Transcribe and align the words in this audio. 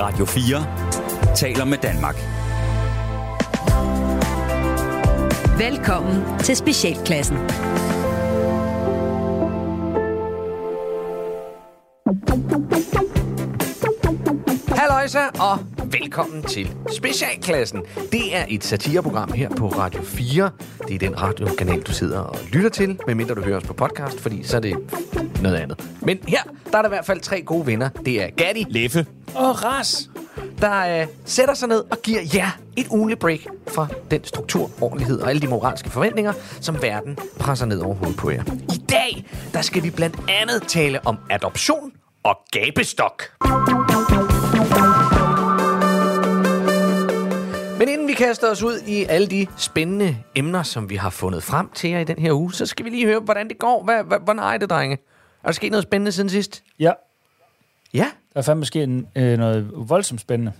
Radio 0.00 0.24
4 0.24 1.34
taler 1.36 1.64
med 1.64 1.78
Danmark. 1.78 2.14
Velkommen 5.58 6.38
til 6.38 6.56
Specialklassen. 6.56 7.36
Halløjsa, 14.68 15.18
og 15.40 15.58
velkommen 15.92 16.42
til 16.42 16.70
Specialklassen. 16.96 17.82
Det 18.12 18.36
er 18.36 18.44
et 18.48 18.64
satireprogram 18.64 19.32
her 19.32 19.48
på 19.48 19.68
Radio 19.68 20.02
4. 20.02 20.50
Det 20.88 20.94
er 20.94 20.98
den 20.98 21.22
radiokanal, 21.22 21.82
du 21.82 21.92
sidder 21.92 22.18
og 22.18 22.36
lytter 22.52 22.70
til, 22.70 22.98
medmindre 23.06 23.34
du 23.34 23.42
hører 23.42 23.56
os 23.56 23.64
på 23.66 23.72
podcast, 23.72 24.20
fordi 24.20 24.42
så 24.42 24.56
er 24.56 24.60
det 24.60 24.76
noget 25.42 25.56
andet. 25.56 25.90
Men 26.02 26.18
her, 26.28 26.42
der 26.72 26.78
er 26.78 26.82
der 26.82 26.88
i 26.88 26.94
hvert 26.94 27.06
fald 27.06 27.20
tre 27.20 27.42
gode 27.42 27.66
venner. 27.66 27.88
Det 27.88 28.22
er 28.22 28.30
Gatti 28.30 28.64
Leffe 28.68 29.06
og 29.34 29.64
Ras, 29.64 30.10
der 30.60 31.00
øh, 31.00 31.06
sætter 31.24 31.54
sig 31.54 31.68
ned 31.68 31.84
og 31.90 32.02
giver 32.02 32.20
jer 32.34 32.58
et 32.76 32.86
ugenligt 32.90 33.20
break 33.20 33.40
fra 33.68 33.86
den 34.10 34.24
struktur, 34.24 34.70
ordentlighed 34.80 35.20
og 35.20 35.30
alle 35.30 35.42
de 35.42 35.48
moralske 35.48 35.90
forventninger, 35.90 36.32
som 36.60 36.82
verden 36.82 37.18
presser 37.40 37.66
ned 37.66 37.80
over 37.80 37.94
hovedet 37.94 38.16
på 38.16 38.30
jer. 38.30 38.42
I 38.74 38.84
dag, 38.90 39.26
der 39.52 39.62
skal 39.62 39.82
vi 39.82 39.90
blandt 39.90 40.16
andet 40.28 40.62
tale 40.68 41.06
om 41.06 41.16
adoption 41.30 41.92
og 42.22 42.36
gabestok. 42.50 43.22
Men 47.78 47.88
inden 47.88 48.08
vi 48.08 48.12
kaster 48.12 48.50
os 48.50 48.62
ud 48.62 48.80
i 48.86 49.04
alle 49.04 49.26
de 49.26 49.46
spændende 49.56 50.16
emner, 50.34 50.62
som 50.62 50.90
vi 50.90 50.96
har 50.96 51.10
fundet 51.10 51.42
frem 51.42 51.68
til 51.74 51.90
jer 51.90 51.98
i 51.98 52.04
den 52.04 52.18
her 52.18 52.32
uge, 52.32 52.54
så 52.54 52.66
skal 52.66 52.84
vi 52.84 52.90
lige 52.90 53.06
høre, 53.06 53.20
hvordan 53.20 53.48
det 53.48 53.58
går. 53.58 53.84
Hvad, 53.84 54.04
hvad, 54.04 54.18
hvordan 54.24 54.42
er 54.42 54.58
det, 54.58 54.70
drenge? 54.70 54.96
Er 55.42 55.48
der 55.48 55.52
sket 55.52 55.70
noget 55.70 55.82
spændende 55.82 56.12
siden 56.12 56.30
sidst? 56.30 56.62
Ja, 56.78 56.92
Ja. 57.94 58.06
der 58.32 58.38
er 58.38 58.42
fandme 58.42 58.64
sket 58.66 58.82
en, 58.84 59.06
øh, 59.16 59.38
noget 59.38 59.70
voldsomt 59.74 60.20
spændende. 60.20 60.52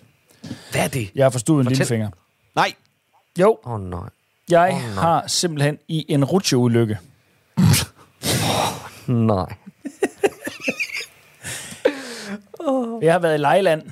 Hvad 0.73 0.84
er 0.84 0.88
det? 0.88 1.10
Jeg 1.15 1.24
har 1.24 1.30
forstået 1.30 1.59
en 1.60 1.65
Fortæl. 1.65 1.76
lillefinger. 1.76 2.09
Nej, 2.57 2.73
Jo, 3.38 3.59
Åh, 3.65 3.73
oh, 3.73 3.80
nej. 3.80 4.01
jeg 4.51 4.70
oh, 4.73 4.80
nej. 4.95 5.02
har 5.02 5.24
simpelthen 5.26 5.79
i 5.88 6.04
en 6.09 6.24
rutsjeulykke. 6.24 6.98
Nej. 9.07 9.46
Jeg 13.02 13.12
har 13.15 13.18
været 13.18 13.35
i 13.35 13.38
Lejland. 13.40 13.82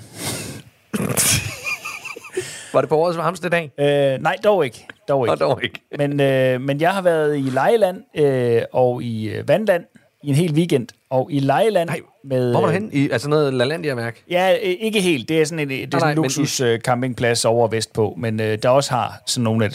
Var 2.73 2.81
det 2.81 2.89
på 2.89 2.97
årets 2.97 3.19
varmeste 3.19 3.49
dag? 3.49 3.73
Øh, 3.79 4.23
nej, 4.23 4.37
dog 4.45 4.65
ikke. 4.65 4.87
Dog 5.09 5.25
ikke. 5.27 5.33
Og 5.33 5.41
dog 5.41 5.65
ikke. 5.65 5.81
Men, 5.99 6.21
øh, 6.21 6.61
men 6.61 6.81
jeg 6.81 6.95
har 6.95 7.03
været 7.03 7.37
i 7.39 7.41
Lejeland 7.41 8.03
øh, 8.15 8.63
og 8.73 9.03
i 9.03 9.29
øh, 9.29 9.49
Vandland 9.49 9.85
i 10.27 10.29
en 10.29 10.35
hel 10.35 10.53
weekend. 10.53 10.89
Og 11.11 11.29
i 11.33 11.39
Lejeland 11.39 11.89
Nej, 11.89 12.01
med... 12.25 12.51
Hvor 12.51 12.61
var 12.61 12.67
du 12.67 12.73
hen? 12.73 12.91
I, 12.93 13.11
altså 13.11 13.29
noget 13.29 13.55
LaLandia-værk? 13.55 14.23
Ja, 14.31 14.49
ikke 14.59 15.01
helt. 15.01 15.29
Det 15.29 15.41
er 15.41 15.45
sådan 15.45 15.59
en, 15.59 15.69
det 15.69 15.83
er 15.83 15.87
nej, 15.87 16.01
sådan 16.01 16.13
en 16.13 16.21
men 16.21 16.23
luksus 16.23 16.61
øh, 16.61 16.81
campingplads 16.81 17.45
over 17.45 17.69
vestpå, 17.69 18.15
men 18.19 18.41
øh, 18.41 18.59
der 18.63 18.69
også 18.69 18.91
har 18.91 19.23
sådan 19.27 19.45
nogle 19.45 19.65
af, 19.65 19.71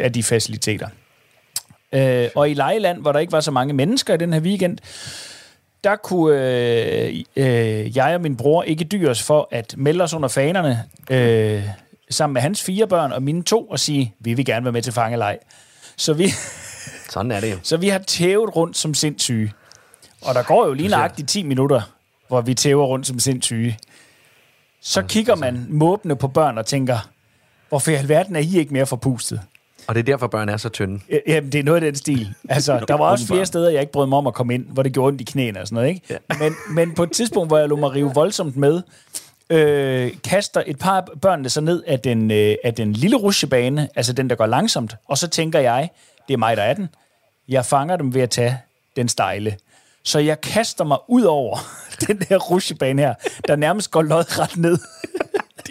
af 0.00 0.12
de 0.12 0.22
faciliteter. 0.22 0.88
Øh, 1.92 2.28
og 2.34 2.50
i 2.50 2.54
Lejeland, 2.54 3.00
hvor 3.00 3.12
der 3.12 3.18
ikke 3.18 3.32
var 3.32 3.40
så 3.40 3.50
mange 3.50 3.74
mennesker 3.74 4.14
i 4.14 4.16
den 4.16 4.32
her 4.32 4.40
weekend, 4.40 4.78
der 5.84 5.96
kunne 5.96 6.36
øh, 6.36 7.22
øh, 7.36 7.96
jeg 7.96 8.14
og 8.14 8.20
min 8.20 8.36
bror 8.36 8.62
ikke 8.62 8.84
dyre 8.84 9.10
os 9.10 9.22
for 9.22 9.48
at 9.50 9.74
melde 9.78 10.04
os 10.04 10.14
under 10.14 10.28
fanerne 10.28 10.82
øh, 11.10 11.62
sammen 12.10 12.34
med 12.34 12.42
hans 12.42 12.62
fire 12.62 12.86
børn 12.86 13.12
og 13.12 13.22
mine 13.22 13.42
to 13.42 13.64
og 13.64 13.80
sige, 13.80 14.14
vi 14.20 14.34
vil 14.34 14.44
gerne 14.44 14.64
være 14.64 14.72
med 14.72 14.82
til 14.82 14.92
fangelej. 14.92 15.38
Så 15.96 16.12
vi, 16.12 16.28
Sådan 17.10 17.30
er 17.30 17.40
det 17.40 17.52
jo. 17.52 17.56
så 17.70 17.76
vi 17.76 17.88
har 17.88 17.98
tævet 17.98 18.56
rundt 18.56 18.76
som 18.76 18.94
sindssyge. 18.94 19.52
Og 20.24 20.34
der 20.34 20.42
går 20.42 20.66
jo 20.66 20.72
lige 20.72 20.88
nøjagtigt 20.88 21.28
10 21.28 21.42
minutter, 21.42 21.80
hvor 22.28 22.40
vi 22.40 22.54
tæver 22.54 22.84
rundt 22.86 23.06
som 23.06 23.18
sindssyge. 23.18 23.78
Så 24.80 25.02
kigger 25.02 25.36
man 25.36 25.66
måbende 25.68 26.16
på 26.16 26.28
børn 26.28 26.58
og 26.58 26.66
tænker, 26.66 27.08
hvorfor 27.68 27.90
i 27.90 27.94
alverden 27.94 28.36
er 28.36 28.40
I 28.40 28.58
ikke 28.58 28.72
mere 28.72 28.86
forpustet? 28.86 29.40
Og 29.86 29.94
det 29.94 30.00
er 30.00 30.04
derfor, 30.04 30.26
børn 30.26 30.48
er 30.48 30.56
så 30.56 30.68
tynde. 30.68 31.00
Ja, 31.10 31.18
Jamen, 31.26 31.52
det 31.52 31.58
er 31.58 31.62
noget 31.62 31.76
af 31.76 31.92
den 31.92 31.96
stil. 31.96 32.34
Altså, 32.48 32.84
der 32.88 32.94
var 32.94 33.04
også 33.04 33.26
flere 33.26 33.46
steder, 33.46 33.70
jeg 33.70 33.80
ikke 33.80 33.92
brød 33.92 34.06
mig 34.06 34.18
om 34.18 34.26
at 34.26 34.34
komme 34.34 34.54
ind, 34.54 34.66
hvor 34.68 34.82
det 34.82 34.92
gjorde 34.92 35.08
ondt 35.08 35.20
i 35.20 35.24
knæene 35.24 35.60
og 35.60 35.66
sådan 35.66 35.74
noget, 35.74 35.88
ikke? 35.88 36.06
Ja. 36.10 36.16
Men, 36.38 36.54
men 36.70 36.94
på 36.94 37.02
et 37.02 37.12
tidspunkt, 37.12 37.48
hvor 37.48 37.58
jeg 37.58 37.68
lå 37.68 37.76
mig 37.76 37.92
rive 37.94 38.14
voldsomt 38.14 38.56
med, 38.56 38.82
øh, 39.50 40.12
kaster 40.24 40.62
et 40.66 40.78
par 40.78 40.96
af 40.96 41.20
børnene 41.20 41.48
så 41.48 41.60
ned 41.60 41.82
af 41.86 42.00
den, 42.00 42.30
øh, 42.30 42.56
af 42.64 42.74
den 42.74 42.92
lille 42.92 43.16
rutsjebane, 43.16 43.88
altså 43.96 44.12
den, 44.12 44.30
der 44.30 44.36
går 44.36 44.46
langsomt, 44.46 44.96
og 45.08 45.18
så 45.18 45.28
tænker 45.28 45.58
jeg, 45.58 45.90
det 46.28 46.34
er 46.34 46.38
mig, 46.38 46.56
der 46.56 46.62
er 46.62 46.74
den. 46.74 46.88
Jeg 47.48 47.64
fanger 47.64 47.96
dem 47.96 48.14
ved 48.14 48.20
at 48.22 48.30
tage 48.30 48.58
den 48.96 49.08
stejle. 49.08 49.56
Så 50.02 50.18
jeg 50.18 50.40
kaster 50.40 50.84
mig 50.84 50.98
ud 51.08 51.22
over 51.22 51.58
den 52.06 52.18
der 52.18 52.36
rutsjebane 52.38 53.02
her, 53.02 53.14
der 53.48 53.56
nærmest 53.56 53.90
går 53.90 54.02
lodret 54.02 54.56
ned. 54.56 54.78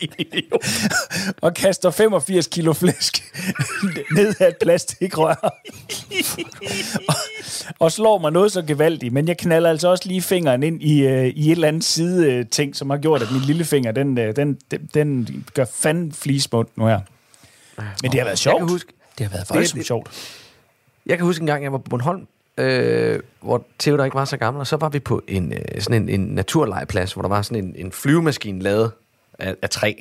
og 1.42 1.54
kaster 1.54 1.92
85 1.92 2.48
kilo 2.48 2.74
flæsk 2.74 3.34
ned 4.16 4.34
af 4.40 4.48
et 4.48 4.56
plastikrør. 4.62 5.34
og, 7.08 7.16
og 7.80 7.92
slår 7.92 8.18
mig 8.18 8.32
noget 8.32 8.52
så 8.52 8.62
gevaldigt, 8.62 9.14
men 9.14 9.28
jeg 9.28 9.38
knaller 9.38 9.70
altså 9.70 9.88
også 9.88 10.08
lige 10.08 10.22
fingeren 10.22 10.64
ind 10.64 10.84
i, 10.84 11.02
øh, 11.02 11.26
i 11.28 11.46
et 11.48 11.52
eller 11.52 11.68
andet 11.68 11.84
side 11.84 12.32
øh, 12.32 12.46
ting, 12.48 12.76
som 12.76 12.90
har 12.90 12.98
gjort, 12.98 13.22
at 13.22 13.32
min 13.32 13.42
lillefinger, 13.42 13.92
den, 13.92 14.18
øh, 14.18 14.36
den, 14.36 14.58
den, 14.72 14.90
den 14.94 15.46
gør 15.54 15.66
fanden 15.74 16.12
flismundt 16.12 16.78
nu 16.78 16.86
her. 16.86 17.00
Men 18.02 18.12
det 18.12 18.20
har 18.20 18.26
været 18.26 18.40
sjovt. 18.40 18.58
kan 18.60 18.70
huske- 18.70 18.94
det 19.18 19.26
har 19.26 19.32
været 19.38 19.50
voldsomt 19.50 19.86
sjovt. 19.86 20.10
Jeg 21.06 21.18
kan 21.18 21.26
huske 21.26 21.42
en 21.42 21.48
gang, 21.48 21.64
jeg 21.64 21.72
var 21.72 21.78
på 21.78 21.90
Bornholm, 21.90 22.28
øh, 22.62 23.20
hvor 23.42 23.66
Theodor 23.80 24.04
ikke 24.04 24.16
var 24.16 24.26
så 24.26 24.38
gammel, 24.38 24.60
og 24.60 24.68
så 24.68 24.78
var 24.78 24.90
vi 24.90 25.00
på 25.00 25.22
en, 25.28 25.54
øh, 25.54 25.82
sådan 25.82 26.02
en, 26.02 26.10
en 26.22 26.28
naturlegeplads, 26.28 27.14
hvor 27.14 27.22
der 27.22 27.30
var 27.30 27.42
sådan 27.42 27.64
en, 27.64 27.74
en 27.76 27.92
flyvemaskine 27.92 28.62
lavet 28.62 28.92
af, 29.40 29.56
af 29.62 29.70
træ. 29.70 29.94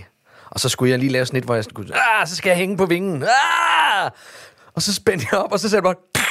Og 0.51 0.61
så 0.61 0.69
skulle 0.69 0.91
jeg 0.91 0.99
lige 0.99 1.13
lave 1.13 1.27
sådan 1.27 1.39
et, 1.39 1.45
hvor 1.45 1.55
jeg 1.55 1.65
skulle, 1.65 1.95
ah, 1.95 2.27
så 2.27 2.37
skal 2.37 2.51
jeg 2.51 2.57
hænge 2.59 2.77
på 2.77 2.87
vingen. 2.87 3.23
Ah! 3.23 4.11
Og 4.75 4.83
så 4.83 4.95
spændte 4.95 5.27
jeg 5.33 5.41
op, 5.41 5.53
og 5.53 5.61
så 5.61 5.69
sagde 5.69 5.87
jeg 5.87 5.95
bare, 5.97 6.23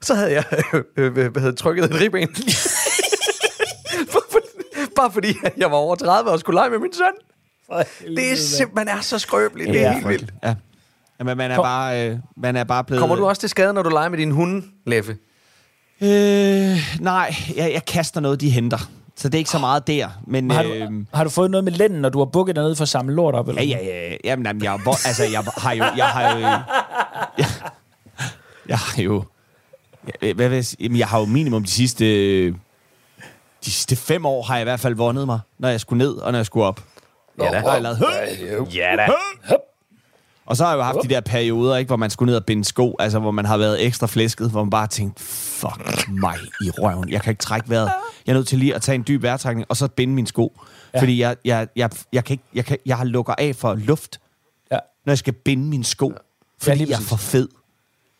så 0.00 0.14
havde 0.14 0.32
jeg 0.32 0.44
øh, 0.74 0.82
øh, 0.96 1.12
hvad 1.12 1.24
hedder, 1.24 1.40
det, 1.50 1.58
trykket 1.58 1.84
et 1.84 2.00
ribben. 2.00 2.28
bare 4.96 5.12
fordi 5.12 5.34
jeg 5.56 5.70
var 5.70 5.76
over 5.76 5.94
30 5.96 6.30
og 6.30 6.40
skulle 6.40 6.54
lege 6.56 6.70
med 6.70 6.78
min 6.78 6.92
søn. 6.92 8.16
Det 8.16 8.32
er 8.32 8.36
simpelthen 8.36 8.88
er 8.98 9.00
så 9.00 9.18
skrøbeligt. 9.18 9.68
Det 9.70 9.80
er 9.80 9.82
Ja. 9.82 9.92
helt 9.92 10.08
vildt. 10.08 10.32
Ja. 10.44 10.54
Jamen, 11.18 11.36
man 11.36 11.50
er, 11.50 11.54
Kom. 11.54 11.62
bare, 11.64 12.08
øh, 12.08 12.16
man 12.36 12.56
er 12.56 12.64
bare 12.64 12.84
blevet... 12.84 13.00
Kommer 13.00 13.16
du 13.16 13.26
også 13.26 13.40
til 13.40 13.48
skade, 13.48 13.72
når 13.72 13.82
du 13.82 13.88
leger 13.90 14.08
med 14.08 14.18
din 14.18 14.30
hunde, 14.30 14.66
Leffe? 14.86 15.16
Øh, 16.00 16.78
nej, 17.00 17.34
jeg, 17.56 17.72
jeg 17.72 17.84
kaster 17.86 18.20
noget, 18.20 18.40
de 18.40 18.50
henter. 18.50 18.78
Så 19.16 19.28
det 19.28 19.34
er 19.34 19.38
ikke 19.38 19.50
så 19.50 19.58
meget 19.58 19.86
der. 19.86 20.08
Men, 20.26 20.50
Har 20.50 20.62
øh, 20.62 20.80
du, 20.80 21.04
har 21.14 21.24
du 21.24 21.30
fået 21.30 21.50
noget 21.50 21.64
med 21.64 21.72
lænden, 21.72 22.00
når 22.00 22.08
du 22.08 22.18
har 22.18 22.24
bukket 22.24 22.56
dernede 22.56 22.76
for 22.76 22.82
at 22.82 22.88
samle 22.88 23.14
lort 23.14 23.34
op? 23.34 23.48
Eller 23.48 23.62
ja, 23.62 23.78
ja, 23.84 24.10
ja. 24.10 24.16
Jamen, 24.24 24.46
jamen, 24.46 24.64
jeg, 24.64 24.78
hvor, 24.82 25.06
altså, 25.06 25.24
jeg 25.24 25.42
har 25.56 25.72
jo... 25.72 25.84
Jeg 25.96 26.06
har 26.06 26.36
jo... 26.36 26.40
Jeg, 26.40 26.64
jeg 28.68 28.78
har 28.78 29.02
jo... 29.02 29.24
Jeg, 30.22 30.34
hvad 30.34 30.48
vil 30.48 30.54
jeg, 30.56 30.64
sige? 30.64 30.82
Jamen, 30.82 30.98
jeg 30.98 31.06
har 31.06 31.18
jo 31.18 31.24
minimum 31.24 31.62
de 31.64 31.70
sidste... 31.70 32.04
De 33.64 33.70
sidste 33.70 33.96
fem 33.96 34.26
år 34.26 34.42
har 34.42 34.54
jeg 34.54 34.62
i 34.62 34.64
hvert 34.64 34.80
fald 34.80 34.94
vundet 34.94 35.26
mig, 35.26 35.40
når 35.58 35.68
jeg 35.68 35.80
skulle 35.80 35.98
ned 35.98 36.12
og 36.12 36.32
når 36.32 36.38
jeg 36.38 36.46
skulle 36.46 36.66
op. 36.66 36.80
Ja 37.40 37.44
da. 37.44 37.50
Der 37.50 37.60
har 37.60 37.72
jeg 37.72 37.82
lavet, 37.82 38.74
Ja 38.74 38.96
da. 38.96 39.06
Og 40.48 40.56
så 40.56 40.64
har 40.64 40.70
jeg 40.70 40.78
jo 40.78 40.82
haft 40.82 40.98
de 41.02 41.08
der 41.08 41.20
perioder, 41.20 41.76
ikke, 41.76 41.88
hvor 41.88 41.96
man 41.96 42.10
skulle 42.10 42.30
ned 42.30 42.36
og 42.36 42.44
binde 42.44 42.64
sko, 42.64 42.96
altså 42.98 43.18
hvor 43.18 43.30
man 43.30 43.44
har 43.44 43.56
været 43.56 43.86
ekstra 43.86 44.06
flæsket, 44.06 44.50
hvor 44.50 44.64
man 44.64 44.70
bare 44.70 44.86
tænkte, 44.86 45.22
fuck 45.24 46.08
mig 46.08 46.34
i 46.60 46.70
røven. 46.70 47.08
Jeg 47.08 47.22
kan 47.22 47.30
ikke 47.30 47.40
trække 47.40 47.70
vejret. 47.70 47.90
Jeg 48.26 48.32
er 48.32 48.36
nødt 48.36 48.48
til 48.48 48.58
lige 48.58 48.74
at 48.74 48.82
tage 48.82 48.94
en 48.96 49.04
dyb 49.08 49.22
vejrtrækning, 49.22 49.66
og 49.68 49.76
så 49.76 49.88
binde 49.88 50.14
mine 50.14 50.26
sko. 50.26 50.60
Ja. 50.94 51.00
Fordi 51.00 51.20
jeg, 51.20 51.36
jeg, 51.44 51.68
jeg, 51.76 51.90
jeg, 52.12 52.24
kan 52.24 52.34
ikke, 52.34 52.44
jeg, 52.54 52.64
kan, 52.64 52.78
jeg 52.86 52.96
har 52.96 53.04
lukker 53.04 53.34
af 53.38 53.56
for 53.56 53.74
luft, 53.74 54.20
Ja. 54.72 54.78
når 55.06 55.10
jeg 55.10 55.18
skal 55.18 55.32
binde 55.32 55.64
mine 55.64 55.84
sko. 55.84 56.12
Fordi 56.62 56.76
lige 56.78 56.90
jeg 56.90 56.96
er 56.96 57.00
for 57.00 57.16
fed. 57.16 57.48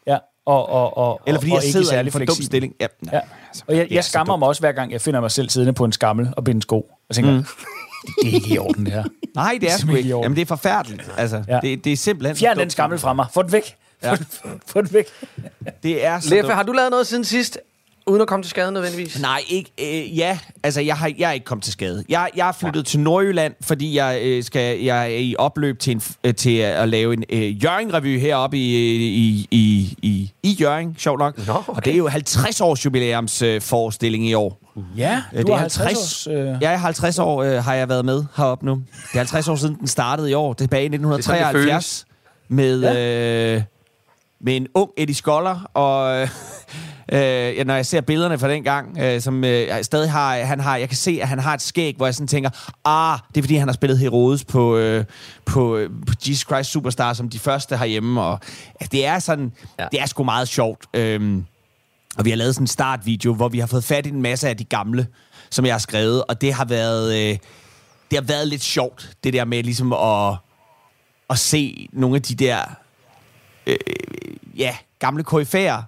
ja. 0.07 0.19
Og, 0.47 0.69
og, 0.69 0.97
og, 0.99 1.21
Eller 1.27 1.41
fordi 1.41 1.51
og 1.51 1.57
jeg 1.57 1.65
ikke 1.65 1.73
sidder 1.73 1.87
i 1.87 1.89
en 1.89 1.91
særlig 1.91 2.13
for 2.13 2.19
dum 2.19 2.37
stilling. 2.37 2.75
Ja, 2.81 2.87
Ja. 3.13 3.21
Og 3.69 3.77
jeg, 3.77 3.87
jeg 3.91 4.05
så 4.05 4.11
skammer 4.11 4.37
mig 4.37 4.49
også 4.49 4.63
hver 4.63 4.73
gang, 4.73 4.93
jeg 4.93 5.01
finder 5.01 5.21
mig 5.21 5.31
selv 5.31 5.49
siddende 5.51 5.73
på 5.73 5.85
en 5.85 5.93
skammel 5.93 6.29
og 6.37 6.45
binde 6.45 6.63
sko. 6.63 6.91
Og 7.09 7.15
tænker, 7.15 7.33
mm. 7.33 7.45
Det, 8.07 8.29
er 8.31 8.35
ikke 8.35 8.55
i 8.55 8.59
orden, 8.59 8.85
det 8.85 8.93
her. 8.93 9.05
Nej, 9.35 9.59
det 9.61 9.71
er 9.73 9.77
sgu 9.77 9.95
ikke. 9.95 10.09
Jamen, 10.09 10.37
det 10.37 10.43
er 10.43 10.47
forfærdeligt. 10.47 11.11
Altså, 11.17 11.45
Ja. 11.49 11.61
det, 11.63 11.85
det 11.85 11.93
er 11.93 11.97
simpelthen... 11.97 12.37
Fjern 12.37 12.59
den 12.59 12.71
skammel 12.71 12.99
fra 12.99 13.13
mig. 13.13 13.27
Få 13.35 13.43
den 13.43 13.53
væk. 13.53 13.75
Ja. 14.03 14.13
Få, 14.13 14.17
den, 14.17 14.61
få 14.67 14.81
den 14.81 14.93
væk. 14.93 15.07
Det 15.83 16.05
er 16.07 16.21
så 16.21 16.31
Leffe, 16.31 16.43
dumt. 16.43 16.55
har 16.55 16.63
du 16.63 16.73
lavet 16.73 16.91
noget 16.91 17.07
siden 17.07 17.25
sidst, 17.25 17.59
uden 18.09 18.23
at 18.23 18.29
komme 18.29 18.43
til 18.43 18.51
skade 18.51 18.73
nødvendigvis? 18.73 19.21
Nej, 19.21 19.41
ikke, 19.49 19.71
øh, 19.81 20.19
ja, 20.19 20.39
altså 20.63 20.81
jeg 20.81 20.97
har, 20.97 21.13
jeg 21.19 21.29
er 21.29 21.33
ikke 21.33 21.45
kommet 21.45 21.65
til 21.65 21.73
skade. 21.73 22.05
Jeg, 22.09 22.31
jeg 22.37 22.49
er 22.49 22.53
flyttet 22.53 22.87
til 22.87 23.01
Nordjylland, 23.01 23.55
fordi 23.61 23.97
jeg, 23.97 24.21
øh, 24.23 24.45
skal, 24.45 24.81
jeg 24.81 25.03
er 25.03 25.17
i 25.17 25.35
opløb 25.39 25.79
til, 25.79 25.91
en, 25.91 26.03
øh, 26.25 26.35
til 26.35 26.57
at 26.57 26.89
lave 26.89 27.13
en 27.13 27.25
øh, 27.31 27.65
Jørgen-revy 27.65 28.19
heroppe 28.19 28.57
i, 28.59 28.75
i, 28.97 29.49
i, 29.51 29.97
i, 30.03 30.33
i 30.43 30.57
Jørgen, 30.61 30.95
sjovt 30.99 31.19
nok. 31.19 31.47
Nå, 31.47 31.53
okay. 31.53 31.73
Og 31.73 31.85
det 31.85 31.93
er 31.93 31.97
jo 31.97 32.09
50 32.09 32.61
års 32.61 32.85
jubilæums 32.85 33.43
øh, 33.43 33.61
forestilling 33.61 34.27
i 34.27 34.35
år. 34.35 34.61
Ja, 34.97 35.23
Øh, 35.33 35.47
du 35.47 35.53
har 35.53 35.59
50 35.59 35.99
års... 35.99 36.27
Øh, 36.27 36.55
Ja, 36.63 36.73
i 36.73 36.77
50 36.77 37.19
år 37.19 37.43
øh, 37.43 37.65
har 37.65 37.75
jeg 37.75 37.89
været 37.89 38.05
med 38.05 38.25
heroppe 38.37 38.67
nu. 38.67 38.73
Det 38.75 39.15
er 39.15 39.19
50 39.19 39.49
år 39.49 39.57
siden, 39.57 39.75
den 39.75 39.87
startede 39.89 40.31
i 40.31 40.35
år. 40.35 40.53
Tilbage 40.53 40.85
i 40.85 40.89
Det 40.89 40.95
er 40.95 40.99
sådan, 40.99 41.13
det 41.13 41.19
1973. 41.19 42.07
med... 42.49 42.81
Ja. 42.83 43.55
Øh, 43.57 43.63
med 44.41 44.57
en 44.57 44.67
ung 44.75 44.91
Eddie 44.97 45.15
Scholler, 45.15 45.71
og 45.75 46.21
øh, 46.21 46.29
ja, 47.13 47.65
når 47.65 47.75
jeg 47.75 47.87
ser 47.87 48.01
billederne 48.01 48.39
fra 48.39 48.51
den 48.51 48.65
gang, 48.65 48.99
øh, 48.99 49.21
som 49.21 49.45
øh, 49.45 49.67
jeg 49.67 49.85
stadig 49.85 50.11
har, 50.11 50.37
han 50.37 50.61
har, 50.61 50.77
jeg 50.77 50.89
kan 50.89 50.97
se, 50.97 51.19
at 51.23 51.29
han 51.29 51.39
har 51.39 51.55
et 51.55 51.63
skæg, 51.63 51.97
hvor 51.97 52.07
jeg 52.07 52.15
sådan 52.15 52.29
tænker, 52.29 52.51
ah, 52.85 53.19
det 53.29 53.37
er 53.37 53.43
fordi, 53.43 53.55
han 53.55 53.69
har 53.69 53.73
spillet 53.73 53.99
Herodes 53.99 54.45
på, 54.45 54.77
øh, 54.77 55.05
på, 55.45 55.77
øh, 55.77 55.91
på 56.07 56.13
Jesus 56.29 56.47
Christ 56.47 56.71
Superstar, 56.71 57.13
som 57.13 57.29
de 57.29 57.39
første 57.39 57.77
herhjemme, 57.77 58.23
og 58.23 58.41
det 58.93 59.07
er 59.07 59.19
sådan, 59.19 59.53
ja. 59.79 59.87
Det 59.93 60.01
er 60.01 60.07
sgu 60.07 60.25
meget 60.25 60.49
sjovt. 60.49 60.87
Øhm, 60.95 61.45
og 62.19 62.25
vi 62.25 62.31
har 62.31 62.37
lavet 62.37 62.55
sådan 62.55 62.63
en 62.63 62.69
startvideo, 62.69 63.35
hvor 63.35 63.49
vi 63.49 63.59
har 63.59 63.67
fået 63.67 63.85
fat 63.85 64.07
i 64.07 64.09
en 64.09 64.23
masse 64.23 64.49
af 64.49 64.57
de 64.57 64.65
gamle, 64.65 65.07
som 65.51 65.67
jeg 65.67 65.75
har 65.75 65.79
skrevet, 65.79 66.25
og 66.25 66.41
det 66.41 66.53
har 66.53 66.65
været, 66.65 67.15
øh, 67.15 67.39
det 68.11 68.19
har 68.19 68.25
været 68.25 68.49
lidt 68.49 68.63
sjovt, 68.63 69.17
det 69.25 69.33
der 69.33 69.45
med 69.45 69.63
ligesom 69.63 69.93
at, 69.93 70.37
at 71.31 71.39
se 71.39 71.89
nogle 71.93 72.17
af 72.17 72.23
de 72.23 72.35
der 72.35 72.61
øh, 73.67 73.77
ja, 74.57 74.77
gamle 74.99 75.25
koryfærer 75.25 75.83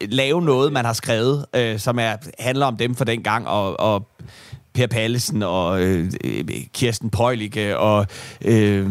lave 0.00 0.42
noget, 0.42 0.72
man 0.72 0.84
har 0.84 0.92
skrevet, 0.92 1.46
øh, 1.54 1.78
som 1.78 1.98
er, 1.98 2.16
handler 2.38 2.66
om 2.66 2.76
dem 2.76 2.94
for 2.94 3.04
den 3.04 3.22
gang, 3.22 3.48
og, 3.48 3.80
og 3.80 4.06
Per 4.74 4.86
Pallesen 4.86 5.42
og 5.42 5.82
øh, 5.82 6.12
Kirsten 6.74 7.10
Pøjlige 7.10 7.78
og 7.78 8.06
øh, 8.44 8.90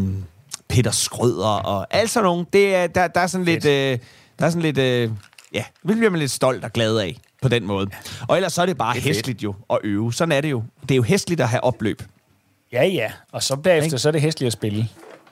Peter 0.69 0.91
Skrøder 0.91 1.47
og 1.47 1.87
alt 1.91 2.09
sådan 2.09 2.25
nogle. 2.25 2.45
Det 2.53 2.75
er, 2.75 2.87
der, 2.87 3.07
der 3.07 3.21
er 3.21 3.27
sådan 3.27 3.45
lidt... 3.45 3.65
Øh, 3.65 3.99
der 4.39 4.45
er 4.45 4.49
sådan 4.49 4.61
lidt... 4.61 4.77
Øh, 4.77 5.11
ja, 5.53 5.63
det 5.87 5.97
bliver 5.97 6.09
man 6.09 6.19
lidt 6.19 6.31
stolt 6.31 6.63
og 6.63 6.73
glad 6.73 6.97
af 6.97 7.17
på 7.41 7.47
den 7.47 7.65
måde. 7.65 7.87
Og 8.27 8.35
ellers 8.35 8.53
så 8.53 8.61
er 8.61 8.65
det 8.65 8.77
bare 8.77 8.95
Det 8.95 9.43
jo 9.43 9.55
at 9.69 9.77
øve. 9.83 10.13
Sådan 10.13 10.31
er 10.31 10.41
det 10.41 10.51
jo. 10.51 10.63
Det 10.81 10.91
er 10.91 10.95
jo 10.95 11.03
hæstligt 11.03 11.41
at 11.41 11.47
have 11.49 11.63
opløb. 11.63 12.03
Ja, 12.71 12.85
ja. 12.85 13.11
Og 13.31 13.43
så 13.43 13.55
bagefter, 13.55 13.97
så 13.97 14.07
er 14.09 14.11
det 14.11 14.21
hæsligt 14.21 14.47
at 14.47 14.53
spille. 14.53 14.87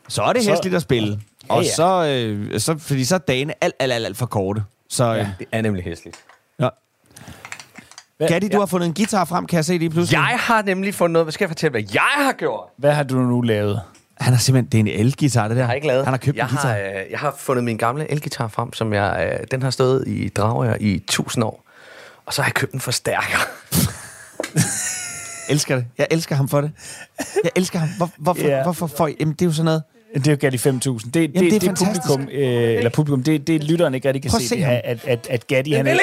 Så 0.07 0.21
er 0.21 0.33
det 0.33 0.43
Så- 0.43 0.51
at 0.75 0.81
spille. 0.81 1.19
Ja, 1.49 1.53
Og 1.53 1.63
ja. 1.63 1.73
så, 1.75 2.05
øh, 2.05 2.59
så, 2.59 2.77
fordi 2.77 3.05
så 3.05 3.15
er 3.15 3.19
dagene 3.19 3.53
alt, 3.63 3.75
alt, 3.79 3.93
alt, 3.93 4.05
alt 4.05 4.17
for 4.17 4.25
korte. 4.25 4.63
Så, 4.89 5.05
ja. 5.05 5.27
Det 5.39 5.47
er 5.51 5.61
nemlig 5.61 5.83
hæsligt. 5.83 6.17
ja. 6.59 6.69
Hvad, 8.17 8.27
Gatti, 8.27 8.47
du 8.47 8.59
har 8.59 8.65
fundet 8.65 8.87
en 8.87 8.93
guitar 8.93 9.25
frem, 9.25 9.45
kan 9.47 9.55
jeg 9.55 9.65
se 9.65 9.77
lige 9.77 9.89
pludselig. 9.89 10.17
Jeg 10.17 10.37
har 10.39 10.61
nemlig 10.61 10.95
fundet 10.95 11.13
noget. 11.13 11.25
Hvad 11.25 11.31
skal 11.31 11.45
jeg 11.45 11.49
fortælle, 11.49 11.71
hvad 11.71 11.83
jeg 11.93 12.25
har 12.25 12.33
gjort? 12.33 12.63
hvad 12.77 12.93
har 12.93 13.03
du 13.03 13.15
nu 13.15 13.41
lavet? 13.41 13.81
Han 14.17 14.33
har 14.33 14.39
simpelthen, 14.39 14.85
det 14.85 14.91
er 14.91 14.93
en 14.99 15.05
el-guitar, 15.05 15.47
det 15.47 15.55
der. 15.55 15.61
Jeg 15.61 15.67
har 15.67 15.73
ikke 15.73 15.87
lavet. 15.87 16.05
Han 16.05 16.13
har 16.13 16.17
købt 16.17 16.37
jeg 16.37 16.43
en 16.43 16.49
guitar. 16.49 16.67
Har, 16.69 16.77
øh, 16.77 17.11
jeg 17.11 17.19
har 17.19 17.35
fundet 17.37 17.63
min 17.63 17.77
gamle 17.77 18.11
elgitar 18.11 18.47
frem, 18.47 18.73
som 18.73 18.93
jeg, 18.93 19.37
øh, 19.41 19.47
den 19.51 19.61
har 19.61 19.69
stået 19.69 20.07
i 20.07 20.29
Dragør 20.29 20.75
i 20.79 21.03
tusind 21.07 21.43
år. 21.43 21.63
Og 22.25 22.33
så 22.33 22.41
har 22.41 22.49
jeg 22.49 22.53
købt 22.53 22.73
en 22.73 22.79
forstærker. 22.79 23.37
elsker 25.53 25.75
det. 25.75 25.85
Jeg 25.97 26.07
elsker 26.11 26.35
ham 26.35 26.49
for 26.49 26.61
det. 26.61 26.71
Jeg 27.43 27.51
elsker 27.55 27.79
ham. 27.79 27.89
Hvor, 27.97 28.09
hvorfor, 28.17 28.45
yeah. 28.47 28.63
hvorfor 28.63 28.87
får 28.87 29.07
I, 29.07 29.15
Jamen, 29.19 29.33
det 29.33 29.41
er 29.41 29.45
jo 29.45 29.53
sådan 29.53 29.65
noget... 29.65 29.83
Det 30.15 30.27
er 30.27 30.31
jo 30.31 30.37
Gatti 30.41 30.57
5000. 30.57 31.11
Det, 31.13 31.29
det, 31.29 31.39
det 31.39 31.47
er 31.47 31.51
det, 31.51 31.61
det 31.61 31.69
fantastisk. 31.69 32.07
publikum, 32.07 32.29
øh, 32.31 32.77
eller 32.77 32.89
publikum, 32.89 33.23
det, 33.23 33.47
det 33.47 33.63
lytteren 33.63 33.93
ikke 33.93 34.07
rigtig 34.07 34.21
kan 34.21 34.31
Prøv 34.31 34.39
se, 34.39 34.47
se 34.47 34.55
det 34.55 34.63
er, 34.65 34.81
at, 34.83 34.99
at, 35.07 35.27
at 35.29 35.47
Gatti, 35.47 35.71
han 35.71 35.87
er, 35.87 35.97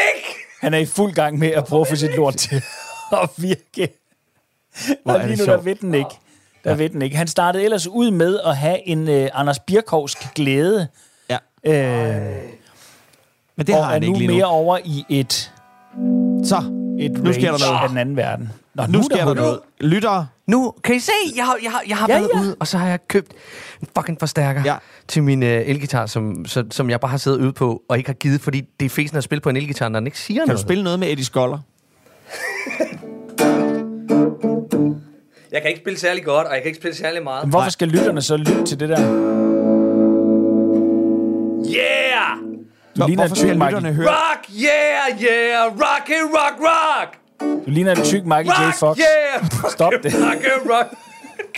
han 0.61 0.75
er 0.75 0.79
i 0.79 0.87
fuld 0.87 1.13
gang 1.13 1.39
med 1.39 1.49
at 1.49 1.65
prøve 1.65 1.81
at 1.81 1.89
få 1.89 1.97
sit 1.97 2.17
lort 2.17 2.35
til 2.35 2.57
at 3.23 3.31
virke. 3.37 3.89
Hvor 5.03 5.13
Og 5.13 5.21
er 5.21 5.27
lige 5.27 5.37
det 5.37 5.47
nu, 5.47 5.53
der 5.53 5.61
ved 5.61 5.75
den 5.75 5.95
ikke. 5.95 6.11
Der 6.65 6.71
ja. 6.71 6.77
ved 6.77 6.89
den 6.89 7.03
ikke. 7.03 7.17
Han 7.17 7.27
startede 7.27 7.65
ellers 7.65 7.87
ud 7.87 8.11
med 8.11 8.41
at 8.45 8.57
have 8.57 8.89
en 8.89 9.09
øh, 9.09 9.29
Anders 9.35 9.59
Birkovsk 9.59 10.35
glæde, 10.35 10.89
Ja. 11.31 11.39
øh, 11.65 12.33
Men 13.57 13.67
det 13.67 13.75
og 13.75 13.85
har 13.85 13.91
er 13.91 13.93
han 13.93 14.03
nu 14.03 14.07
ikke 14.07 14.19
lige 14.19 14.29
mere 14.29 14.41
nu. 14.41 14.47
over 14.47 14.79
i 14.85 15.05
et, 15.09 15.53
Så, 16.45 16.57
et 17.01 17.13
Nu 17.25 17.33
sker 17.33 17.51
der 17.53 17.59
noget. 17.69 17.83
af 17.83 17.89
den 17.89 17.99
anden 17.99 18.17
verden. 18.17 18.53
Nå, 18.75 18.87
nu 18.87 18.99
er 18.99 19.03
sker 19.03 19.25
der 19.25 19.35
noget. 19.35 19.61
Lyttere, 19.81 20.27
Nu, 20.47 20.73
kan 20.85 20.95
I 20.95 20.99
se? 20.99 21.13
Jeg 21.37 21.45
har, 21.45 21.57
jeg 21.63 21.71
har, 21.71 21.83
jeg 21.89 21.97
har 21.97 22.07
Ja, 22.09 22.19
været 22.19 22.31
ja. 22.35 22.41
ude, 22.41 22.57
og 22.61 22.67
så 22.67 22.79
har 22.79 22.89
jeg 22.89 23.09
købt 23.09 23.33
en 23.83 23.89
fucking 23.99 24.19
forstærker 24.21 24.63
Ja. 24.65 24.77
til 25.09 25.23
min 25.23 25.43
øh, 25.43 25.63
elgitar, 25.69 26.07
som, 26.07 26.47
så, 26.47 26.65
som 26.71 26.91
jeg 26.91 27.01
bare 27.01 27.11
har 27.11 27.19
siddet 27.19 27.41
ude 27.41 27.53
på, 27.53 27.83
og 27.89 27.99
ikke 27.99 28.09
har 28.09 28.15
givet, 28.15 28.41
fordi 28.41 28.63
det 28.81 28.87
er 28.87 28.91
fesen 28.91 29.17
at 29.17 29.25
spille 29.25 29.41
på 29.41 29.49
en 29.51 29.57
elgitar, 29.57 29.89
når 29.89 30.01
den 30.01 30.07
ikke 30.07 30.19
siger 30.19 30.41
kan 30.41 30.47
du 30.47 30.53
noget. 30.53 30.61
spille 30.61 30.85
noget 30.85 30.99
med 30.99 31.09
Eddie 31.13 31.25
Scholler? 31.25 31.59
Jeg 35.53 35.63
kan 35.63 35.69
ikke 35.71 35.81
spille 35.81 35.99
særlig 35.99 36.25
godt, 36.25 36.47
og 36.47 36.53
jeg 36.55 36.63
kan 36.63 36.67
ikke 36.69 36.79
spille 36.79 36.97
særlig 36.97 37.23
meget. 37.23 37.45
Men 37.45 37.51
Hvorfor 37.51 37.71
skal 37.71 37.89
lytterne 37.89 38.23
så 38.23 38.37
lytte 38.37 38.65
til 38.65 38.81
det 38.81 38.89
der? 38.89 39.01
Yeah! 41.77 42.37
Du 42.97 43.07
ligner 43.07 43.07
en 43.07 43.17
Hvorfor 43.29 43.35
skal 43.37 43.57
lytterne 43.57 43.93
høre? 43.93 44.09
Rock, 44.09 44.47
yeah, 44.51 45.23
yeah! 45.23 45.67
Rock 45.73 46.09
it, 46.09 46.25
rock, 46.25 46.61
rock! 46.61 47.19
Du 47.41 47.71
ligner 47.71 47.93
en 47.95 48.03
tyk 48.03 48.25
Michael 48.25 48.47
J. 48.47 48.51
Rock, 48.51 48.75
Fox. 48.79 48.99
yeah! 48.99 49.71
Stop 49.71 49.93
det. 50.03 50.15
Rock 50.15 50.71
rock! 50.71 50.87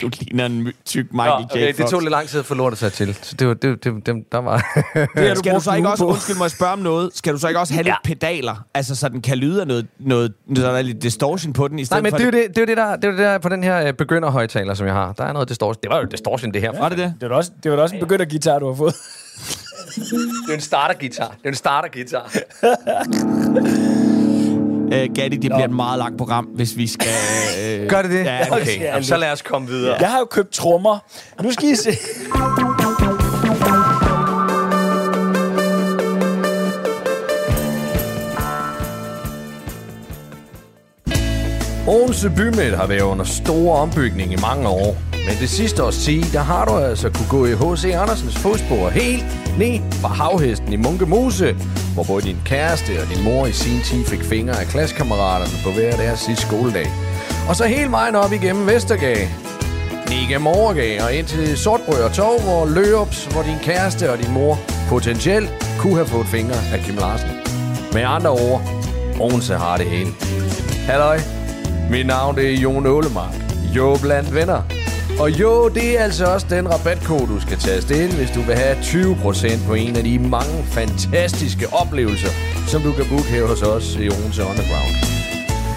Du 0.03 0.11
ligner 0.21 0.47
en 0.47 0.73
tyk 0.85 1.07
Michael 1.13 1.31
Nå, 1.31 1.39
J. 1.41 1.45
okay, 1.45 1.67
det 1.67 1.77
Fox. 1.77 1.91
tog 1.91 2.01
lidt 2.01 2.11
lang 2.11 2.29
tid 2.29 2.41
at 2.41 2.47
få 2.47 2.55
lortet 2.55 2.79
sig 2.79 2.93
til. 2.93 3.15
Så 3.23 3.35
det 3.39 3.49
var, 3.49 3.55
det, 3.55 3.85
det, 3.85 4.07
det 4.07 4.25
der 4.33 4.39
var... 4.39 4.57
Det 4.95 5.09
har 5.29 5.35
du 5.35 5.39
Skal 5.39 5.55
du 5.55 5.61
så 5.61 5.75
ikke 5.75 5.89
også, 5.89 6.05
på. 6.05 6.11
undskyld 6.11 6.37
må 6.37 6.45
jeg 6.45 6.51
spørge 6.51 6.73
om 6.73 6.79
noget, 6.79 7.11
skal 7.15 7.33
du 7.33 7.39
så 7.39 7.49
ikke 7.49 7.61
også 7.61 7.75
have 7.75 7.85
Ja. 7.87 7.91
lidt 8.07 8.19
pedaler? 8.21 8.65
Altså, 8.75 8.95
så 8.95 9.09
den 9.09 9.23
kan 9.23 9.39
lyde 9.39 9.61
af 9.61 9.67
noget, 9.67 9.87
noget 9.99 10.33
så 10.57 10.63
der 10.63 10.71
er 10.71 10.83
lidt 10.83 11.03
distortion 11.03 11.53
på 11.53 11.69
den, 11.69 11.79
i 11.79 11.83
Nej, 11.83 11.85
stedet 11.85 12.03
men 12.03 12.11
for... 12.13 12.17
det 12.19 12.23
er 12.35 12.39
jo 12.39 12.47
det, 12.47 12.57
det, 12.57 12.63
er 12.63 12.67
det, 12.67 12.77
der, 12.77 12.97
det 12.97 13.05
er 13.05 13.09
jo 13.09 13.17
det 13.17 13.25
der 13.25 13.39
på 13.39 13.49
den 13.49 13.63
her 13.65 13.87
øh, 13.87 13.93
begynderhøjtaler, 13.93 14.75
som 14.75 14.87
jeg 14.87 14.95
har. 14.95 15.13
Der 15.13 15.25
er 15.25 15.33
noget 15.33 15.49
distortion. 15.49 15.81
Det 15.83 15.91
var 15.91 15.99
jo 15.99 16.05
distortion, 16.05 16.53
det 16.53 16.61
her. 16.61 16.79
Var 16.79 16.89
det 16.89 16.99
det? 16.99 17.15
Det 17.21 17.31
var 17.31 17.37
også, 17.37 17.51
det 17.63 17.73
var 17.73 17.79
også 17.79 17.95
en 17.95 18.01
begyndergitar, 18.01 18.59
du 18.59 18.67
har 18.67 18.75
fået. 18.75 18.95
Det 19.95 20.51
er 20.51 20.55
en 20.55 20.61
startergitar. 20.61 21.29
Det 21.29 21.45
er 21.45 21.49
en 21.49 21.55
startergitar. 21.55 22.33
Uh, 24.88 25.14
Gatti, 25.14 25.37
det 25.37 25.40
bliver 25.40 25.64
et 25.64 25.70
meget 25.70 25.99
langt 25.99 26.19
program, 26.19 26.44
hvis 26.44 26.76
vi 26.76 26.87
skal... 26.87 27.06
Uh, 27.06 27.88
Gør 27.93 28.02
det 28.02 28.11
det? 28.11 28.25
Ja, 28.25 28.52
okay. 28.52 28.81
er 28.81 28.85
Jamen, 28.85 29.05
så 29.05 29.17
lad 29.17 29.32
os 29.32 29.43
komme 29.43 29.69
videre. 29.69 29.96
Jeg 30.00 30.11
har 30.11 30.19
jo 30.19 30.25
købt 30.25 30.50
trommer. 30.50 30.99
Nu 31.43 31.52
skal 31.52 31.69
I 31.69 31.76
se. 31.76 31.90
Odense 41.88 42.31
Bymidt 42.37 42.76
har 42.76 42.87
været 42.87 43.02
under 43.02 43.25
store 43.25 43.79
ombygning 43.79 44.32
i 44.32 44.37
mange 44.37 44.69
år. 44.69 45.08
Men 45.29 45.37
det 45.41 45.51
sidste 45.51 45.85
års 45.85 45.97
tid, 45.97 46.23
der 46.33 46.41
har 46.41 46.65
du 46.65 46.77
altså 46.77 47.11
kunne 47.11 47.29
gå 47.29 47.47
i 47.47 47.55
H.C. 47.55 47.85
Andersens 47.85 48.37
fodspor 48.37 48.89
helt 48.89 49.25
ned 49.59 49.81
fra 49.93 50.09
havhesten 50.09 50.73
i 50.73 50.77
Munkemose, 50.77 51.57
hvor 51.95 52.05
både 52.05 52.23
din 52.23 52.37
kæreste 52.45 52.91
og 53.03 53.15
din 53.15 53.25
mor 53.25 53.47
i 53.47 53.53
sin 53.53 53.81
tid 53.85 54.05
fik 54.05 54.23
fingre 54.23 54.61
af 54.61 54.67
klassekammeraterne 54.67 55.57
på 55.65 55.71
hver 55.71 55.97
deres 55.97 56.21
sidste 56.21 56.47
skoledag. 56.47 56.87
Og 57.49 57.57
så 57.57 57.65
hele 57.65 57.91
vejen 57.91 58.15
op 58.15 58.33
igennem 58.33 58.67
Vestergade, 58.67 59.29
ned 60.09 60.21
igennem 60.29 60.47
Overgade 60.47 61.05
og 61.05 61.15
ind 61.15 61.27
til 61.27 61.59
Sortbrød 61.59 62.03
og 62.03 62.13
Torv 62.13 62.41
hvor 62.43 62.67
Løops, 62.67 63.25
hvor 63.25 63.43
din 63.43 63.59
kæreste 63.63 64.13
og 64.13 64.19
din 64.19 64.33
mor 64.33 64.59
potentielt 64.89 65.51
kunne 65.79 65.97
have 65.97 66.07
fået 66.07 66.27
fingre 66.27 66.59
af 66.73 66.79
Kim 66.85 66.97
Larsen. 66.97 67.31
Med 67.93 68.03
andre 68.03 68.31
ord, 68.31 68.61
Odense 69.21 69.55
har 69.55 69.77
det 69.77 69.87
hele. 69.87 70.11
Halløj, 70.87 71.19
mit 71.91 72.07
navn 72.07 72.37
det 72.37 72.55
er 72.55 72.57
Jon 72.57 72.87
Ålemark. 72.87 73.35
Jo 73.77 73.99
blandt 74.03 74.35
venner. 74.35 74.78
Og 75.20 75.41
jo, 75.41 75.69
det 75.69 75.99
er 75.99 76.02
altså 76.04 76.25
også 76.35 76.47
den 76.50 76.69
rabatkode, 76.73 77.26
du 77.26 77.40
skal 77.40 77.59
taste 77.59 78.04
ind, 78.04 78.12
hvis 78.12 78.31
du 78.31 78.40
vil 78.40 78.54
have 78.54 78.76
20% 78.76 79.66
på 79.66 79.75
en 79.75 79.97
af 79.97 80.04
de 80.04 80.19
mange 80.19 80.64
fantastiske 80.64 81.66
oplevelser, 81.73 82.28
som 82.66 82.83
du 82.83 82.93
kan 82.93 83.04
booke 83.09 83.28
her 83.35 83.47
hos 83.47 83.62
os 83.62 83.97
i 83.97 84.09
Odense 84.09 84.43
Underground. 84.43 84.95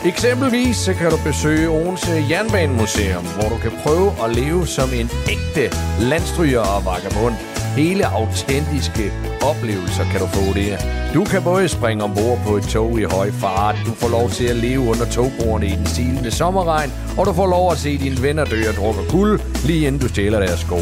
Eksempelvis 0.05 0.75
så 0.75 0.93
kan 0.93 1.11
du 1.11 1.17
besøge 1.25 1.69
Odense 1.69 2.11
Jernbanemuseum, 2.29 3.25
hvor 3.35 3.49
du 3.49 3.57
kan 3.57 3.71
prøve 3.83 4.09
at 4.23 4.35
leve 4.35 4.67
som 4.67 4.89
en 4.93 5.09
ægte 5.35 5.65
landstryger 6.11 6.63
og 6.75 6.85
vagabond. 6.85 7.35
Hele 7.77 8.05
autentiske 8.07 9.05
oplevelser 9.43 10.03
kan 10.11 10.19
du 10.19 10.27
få 10.27 10.53
der. 10.53 10.77
Du 11.13 11.23
kan 11.25 11.43
både 11.43 11.69
springe 11.69 12.03
ombord 12.03 12.39
på 12.45 12.57
et 12.57 12.63
tog 12.63 12.99
i 12.99 13.03
høj 13.03 13.31
fart, 13.31 13.75
du 13.85 13.91
får 13.91 14.09
lov 14.09 14.29
til 14.29 14.45
at 14.45 14.55
leve 14.55 14.79
under 14.79 15.05
togbordene 15.05 15.67
i 15.67 15.75
den 15.75 15.85
silende 15.85 16.31
sommerregn, 16.31 16.91
og 17.17 17.25
du 17.25 17.33
får 17.33 17.47
lov 17.47 17.71
at 17.71 17.77
se 17.77 17.97
dine 17.97 18.21
venner 18.21 18.45
dø 18.45 18.61
og 18.69 18.75
drukke 18.75 19.09
kul, 19.09 19.41
lige 19.65 19.87
inden 19.87 20.01
du 20.01 20.07
stjæler 20.07 20.39
deres 20.39 20.59
sko. 20.59 20.77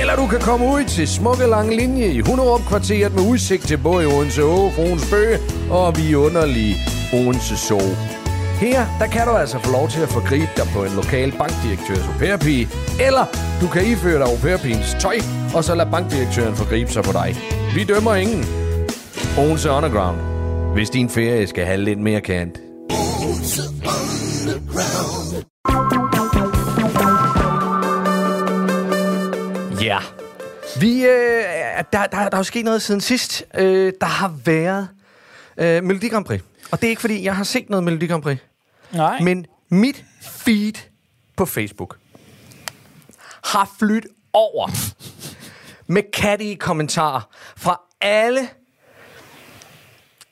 Eller 0.00 0.16
du 0.16 0.26
kan 0.26 0.40
komme 0.40 0.66
ud 0.66 0.84
til 0.84 1.08
smukke 1.08 1.46
lange 1.46 1.76
linje 1.76 2.06
i 2.06 2.20
Hunderup 2.20 2.60
kvarteret 2.68 3.14
med 3.14 3.22
udsigt 3.22 3.66
til 3.66 3.78
både 3.78 4.06
Odense 4.06 4.42
Å, 4.42 4.70
Fruens 4.70 5.10
Bøge 5.10 5.38
og 5.70 5.98
vi 5.98 6.14
underlige 6.14 6.76
Odense 7.12 7.56
Zoo. 7.56 8.19
Her, 8.60 8.86
der 8.98 9.06
kan 9.06 9.26
du 9.26 9.32
altså 9.32 9.58
få 9.58 9.70
lov 9.72 9.88
til 9.88 10.00
at 10.00 10.08
forgribe 10.08 10.50
dig 10.56 10.66
på 10.74 10.84
en 10.84 10.92
lokal 10.92 11.32
bankdirektørs 11.38 12.06
au 12.08 12.18
pair-pige, 12.18 12.68
eller 13.06 13.24
du 13.60 13.66
kan 13.68 13.86
iføre 13.86 14.18
dig 14.18 14.26
au 14.26 14.36
pair-pigens 14.36 14.96
tøj, 15.00 15.16
og 15.54 15.64
så 15.64 15.74
lade 15.74 15.90
bankdirektøren 15.90 16.56
forgribe 16.56 16.90
sig 16.90 17.02
på 17.02 17.12
dig. 17.12 17.36
Vi 17.74 17.84
dømmer 17.84 18.14
ingen. 18.14 18.44
Odense 19.38 19.70
Underground. 19.70 20.18
Hvis 20.74 20.90
din 20.90 21.08
ferie 21.08 21.46
skal 21.46 21.64
have 21.64 21.80
lidt 21.80 21.98
mere 21.98 22.20
kant. 22.20 22.58
Ja. 29.82 29.98
Vi, 30.80 31.04
øh, 31.04 31.10
der, 31.92 32.04
der, 32.06 32.06
der 32.10 32.18
er 32.32 32.36
jo 32.36 32.42
sket 32.42 32.64
noget 32.64 32.82
siden 32.82 33.00
sidst. 33.00 33.44
Øh, 33.58 33.92
der 34.00 34.06
har 34.06 34.34
været 34.44 34.88
øh, 35.58 35.84
Melodi 35.84 36.08
Grand 36.08 36.24
Prix. 36.24 36.40
Og 36.70 36.80
det 36.80 36.86
er 36.86 36.90
ikke, 36.90 37.00
fordi 37.00 37.24
jeg 37.24 37.36
har 37.36 37.44
set 37.44 37.70
noget 37.70 37.84
Melodi 37.84 38.06
Grand 38.06 38.22
Prix. 38.22 38.38
Nej. 38.92 39.20
Men 39.20 39.46
mit 39.68 40.04
feed 40.22 40.72
på 41.36 41.46
Facebook 41.46 41.96
har 43.44 43.70
flyttet 43.78 44.10
over 44.32 44.68
med 45.86 46.02
kattige 46.12 46.56
kommentarer 46.56 47.28
fra 47.56 47.80
alle, 48.00 48.48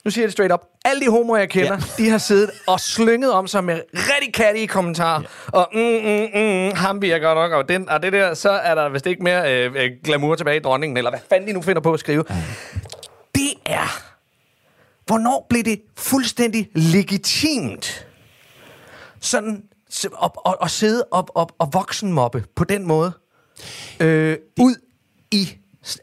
nu 0.04 0.10
siger 0.10 0.22
jeg 0.22 0.26
det 0.26 0.32
straight 0.32 0.52
up, 0.52 0.60
alle 0.84 1.06
de 1.06 1.10
homoer, 1.10 1.38
jeg 1.38 1.50
kender, 1.50 1.72
ja. 1.98 2.04
de 2.04 2.10
har 2.10 2.18
siddet 2.18 2.50
og 2.66 2.80
slynget 2.80 3.32
om 3.32 3.46
sig 3.46 3.64
med 3.64 3.80
rigtig 3.94 4.34
kattige 4.34 4.68
kommentarer. 4.68 5.22
Ja. 5.22 5.58
Og 5.58 5.68
mm, 5.72 5.80
mm, 5.80 6.28
mm, 6.34 6.76
ham 6.76 7.02
virker 7.02 7.34
nok, 7.34 7.52
og, 7.52 7.68
den, 7.68 7.88
og 7.88 8.02
det 8.02 8.12
der, 8.12 8.34
så 8.34 8.50
er 8.50 8.74
der 8.74 8.88
vist 8.88 9.06
ikke 9.06 9.22
mere 9.22 9.54
øh, 9.54 9.74
øh, 9.76 9.90
glamour 10.04 10.34
tilbage 10.34 10.56
i 10.56 10.60
dronningen, 10.60 10.96
eller 10.96 11.10
hvad 11.10 11.20
fanden 11.28 11.48
de 11.48 11.52
nu 11.52 11.62
finder 11.62 11.82
på 11.82 11.92
at 11.92 12.00
skrive. 12.00 12.24
Ja. 12.30 12.36
Det 13.34 13.50
er... 13.66 14.02
Hvornår 15.06 15.46
blev 15.48 15.62
det 15.62 15.80
fuldstændig 15.96 16.68
legitimt 16.74 18.07
sådan 19.20 19.62
at, 20.22 20.30
at, 20.46 20.54
at 20.62 20.70
sidde 20.70 21.04
og, 21.04 21.28
og, 21.34 21.50
og 21.58 21.68
voksenmobbe 21.72 22.44
på 22.56 22.64
den 22.64 22.86
måde? 22.86 23.12
Øh, 24.00 24.36
ud 24.60 24.74
i... 25.30 25.48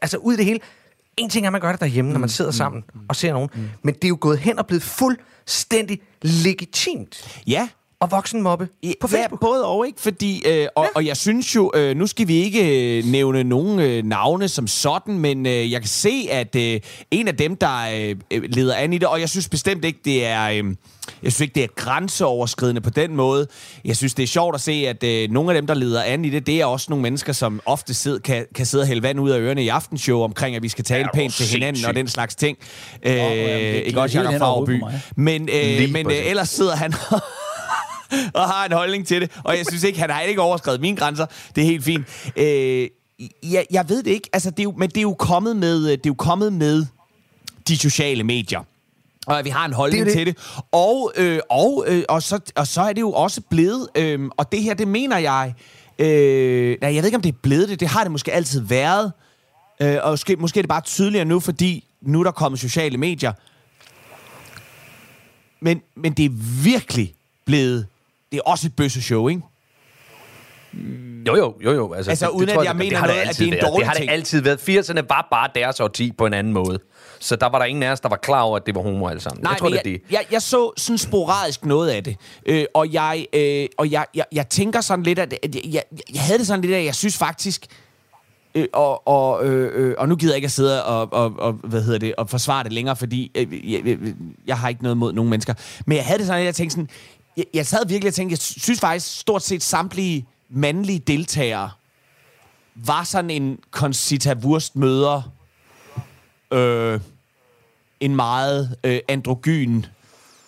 Altså 0.02 0.16
ud 0.16 0.34
i 0.34 0.36
det 0.36 0.44
hele. 0.44 0.60
En 1.16 1.30
ting 1.30 1.46
er, 1.46 1.48
at 1.48 1.52
man 1.52 1.60
gør 1.60 1.70
det 1.72 1.80
derhjemme, 1.80 2.12
når 2.12 2.18
man 2.18 2.28
sidder 2.28 2.50
sammen 2.50 2.84
og 3.08 3.16
ser 3.16 3.32
nogen. 3.32 3.50
Men 3.82 3.94
det 3.94 4.04
er 4.04 4.08
jo 4.08 4.18
gået 4.20 4.38
hen 4.38 4.58
og 4.58 4.66
blevet 4.66 4.82
fuldstændig 4.82 6.00
legitimt 6.22 7.40
Ja, 7.46 7.68
at 8.00 8.10
voksenmobbe 8.10 8.66
på 8.66 8.72
Ja, 8.82 9.16
Facebook. 9.16 9.40
både 9.40 9.66
og, 9.66 9.86
ikke? 9.86 10.00
Fordi, 10.00 10.42
øh, 10.48 10.68
og, 10.74 10.84
ja. 10.84 10.88
og 10.94 11.06
jeg 11.06 11.16
synes 11.16 11.54
jo, 11.54 11.72
øh, 11.74 11.96
nu 11.96 12.06
skal 12.06 12.28
vi 12.28 12.34
ikke 12.34 12.98
øh, 12.98 13.04
nævne 13.04 13.44
nogen 13.44 13.80
øh, 13.80 14.04
navne 14.04 14.48
som 14.48 14.66
sådan, 14.66 15.18
men 15.18 15.46
øh, 15.46 15.72
jeg 15.72 15.80
kan 15.80 15.88
se, 15.88 16.28
at 16.30 16.56
øh, 16.56 16.80
en 17.10 17.28
af 17.28 17.36
dem, 17.36 17.56
der 17.56 17.78
øh, 17.94 18.16
øh, 18.30 18.42
leder 18.42 18.74
an 18.74 18.92
i 18.92 18.98
det, 18.98 19.08
og 19.08 19.20
jeg 19.20 19.28
synes 19.28 19.48
bestemt 19.48 19.84
ikke, 19.84 20.00
det 20.04 20.26
er... 20.26 20.48
Øh, 20.50 20.74
jeg 21.22 21.32
synes 21.32 21.40
ikke, 21.40 21.54
det 21.54 21.62
er 21.62 21.68
grænseoverskridende 21.76 22.80
på 22.80 22.90
den 22.90 23.16
måde. 23.16 23.46
Jeg 23.84 23.96
synes, 23.96 24.14
det 24.14 24.22
er 24.22 24.26
sjovt 24.26 24.54
at 24.54 24.60
se, 24.60 24.72
at 24.72 25.04
øh, 25.04 25.30
nogle 25.30 25.50
af 25.50 25.54
dem, 25.54 25.66
der 25.66 25.74
leder 25.74 26.02
an 26.02 26.24
i 26.24 26.30
det, 26.30 26.46
det 26.46 26.60
er 26.60 26.64
også 26.64 26.86
nogle 26.90 27.02
mennesker, 27.02 27.32
som 27.32 27.60
ofte 27.66 27.94
sid, 27.94 28.20
kan, 28.20 28.46
kan 28.54 28.66
sidde 28.66 28.82
og 28.82 28.88
hælde 28.88 29.02
vand 29.02 29.20
ud 29.20 29.30
af 29.30 29.38
ørerne 29.38 29.64
i 29.64 29.68
aftenshow 29.68 30.20
omkring, 30.20 30.56
at 30.56 30.62
vi 30.62 30.68
skal 30.68 30.84
tale 30.84 31.00
Ja, 31.14 31.18
pænt 31.18 31.34
til 31.34 31.46
hinanden 31.46 31.84
og 31.84 31.94
den 31.94 32.08
slags 32.08 32.34
ting. 32.34 32.58
Øh, 33.02 33.12
det 33.12 33.74
ikke 33.74 33.90
glider 33.90 34.02
også 34.02 34.20
Jacob 34.20 34.38
Fagerby. 34.38 34.82
Men, 35.16 35.48
øh, 35.52 35.90
men 35.92 36.06
øh, 36.06 36.26
ellers 36.26 36.48
sidder 36.48 36.76
han 36.76 36.94
og 38.34 38.48
har 38.48 38.66
en 38.66 38.72
holdning 38.72 39.06
til 39.06 39.20
det. 39.20 39.30
Og 39.44 39.56
jeg 39.56 39.66
synes 39.68 39.84
ikke, 39.84 39.98
han 39.98 40.10
har 40.10 40.20
ikke 40.20 40.40
overskrevet 40.40 40.80
mine 40.80 40.96
grænser. 40.96 41.26
Det 41.56 41.62
er 41.62 41.66
helt 41.66 41.84
fint. 41.84 42.06
Øh, 42.36 42.88
jeg, 43.52 43.66
jeg 43.70 43.88
ved 43.88 44.02
det 44.02 44.10
ikke. 44.10 44.28
Altså, 44.32 44.50
det 44.50 44.58
er 44.58 44.64
jo, 44.64 44.74
men 44.78 44.88
det 44.88 44.96
er 44.96 45.02
jo 45.02 45.14
kommet 45.14 45.56
med, 45.56 45.82
det 45.82 45.92
er 45.92 45.98
jo 46.06 46.14
kommet 46.14 46.52
med 46.52 46.86
de 47.68 47.78
sociale 47.78 48.24
medier. 48.24 48.60
Og 49.26 49.38
at 49.38 49.44
vi 49.44 49.50
har 49.50 49.64
en 49.66 49.72
holdning 49.72 50.06
Det 50.06 50.14
det 50.16 50.26
det. 50.26 50.36
til 50.36 50.54
det. 50.56 50.64
Og, 50.72 51.12
øh, 51.16 51.38
og, 51.50 51.84
øh, 51.88 52.02
og, 52.08 52.22
så, 52.22 52.40
og 52.56 52.66
så 52.66 52.80
er 52.82 52.92
det 52.92 53.00
jo 53.00 53.12
også 53.12 53.40
blevet, 53.50 53.88
øh, 53.96 54.20
og 54.36 54.52
det 54.52 54.62
her, 54.62 54.74
det 54.74 54.88
mener 54.88 55.18
jeg, 55.18 55.54
øh, 55.98 56.76
nej, 56.80 56.94
jeg 56.94 57.02
ved 57.02 57.04
ikke, 57.04 57.16
om 57.16 57.22
det 57.22 57.32
er 57.32 57.38
blevet 57.42 57.68
det, 57.68 57.80
det 57.80 57.88
har 57.88 58.02
det 58.02 58.12
måske 58.12 58.32
altid 58.32 58.60
været, 58.60 59.12
øh, 59.82 59.96
og 60.02 60.10
måske, 60.10 60.36
måske 60.36 60.58
er 60.58 60.62
det 60.62 60.68
bare 60.68 60.80
tydeligere 60.80 61.24
nu, 61.24 61.40
fordi 61.40 61.84
nu 62.02 62.20
er 62.20 62.24
der 62.24 62.30
kommet 62.30 62.60
sociale 62.60 62.98
medier. 62.98 63.32
Men, 65.60 65.80
men 65.96 66.12
det 66.12 66.24
er 66.24 66.30
virkelig 66.64 67.14
blevet, 67.46 67.86
det 68.32 68.38
er 68.38 68.42
også 68.42 68.66
et 68.66 68.76
bøsseshow, 68.76 69.28
ikke? 69.28 69.42
Jo, 71.26 71.36
jo, 71.36 71.54
jo, 71.64 71.72
jo. 71.72 71.92
Altså, 71.92 72.10
Altså, 72.10 72.28
uden 72.28 72.48
at 72.48 72.54
tror 72.54 72.62
jeg 72.62 72.76
mener 72.76 72.96
har 72.98 73.06
noget, 73.06 73.20
altid 73.20 73.46
at 73.46 73.52
det 73.52 73.58
er 73.58 73.66
en 73.66 73.72
dårlig 73.72 73.80
Det 73.80 73.86
har 73.88 73.94
ting. 73.94 74.08
det 74.08 74.12
altid 74.14 74.40
været. 74.42 74.68
80'erne 74.68 75.06
var 75.08 75.28
bare 75.30 75.48
deres 75.54 75.80
årti 75.80 76.12
på 76.12 76.26
en 76.26 76.34
anden 76.34 76.52
måde. 76.52 76.78
Så 77.20 77.36
der 77.36 77.46
var 77.48 77.58
der 77.58 77.66
ingen 77.66 77.82
af 77.82 77.92
os, 77.92 78.00
der 78.00 78.08
var 78.08 78.16
klar 78.16 78.40
over, 78.40 78.56
at 78.56 78.66
det 78.66 78.74
var 78.74 78.82
homo 78.82 79.08
alle 79.08 79.20
sammen. 79.20 79.42
Nej, 79.42 79.50
jeg 79.50 79.58
tror, 79.58 79.68
det 79.68 79.78
er 79.78 79.82
det. 79.82 80.02
Jeg, 80.10 80.26
jeg 80.30 80.42
så 80.42 80.72
sådan 80.76 80.98
sporadisk 80.98 81.64
noget 81.64 81.90
af 81.90 82.04
det. 82.04 82.16
Øh, 82.46 82.64
og 82.74 82.92
jeg, 82.92 83.26
øh, 83.32 83.66
og 83.78 83.90
jeg, 83.90 84.06
jeg, 84.14 84.24
jeg 84.32 84.48
tænker 84.48 84.80
sådan 84.80 85.02
lidt, 85.02 85.18
at, 85.18 85.34
at 85.42 85.54
jeg, 85.54 85.62
jeg, 85.64 85.82
jeg 86.14 86.22
havde 86.22 86.38
det 86.38 86.46
sådan 86.46 86.60
lidt, 86.60 86.74
at 86.74 86.84
jeg 86.84 86.94
synes 86.94 87.16
faktisk... 87.16 87.66
Øh, 88.54 88.66
og, 88.72 89.08
og, 89.08 89.46
øh, 89.46 89.70
øh, 89.74 89.94
og 89.98 90.08
nu 90.08 90.16
gider 90.16 90.32
jeg 90.32 90.36
ikke 90.36 90.46
at 90.46 90.52
sidde 90.52 90.84
og, 90.84 91.12
og, 91.12 91.32
og, 91.38 91.52
hvad 91.52 91.82
hedder 91.82 91.98
det, 91.98 92.14
og 92.14 92.30
forsvare 92.30 92.64
det 92.64 92.72
længere, 92.72 92.96
fordi 92.96 93.32
øh, 93.34 93.72
jeg, 93.72 93.86
jeg, 93.86 93.98
jeg 94.46 94.58
har 94.58 94.68
ikke 94.68 94.82
noget 94.82 94.96
mod 94.96 95.12
nogen 95.12 95.30
mennesker. 95.30 95.54
Men 95.86 95.96
jeg 95.96 96.04
havde 96.04 96.18
det 96.18 96.26
sådan, 96.26 96.40
at 96.40 96.46
jeg 96.46 96.54
tænkte 96.54 96.74
sådan... 96.74 96.88
Jeg, 97.36 97.44
jeg 97.54 97.66
sad 97.66 97.86
virkelig 97.88 98.08
og 98.08 98.14
tænkte, 98.14 98.32
jeg 98.32 98.38
synes 98.38 98.80
faktisk 98.80 99.20
stort 99.20 99.42
set 99.42 99.62
samtlige 99.62 100.26
mandlige 100.50 100.98
deltagere 100.98 101.70
var 102.74 103.04
sådan 103.04 103.30
en 103.30 103.58
Concita 103.70 104.34
Wurst 104.42 104.76
møder 104.76 105.22
øh, 106.52 107.00
en 108.00 108.16
meget 108.16 108.76
øh, 108.84 108.98
androgyn 109.08 109.82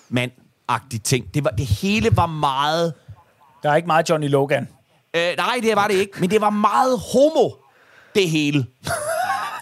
mand-agtig 0.08 1.02
ting. 1.04 1.34
Det, 1.34 1.44
var, 1.44 1.50
det 1.50 1.66
hele 1.66 2.16
var 2.16 2.26
meget... 2.26 2.94
Der 3.62 3.70
er 3.70 3.76
ikke 3.76 3.86
meget 3.86 4.10
Johnny 4.10 4.28
Logan. 4.28 4.68
Øh, 5.16 5.22
nej, 5.36 5.58
det 5.62 5.76
var 5.76 5.86
det 5.86 5.94
ikke, 5.94 6.12
men 6.20 6.30
det 6.30 6.40
var 6.40 6.50
meget 6.50 6.98
homo, 7.12 7.50
det 8.14 8.30
hele. 8.30 8.66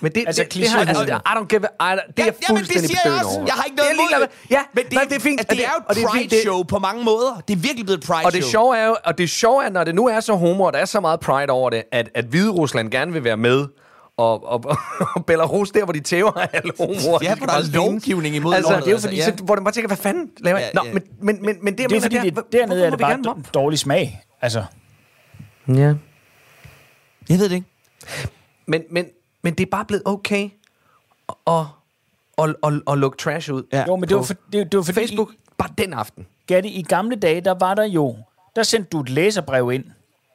Men 0.00 0.12
det, 0.12 0.25
Altså, 0.26 0.43
det, 0.43 0.55
det, 0.55 0.69
har, 0.69 0.85
kliché- 0.85 0.88
altså, 0.88 1.05
I 1.16 1.28
don't 1.28 1.47
give 1.47 1.66
a, 1.81 1.95
I, 1.95 1.97
det 1.97 2.19
er 2.19 2.25
Ja, 2.25 2.25
jamen, 2.25 2.35
fuldstændig 2.49 2.90
det 2.90 2.99
siger 3.02 3.12
jeg 3.14 3.25
også. 3.25 3.38
over. 3.38 3.47
Jeg 3.47 3.55
har 3.55 3.64
ikke 3.64 3.76
noget 3.76 3.90
Det 3.93 4.00
er 4.00 4.16
imod 4.16 4.26
det. 4.26 4.50
Ja, 4.50 4.61
men 4.75 4.85
det, 4.85 4.93
nej, 4.93 5.05
det 5.05 5.12
er 5.16 5.21
fint. 5.21 5.40
At 5.40 5.50
det, 5.50 5.64
er 5.64 5.71
jo 5.76 5.83
et 5.90 5.97
det 5.97 5.97
det- 5.97 6.07
pride-show 6.11 6.62
på 6.62 6.78
mange 6.78 7.05
måder. 7.05 7.43
Det 7.49 7.55
er 7.57 7.59
virkelig 7.61 7.85
blevet 7.87 7.99
et 7.99 8.05
pride-show. 8.07 8.26
Og 8.26 8.33
det 8.33 8.45
sjove 8.45 8.76
er 8.78 8.87
jo, 8.87 8.97
og 9.05 9.19
det 9.19 9.31
sjove 9.31 9.64
er, 9.64 9.71
når 9.71 9.85
det 9.85 9.95
nu 9.95 10.09
er 10.09 10.21
så 10.21 10.35
homo, 10.35 10.64
og 10.64 10.73
der 10.73 10.78
er 10.78 10.85
så 10.85 11.00
meget 11.00 11.21
pride 11.21 11.50
over 11.50 11.71
det, 11.71 11.83
at, 11.93 12.09
at 12.14 12.25
Hvide 12.25 12.50
Rusland 12.50 12.90
gerne 12.90 13.12
vil 13.12 13.25
være 13.25 13.37
med, 13.37 13.66
og, 14.16 14.44
og, 14.44 14.64
og 15.14 15.26
Belarus, 15.26 15.70
der 15.70 15.85
hvor 15.85 15.92
de 15.92 16.00
tæver 16.00 16.32
alle 16.56 16.73
homoer. 16.78 17.18
Ja, 17.23 17.37
hvor 17.37 17.46
der 17.46 17.52
er 17.52 17.73
lovgivning 17.73 18.37
imod 18.37 18.54
altså, 18.54 18.70
lortet, 18.70 18.85
det 18.85 18.90
er 18.90 18.92
jo 18.92 18.96
altså, 18.96 19.08
fordi, 19.08 19.16
ja. 19.16 19.37
så, 19.37 19.44
hvor 19.44 19.54
man 19.54 19.64
bare 19.64 19.73
tænker, 19.73 19.88
hvad 19.88 19.96
fanden 19.96 20.30
laver 20.38 20.58
jeg? 20.58 20.70
Ja, 20.75 20.80
Nå, 20.80 20.87
ja. 20.87 20.92
men, 20.92 21.02
men, 21.20 21.46
men, 21.46 21.56
men 21.62 21.78
det, 21.78 21.78
Det 21.78 21.85
er 21.85 21.88
mener, 21.88 22.00
fordi, 22.02 22.16
er, 22.16 22.23
det, 22.23 22.52
dernede 22.52 22.87
er 22.87 22.90
det 22.90 22.99
bare 22.99 23.42
dårlig 23.54 23.78
smag. 23.78 24.23
Altså, 24.42 24.64
Ja. 25.68 25.94
Jeg 27.28 27.38
ved 27.38 27.49
det 27.49 27.54
ikke. 27.54 27.66
Men, 28.66 28.82
men, 28.90 29.06
men 29.42 29.54
det 29.54 29.66
er 29.66 29.70
bare 29.70 29.85
blevet 29.85 30.02
okay 30.06 30.50
at, 31.46 31.64
at, 32.38 32.56
at, 32.64 32.73
at 32.88 32.99
lukke 32.99 33.18
trash 33.18 33.52
ud. 33.52 33.62
Ja. 33.73 33.85
jo, 33.87 33.96
men 33.96 34.08
det 34.08 34.16
var, 34.16 34.23
for, 34.23 34.35
det, 34.52 34.73
det 34.73 34.76
var 34.76 34.82
fordi... 34.82 35.00
Facebook, 35.00 35.30
bare 35.58 35.70
den 35.78 35.92
aften. 35.92 36.26
Gatti, 36.46 36.68
i 36.68 36.82
gamle 36.82 37.16
dage, 37.16 37.40
der 37.40 37.54
var 37.61 37.75
der 37.75 37.85
jo, 37.85 38.16
der 38.56 38.62
sendte 38.62 38.90
du 38.90 39.00
et 39.00 39.08
læserbrev 39.08 39.73
ind, 39.73 39.85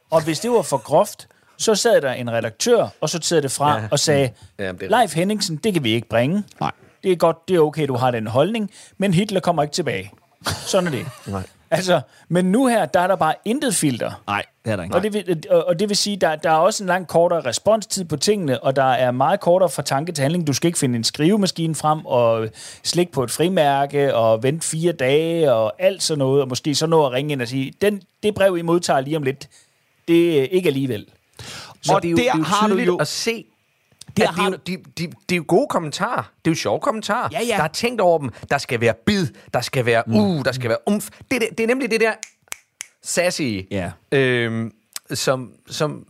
og 0.09 0.23
hvis 0.23 0.39
det 0.39 0.51
var 0.51 0.61
for 0.61 0.77
groft, 0.77 1.27
så 1.62 1.75
sad 1.75 2.01
der 2.01 2.12
en 2.13 2.32
redaktør 2.32 2.88
og 3.01 3.10
sorterede 3.10 3.41
det 3.41 3.51
fra 3.51 3.77
Ja. 3.80 3.84
og 3.91 4.00
sagde, 4.00 4.30
Ja, 4.60 4.72
det 4.72 4.84
er 4.84 4.89
Leif 5.00 5.15
Henningsen, 5.15 5.56
det 5.58 5.74
kan 5.74 5.84
vi 5.84 5.94
ikke 5.94 6.08
bringe. 6.10 6.44
Nej. 6.60 6.72
Det 7.03 7.12
er 7.12 7.15
godt, 7.15 7.48
det 7.48 7.56
er 7.56 7.60
okay, 7.60 7.88
du 7.88 7.96
har 7.96 8.12
den 8.12 8.27
holdning, 8.27 8.72
men 8.98 9.13
Hitler 9.13 9.39
kommer 9.39 9.63
ikke 9.63 9.74
tilbage. 9.74 10.12
Sådan 10.46 10.88
er 10.88 10.91
det. 10.91 11.06
Nej. 11.34 11.44
Altså, 11.74 12.01
men 12.30 12.46
nu 12.51 12.68
her, 12.68 12.86
der 12.86 13.00
er 13.00 13.08
der 13.08 13.15
bare 13.15 13.34
intet 13.46 13.75
filter. 13.75 14.22
Nej, 14.27 14.44
det 14.65 14.72
er 14.72 14.75
der 14.75 14.84
ikke. 14.84 14.96
Og 14.96 15.03
det, 15.03 15.13
vil, 15.13 15.44
og 15.50 15.68
og 15.68 15.80
det 15.80 15.89
vil 15.89 15.98
sige, 15.98 16.18
der, 16.18 16.36
der 16.36 16.50
er 16.50 16.56
også 16.56 16.84
en 16.84 16.88
langt 16.88 17.08
kortere 17.10 17.41
responstid 17.46 18.06
på 18.06 18.18
tingene, 18.18 18.63
og 18.63 18.75
der 18.75 18.84
er 18.84 19.12
meget 19.12 19.39
kortere 19.39 19.70
fra 19.70 19.82
tanke 19.82 20.12
til 20.12 20.22
handling. 20.22 20.48
Du 20.48 20.53
skal 20.53 20.68
ikke 20.68 20.80
finde 20.80 20.96
en 20.96 21.03
skrivemaskine 21.03 21.75
frem 21.75 22.06
og 22.06 22.48
slikke 22.84 23.12
på 23.12 23.24
et 23.24 23.32
frimærke 23.32 24.15
og 24.15 24.44
vente 24.44 24.68
fire 24.68 24.91
dage 24.91 25.53
og 25.53 25.74
alt 25.80 26.03
sådan 26.03 26.20
noget, 26.20 26.41
og 26.41 26.48
måske 26.48 26.75
så 26.75 26.88
nå 26.88 27.06
at 27.06 27.12
ringe 27.12 27.32
ind 27.32 27.41
og 27.41 27.48
sige, 27.48 27.74
den, 27.82 28.01
det 28.24 28.36
brev, 28.36 28.58
I 28.58 28.62
modtager 28.62 29.00
lige 29.01 29.18
om 29.18 29.24
lidt, 29.24 29.50
det 30.08 30.39
er 30.41 30.44
ikke 30.51 30.68
alligevel. 30.68 31.06
Så 31.81 31.93
Og 31.93 32.01
det 32.03 32.07
er 32.07 32.11
jo, 32.11 32.17
der 32.17 32.23
det 32.23 32.29
er 32.33 32.38
jo 32.38 32.43
har 32.43 32.67
du 32.67 32.75
jo- 32.77 32.97
at 32.97 33.07
se, 33.07 33.45
Der 34.17 34.27
at 34.29 34.35
det, 34.35 34.41
er 34.41 34.45
jo, 34.45 34.57
de, 34.67 34.77
de, 34.97 35.07
det 35.29 35.31
er 35.31 35.35
jo 35.35 35.45
gode 35.47 35.67
kommentarer. 35.69 36.31
Det 36.45 36.51
er 36.51 36.55
jo 36.55 36.55
sjove 36.55 36.79
kommentarer. 36.79 37.29
Ja, 37.31 37.39
ja. 37.41 37.55
Der 37.57 37.63
er 37.63 37.67
tænkt 37.67 38.01
over 38.01 38.19
dem. 38.19 38.29
Der 38.51 38.57
skal 38.57 38.81
være 38.81 38.93
bid. 39.05 39.27
Der 39.53 39.61
skal 39.61 39.85
være 39.85 40.03
uh. 40.07 40.45
Der 40.45 40.51
skal 40.51 40.69
være 40.69 40.77
umf. 40.88 41.09
Det, 41.31 41.35
er 41.35 41.39
det, 41.39 41.50
det 41.57 41.63
er 41.63 41.67
nemlig 41.67 41.91
det 41.91 42.01
der 42.01 42.13
sassy, 43.03 43.41
Ja. 43.71 43.91
øhm, 44.11 44.71
som, 45.13 45.51
som, 45.69 46.05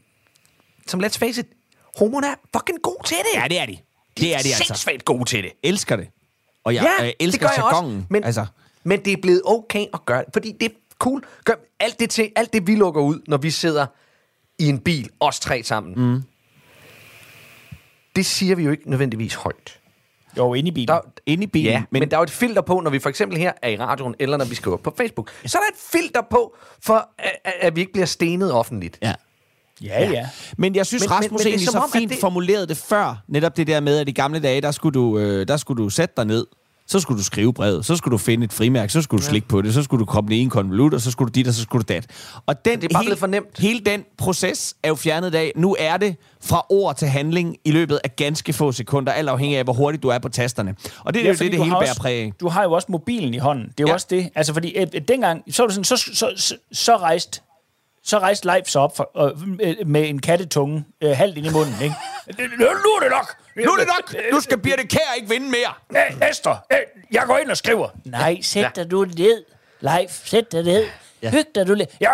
som 0.87 0.99
let's 1.03 1.17
face 1.17 1.41
it, 1.41 1.47
homerne 1.97 2.27
er 2.27 2.35
fucking 2.55 2.81
god 2.81 3.05
til 3.05 3.17
det. 3.17 3.41
Ja, 3.41 3.47
det 3.47 3.59
er 3.59 3.65
de. 3.65 3.77
Det 4.17 4.33
er 4.35 4.37
de 4.39 4.47
altså. 4.47 4.63
Sindssygt 4.63 5.05
gode 5.05 5.25
til 5.25 5.43
det. 5.43 5.51
Elsker 5.63 5.95
det. 5.95 6.07
Og 6.63 6.75
jeg, 6.75 6.83
Ja, 6.99 7.03
jeg 7.03 7.13
elsker 7.19 7.47
det 7.47 7.57
jargonen. 7.57 8.07
Men, 8.09 8.23
Altså, 8.23 8.45
men 8.83 9.05
det 9.05 9.13
er 9.13 9.17
blevet 9.21 9.41
okay 9.45 9.85
at 9.93 10.05
gøre 10.05 10.19
det, 10.25 10.29
fordi 10.33 10.51
det 10.59 10.65
er 10.71 10.75
cool. 10.99 11.23
Gør 11.45 11.53
alt 11.79 11.99
det, 11.99 12.09
til, 12.09 12.31
alt 12.35 12.53
det, 12.53 12.67
vi 12.67 12.75
lukker 12.75 13.01
ud, 13.01 13.21
når 13.27 13.37
vi 13.37 13.49
sidder 13.51 13.85
i 14.61 14.69
en 14.69 14.79
bil, 14.79 15.09
os 15.19 15.39
tre 15.39 15.63
sammen. 15.63 15.93
Mm. 16.13 16.23
Det 18.15 18.25
siger 18.25 18.55
vi 18.55 18.63
jo 18.63 18.71
ikke 18.71 18.89
nødvendigvis 18.89 19.33
højt. 19.33 19.79
Jo, 20.37 20.53
inde 20.53 20.67
i 20.69 20.71
bilen. 20.71 20.87
Der, 20.87 20.99
inde 21.25 21.43
i 21.43 21.47
bilen. 21.47 21.71
ja, 21.71 21.83
men, 21.91 21.99
men 21.99 22.11
der 22.11 22.17
er 22.17 22.19
jo 22.19 22.23
et 22.23 22.29
filter 22.29 22.61
på, 22.61 22.79
når 22.79 22.91
vi 22.91 22.99
for 22.99 23.09
eksempel 23.09 23.37
her 23.37 23.51
er 23.61 23.69
i 23.69 23.77
radioen, 23.77 24.15
eller 24.19 24.37
når 24.37 24.45
vi 24.45 24.55
skriver 24.55 24.77
på 24.77 24.93
Facebook. 24.97 25.31
Så 25.45 25.57
er 25.57 25.61
der 25.61 25.67
et 25.75 26.01
filter 26.01 26.21
på, 26.31 26.55
for 26.83 27.09
at, 27.19 27.31
at- 27.61 27.75
vi 27.75 27.81
ikke 27.81 27.93
bliver 27.93 28.05
stenet 28.05 28.51
offentligt. 28.53 28.99
ja. 29.01 29.13
ja, 29.81 30.09
ja. 30.11 30.29
Men 30.57 30.75
jeg 30.75 30.85
synes, 30.85 31.03
Men- 31.03 31.11
Rasmus 31.11 31.31
men 31.31 31.39
er 31.39 31.49
egentlig 31.49 31.67
så 31.69 31.77
om, 31.77 31.91
fint 31.91 32.11
det- 32.11 32.19
formulerede 32.19 32.67
det 32.67 32.77
før. 32.77 33.23
Netop 33.27 33.57
det 33.57 33.67
der 33.67 33.79
med, 33.79 33.97
at 33.99 34.09
i 34.09 34.11
gamle 34.11 34.39
dage, 34.39 34.61
der 34.61 34.71
skulle 34.71 34.93
du, 34.93 35.17
øh, 35.19 35.47
der 35.47 35.57
skulle 35.57 35.83
du 35.83 35.89
sætte 35.89 36.13
dig 36.17 36.25
ned. 36.25 36.45
Så 36.91 36.99
skulle 36.99 37.17
du 37.17 37.23
skrive 37.23 37.53
brevet, 37.53 37.85
så 37.85 37.95
skulle 37.95 38.11
du 38.11 38.17
finde 38.17 38.43
et 38.45 38.53
frimærke, 38.53 38.93
så 38.93 39.01
skulle 39.01 39.21
du 39.21 39.25
slikke 39.25 39.47
på 39.47 39.61
det, 39.61 39.73
så 39.73 39.83
skulle 39.83 39.99
du 40.01 40.05
komme 40.05 40.35
i 40.35 40.39
en 40.39 40.49
konvolut, 40.49 40.93
og 40.93 41.01
så 41.01 41.11
skulle 41.11 41.29
du 41.33 41.39
dit, 41.39 41.47
og 41.47 41.53
så 41.53 41.61
skulle 41.61 41.83
du 41.83 41.93
dat. 41.93 42.07
Og 42.45 42.65
den, 42.65 42.81
Det 42.81 42.89
er 42.89 42.93
bare 42.93 43.03
hele, 43.03 43.15
for 43.15 43.27
nemt. 43.27 43.59
Hele 43.59 43.79
den 43.79 44.03
proces 44.17 44.75
er 44.83 44.87
jo 44.87 44.95
fjernet 44.95 45.27
i 45.27 45.31
dag. 45.31 45.51
Nu 45.55 45.75
er 45.79 45.97
det 45.97 46.15
fra 46.43 46.65
ord 46.69 46.95
til 46.97 47.07
handling 47.07 47.57
i 47.65 47.71
løbet 47.71 47.99
af 48.03 48.15
ganske 48.15 48.53
få 48.53 48.71
sekunder, 48.71 49.11
alt 49.11 49.29
afhængig 49.29 49.57
af, 49.57 49.63
hvor 49.63 49.73
hurtigt 49.73 50.03
du 50.03 50.07
er 50.07 50.19
på 50.19 50.29
tasterne. 50.29 50.75
Og 50.99 51.13
det 51.13 51.19
er 51.19 51.23
Ja, 51.23 51.29
jo 51.29 51.33
det, 51.39 51.51
det 51.51 51.63
hele 51.63 51.75
bærer 51.81 51.93
præg 51.99 52.21
af. 52.23 52.31
Du 52.39 52.47
har 52.49 52.63
jo 52.63 52.71
også 52.71 52.87
mobilen 52.91 53.33
i 53.33 53.37
hånden. 53.37 53.63
Det 53.67 53.79
er 53.79 53.83
jo 53.83 53.87
Ja. 53.87 53.93
også 53.93 54.07
det. 54.09 54.29
Altså, 54.35 54.53
fordi 54.53 54.71
øh, 54.77 54.87
dengang, 55.07 55.43
så 55.53 55.63
var 55.63 55.67
det 55.67 55.73
sådan, 55.75 55.83
så, 55.83 55.97
så, 55.97 56.31
så, 56.37 56.55
så 56.71 56.97
rejste 56.97 57.41
Så 58.03 58.19
rejste 58.19 58.45
Leif 58.47 58.67
sig 58.67 58.81
op 58.81 58.97
for, 58.97 59.11
øh, 59.27 59.87
med 59.87 60.09
en 60.09 60.19
kattetunge 60.19 60.85
øh, 61.01 61.17
halvt 61.17 61.37
ind 61.37 61.45
i 61.45 61.49
munden, 61.49 61.73
ikke? 61.83 61.95
Nu 62.59 62.65
er 62.65 62.99
det 63.01 63.09
nok! 63.11 63.35
Nu 63.65 63.71
er 63.71 63.77
det 63.77 63.87
nok! 63.87 64.15
Nu 64.33 64.39
skal 64.39 64.57
Birte 64.57 64.87
Kær 64.87 65.13
ikke 65.17 65.29
vinde 65.29 65.49
mere! 65.49 66.01
Æ, 66.21 66.29
Esther, 66.31 66.55
æ, 66.71 66.75
jeg 67.11 67.23
går 67.25 67.37
ind 67.37 67.49
og 67.51 67.57
skriver. 67.57 67.89
Nej, 68.05 68.41
sæt 68.41 68.75
dig 68.75 68.87
nu 68.91 69.05
ned. 69.05 69.43
Leif, 69.79 70.25
sæt 70.27 70.51
dig 70.51 70.63
ned. 70.63 70.85
Ja. 71.21 71.29
Hyg 71.31 71.45
dig 71.55 71.67
du 71.67 71.73
lidt. 71.73 71.89
Ja, 72.01 72.09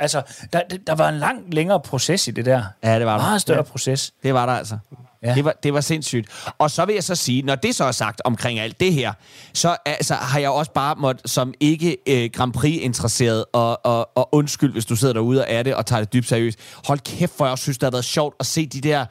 altså, 0.00 0.22
der, 0.52 0.62
der- 0.70 0.76
der 0.86 0.94
var 0.94 1.08
en 1.08 1.18
lang 1.18 1.54
længere 1.54 1.80
proces 1.80 2.28
i 2.28 2.30
det 2.30 2.46
der. 2.46 2.62
Ja, 2.84 2.98
det 2.98 3.06
var 3.06 3.16
der. 3.16 3.22
Meget 3.24 3.40
større 3.40 3.56
Ja. 3.58 3.62
proces. 3.62 4.12
Det 4.22 4.34
var 4.34 4.46
der 4.46 4.52
altså. 4.52 4.78
Ja. 5.22 5.34
Det, 5.34 5.44
var, 5.44 5.54
det 5.62 5.74
var 5.74 5.80
sindssygt. 5.80 6.28
Og 6.58 6.70
så 6.70 6.84
vil 6.84 6.94
jeg 6.94 7.04
så 7.04 7.14
sige, 7.14 7.42
når 7.42 7.54
det 7.54 7.74
så 7.74 7.84
er 7.84 7.92
sagt 7.92 8.22
omkring 8.24 8.58
alt 8.58 8.80
det 8.80 8.92
her, 8.94 9.12
så 9.52 9.76
altså, 9.86 10.14
har 10.14 10.38
jeg 10.38 10.50
også 10.50 10.72
bare 10.72 10.94
måttet, 10.98 11.30
som 11.30 11.54
ikke 11.60 11.96
øh, 12.08 12.30
Grand 12.32 12.52
Prix-interesseret, 12.52 13.44
og, 13.52 13.86
og, 13.86 14.18
og 14.18 14.34
undskyld, 14.34 14.72
hvis 14.72 14.84
du 14.84 14.96
sidder 14.96 15.14
derude 15.14 15.40
og 15.40 15.46
er 15.48 15.62
det, 15.62 15.74
og 15.74 15.86
tager 15.86 16.00
det 16.00 16.12
dybt 16.12 16.28
seriøst. 16.28 16.58
Hold 16.86 16.98
kæft, 16.98 17.32
for 17.36 17.46
jeg 17.46 17.58
synes, 17.58 17.78
det 17.78 17.86
har 17.86 17.90
været 17.90 18.04
sjovt 18.04 18.36
at 18.40 18.46
se 18.46 18.66
de 18.66 18.80
der 18.80 19.06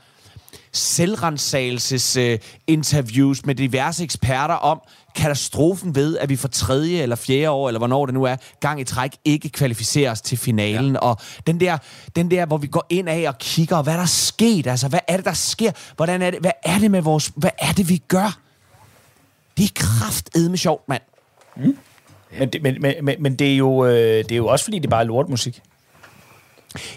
selvrensagelses 0.73 2.17
øh, 2.17 2.39
interviews 2.67 3.45
med 3.45 3.55
diverse 3.55 4.03
eksperter 4.03 4.55
om 4.55 4.81
katastrofen 5.17 5.95
ved, 5.95 6.17
at 6.17 6.29
vi 6.29 6.35
for 6.35 6.47
tredje 6.47 7.01
eller 7.01 7.15
fjerde 7.15 7.49
år, 7.49 7.69
eller 7.69 7.79
hvornår 7.79 8.05
det 8.05 8.13
nu 8.13 8.23
er, 8.23 8.35
gang 8.59 8.81
i 8.81 8.83
træk 8.83 9.11
ikke 9.25 9.49
kvalificerer 9.49 10.11
os 10.11 10.21
til 10.21 10.37
finalen. 10.37 10.93
Ja. 10.93 10.99
Og 10.99 11.17
den 11.47 11.59
der, 11.59 11.77
den 12.15 12.31
der, 12.31 12.45
hvor 12.45 12.57
vi 12.57 12.67
går 12.67 12.85
ind 12.89 13.09
af 13.09 13.25
og 13.27 13.37
kigger, 13.37 13.81
hvad 13.81 13.93
der 13.93 14.01
er 14.01 14.05
sket, 14.05 14.67
altså 14.67 14.87
hvad 14.87 14.99
er 15.07 15.15
det, 15.15 15.25
der 15.25 15.33
sker? 15.33 15.71
Hvordan 15.95 16.21
er 16.21 16.31
det, 16.31 16.39
hvad 16.39 16.51
er 16.63 16.79
det 16.79 16.91
med 16.91 17.01
vores, 17.01 17.31
hvad 17.35 17.51
er 17.59 17.71
det, 17.71 17.89
vi 17.89 17.97
gør? 17.97 18.39
Det 19.57 19.63
er 19.63 19.69
kraftedme 19.75 20.57
sjovt, 20.57 20.89
mand. 20.89 21.01
Men, 22.39 22.49
det, 22.49 22.61
men, 22.61 22.81
men, 22.81 22.93
men, 23.01 23.23
men 23.23 23.35
det, 23.35 23.53
er 23.53 23.57
jo, 23.57 23.85
øh, 23.85 23.93
det 23.93 24.31
er 24.31 24.35
jo 24.35 24.47
også, 24.47 24.65
fordi 24.65 24.79
det 24.79 24.89
bare 24.89 25.01
er 25.01 25.05
lortmusik. 25.05 25.61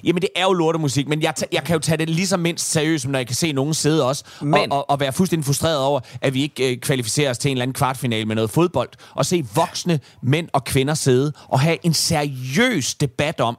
Jamen, 0.04 0.22
det 0.22 0.28
er 0.36 0.42
jo 0.42 0.52
lortemusik, 0.52 1.08
men 1.08 1.22
jeg, 1.22 1.34
jeg 1.52 1.64
kan 1.64 1.72
jo 1.74 1.78
tage 1.80 1.96
det 1.96 2.08
lige 2.10 2.26
så 2.26 2.36
mindst 2.36 2.70
seriøst, 2.70 3.02
som 3.02 3.12
når 3.12 3.18
jeg 3.18 3.26
kan 3.26 3.36
se 3.36 3.52
nogen 3.52 3.74
sidde 3.74 4.06
også, 4.06 4.24
Men- 4.40 4.50
men... 4.50 4.72
og, 4.72 4.78
og, 4.78 4.90
og 4.90 5.00
være 5.00 5.12
fuldstændig 5.12 5.44
frustreret 5.46 5.78
over, 5.78 6.00
at 6.20 6.34
vi 6.34 6.42
ikke 6.42 6.72
øh, 6.72 6.78
kvalificerer 6.78 7.30
os 7.30 7.38
til 7.38 7.50
en 7.50 7.56
eller 7.56 7.62
anden 7.62 7.74
kvartfinale 7.74 8.24
med 8.24 8.34
noget 8.34 8.50
fodbold, 8.50 8.88
og 9.14 9.26
se 9.26 9.44
voksne 9.54 10.00
mænd 10.22 10.48
og 10.52 10.64
kvinder 10.64 10.94
sidde 10.94 11.32
og 11.48 11.60
have 11.60 11.76
en 11.86 11.94
seriøs 11.94 12.94
debat 12.94 13.40
om, 13.40 13.58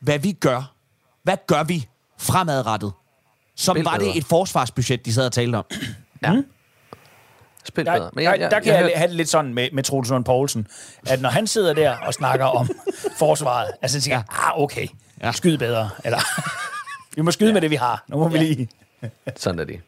hvad 0.00 0.18
vi 0.18 0.32
gør. 0.32 0.72
Hvad 1.22 1.36
gør 1.46 1.62
vi 1.64 1.88
fremadrettet? 2.20 2.92
Som 3.56 3.76
Spil 3.76 3.84
var 3.84 3.96
det 3.96 4.16
et 4.16 4.24
forsvarsbudget, 4.24 5.06
de 5.06 5.12
sad 5.12 5.26
og 5.26 5.32
talte 5.32 5.56
om. 5.56 5.64
Ja. 6.22 6.34
Spil 7.64 7.86
Der, 7.86 7.92
bedre. 7.92 8.10
der, 8.24 8.36
der, 8.36 8.48
der 8.48 8.60
kan 8.60 8.72
jeg, 8.72 8.82
hørte- 8.82 8.94
have 8.96 9.08
det 9.08 9.16
lidt 9.16 9.28
sådan 9.28 9.54
med, 9.54 9.68
med 9.72 9.82
Troels 9.82 10.12
Poulsen, 10.26 10.66
at 11.06 11.20
når 11.20 11.28
han 11.28 11.46
sidder 11.46 11.72
der 11.74 11.96
og 11.96 12.14
snakker 12.14 12.46
om 12.46 12.68
forsvaret, 13.18 13.70
altså 13.82 14.00
så 14.00 14.04
tænker 14.04 14.16
jeg, 14.16 14.24
ah, 14.28 14.60
okay, 14.62 14.86
Ja. 15.22 15.32
skyd 15.32 15.58
bedre. 15.58 15.90
Eller, 16.04 16.18
vi 17.16 17.22
må 17.22 17.30
skyde 17.30 17.52
med 17.52 17.60
det, 17.60 17.70
vi 17.70 17.76
har. 17.76 18.04
Nu 18.08 18.16
må 18.16 18.28
vi 18.28 18.38
lige... 18.38 18.68
Sådan 19.36 19.58
er 19.58 19.64
det. 19.64 19.80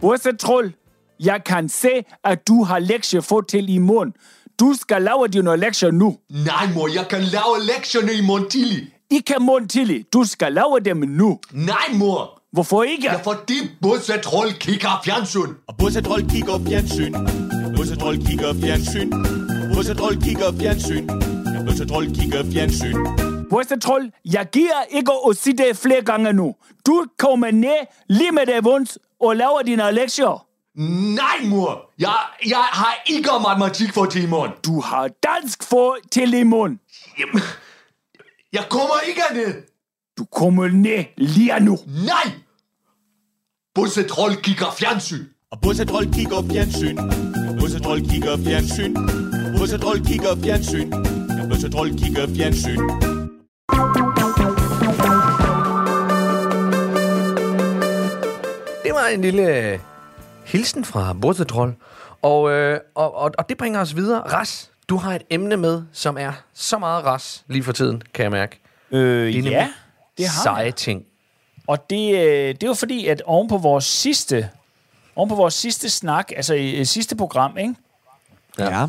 Bosse 0.00 0.36
Troll, 0.36 0.72
jeg 1.20 1.44
kan 1.44 1.68
se, 1.68 2.04
at 2.24 2.48
du 2.48 2.62
har 2.64 2.78
lektier 2.78 3.20
få 3.20 3.40
til 3.40 3.68
i 3.68 3.78
morgen. 3.78 4.12
Du 4.60 4.74
skal 4.80 5.02
lave 5.02 5.28
dine 5.28 5.56
lektier 5.56 5.90
nu. 5.90 6.16
Nej, 6.30 6.66
mor, 6.74 6.88
jeg 6.94 7.06
kan 7.10 7.20
lave 7.20 7.66
lektierne 7.74 8.12
i 8.12 8.20
morgen 8.20 8.50
tidlig. 8.50 8.88
Ikke 9.10 9.34
morgen 9.40 9.68
tidlig. 9.68 10.04
Du 10.12 10.24
skal 10.24 10.52
lave 10.52 10.80
dem 10.84 10.96
nu. 10.96 11.38
Nej, 11.52 11.88
mor. 11.94 12.40
Hvorfor 12.54 12.82
ikke? 12.82 13.04
Ja, 13.04 13.16
fordi 13.16 13.54
Bosse 13.82 14.18
Troll 14.18 14.52
kigger 14.52 15.00
fjernsyn. 15.04 15.54
Og 15.68 15.76
Bussetroll 15.78 16.30
kigger 16.30 16.58
fjernsyn. 16.68 17.12
Bussetroll 17.76 18.26
kigger 18.26 18.54
fjernsyn. 18.60 19.10
Bussetroll 19.74 20.22
kigger 20.22 20.52
fjernsyn. 20.60 21.06
Bussetroll 21.66 22.14
kigger 22.14 22.42
fjernsyn. 22.52 22.96
Bosse 23.50 23.78
Troll, 23.80 24.12
jeg 24.24 24.46
giver 24.52 24.82
ikke 24.90 25.12
at 25.28 25.36
sige 25.36 25.56
det 25.56 25.76
flere 25.76 26.02
gange 26.02 26.32
nu. 26.32 26.54
Du 26.86 27.06
kommer 27.18 27.50
ned 27.50 27.86
lige 28.08 28.32
med 28.32 28.46
det 28.46 28.64
vunds 28.64 28.98
og 29.20 29.36
laver 29.36 29.62
dine 29.62 29.92
lektier. 29.92 30.46
Nej, 31.14 31.38
mor. 31.44 31.90
Jeg, 31.98 32.16
jeg 32.46 32.64
har 32.72 32.94
ikke 33.06 33.30
matematik 33.48 33.94
for 33.94 34.28
morgen. 34.28 34.50
Du 34.64 34.80
har 34.80 35.08
dansk 35.08 35.62
for 35.62 35.96
til 36.12 36.46
morgen. 36.46 36.80
Jamen, 37.18 37.42
jeg 38.52 38.64
kommer 38.70 38.94
ikke 39.08 39.22
ned. 39.34 39.62
Du 40.18 40.24
kommer 40.24 40.68
ned 40.68 41.04
lige 41.16 41.60
nu. 41.60 41.78
Nej. 41.86 42.43
Bosse 43.74 44.02
Troll 44.08 44.36
kigger 44.36 44.70
fjernsyn. 44.78 45.24
Og 45.50 45.60
Bussetroll 45.60 46.12
kigger 46.12 46.42
fjernsyn. 46.52 46.96
Bussetroll 47.60 48.00
kigger 48.10 48.36
fjernsyn. 48.36 48.94
Bussetroll 49.58 50.06
kigger 50.06 50.36
fjernsyn. 50.44 50.90
Bussetroll 51.50 51.90
kigger 51.98 52.26
fjernsyn. 52.36 52.80
Det 58.84 58.92
var 58.92 59.06
en 59.14 59.20
lille 59.20 59.42
øh, 59.72 59.78
hilsen 60.44 60.84
fra 60.84 61.12
Bortetroll. 61.12 61.74
Og, 62.22 62.50
øh, 62.50 62.80
og, 62.94 63.14
og, 63.16 63.30
og 63.38 63.48
det 63.48 63.58
bringer 63.58 63.80
os 63.80 63.96
videre. 63.96 64.20
Ras, 64.20 64.70
du 64.88 64.96
har 64.96 65.14
et 65.14 65.22
emne 65.30 65.56
med, 65.56 65.82
som 65.92 66.16
er 66.18 66.32
så 66.54 66.78
meget 66.78 67.04
ras 67.04 67.44
lige 67.48 67.62
for 67.62 67.72
tiden, 67.72 68.02
kan 68.14 68.22
jeg 68.22 68.30
mærke. 68.30 68.60
Øh, 68.90 69.32
Det 69.32 69.46
er 69.46 69.50
ja, 69.50 69.68
det 70.18 70.26
har 70.28 70.42
Seje 70.42 70.56
jeg. 70.64 70.74
ting. 70.74 71.02
Og 71.66 71.90
det, 71.90 72.14
øh, 72.14 72.48
det 72.48 72.62
er 72.62 72.66
jo 72.66 72.74
fordi, 72.74 73.06
at 73.06 73.22
oven 73.22 73.48
på 73.48 73.58
vores 73.58 73.84
sidste, 73.84 74.48
oven 75.16 75.28
på 75.28 75.34
vores 75.34 75.54
sidste 75.54 75.90
snak, 75.90 76.32
altså 76.36 76.54
i 76.54 76.72
i 76.80 76.84
sidste 76.84 77.16
program, 77.16 77.58
ikke? 77.58 77.74
Ja. 78.58 78.86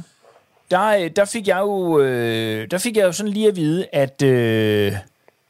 der, 0.72 0.88
øh, 0.88 1.12
der 1.16 1.26
fik 1.26 1.48
jeg 1.48 1.60
jo 1.60 2.00
øh, 2.00 2.72
der 2.72 2.78
fik 2.78 2.98
jeg 2.98 3.04
jo 3.04 3.12
sådan 3.12 3.32
lige 3.32 3.48
at 3.48 3.56
vide, 3.56 3.86
at, 3.94 4.22
øh, 4.22 4.94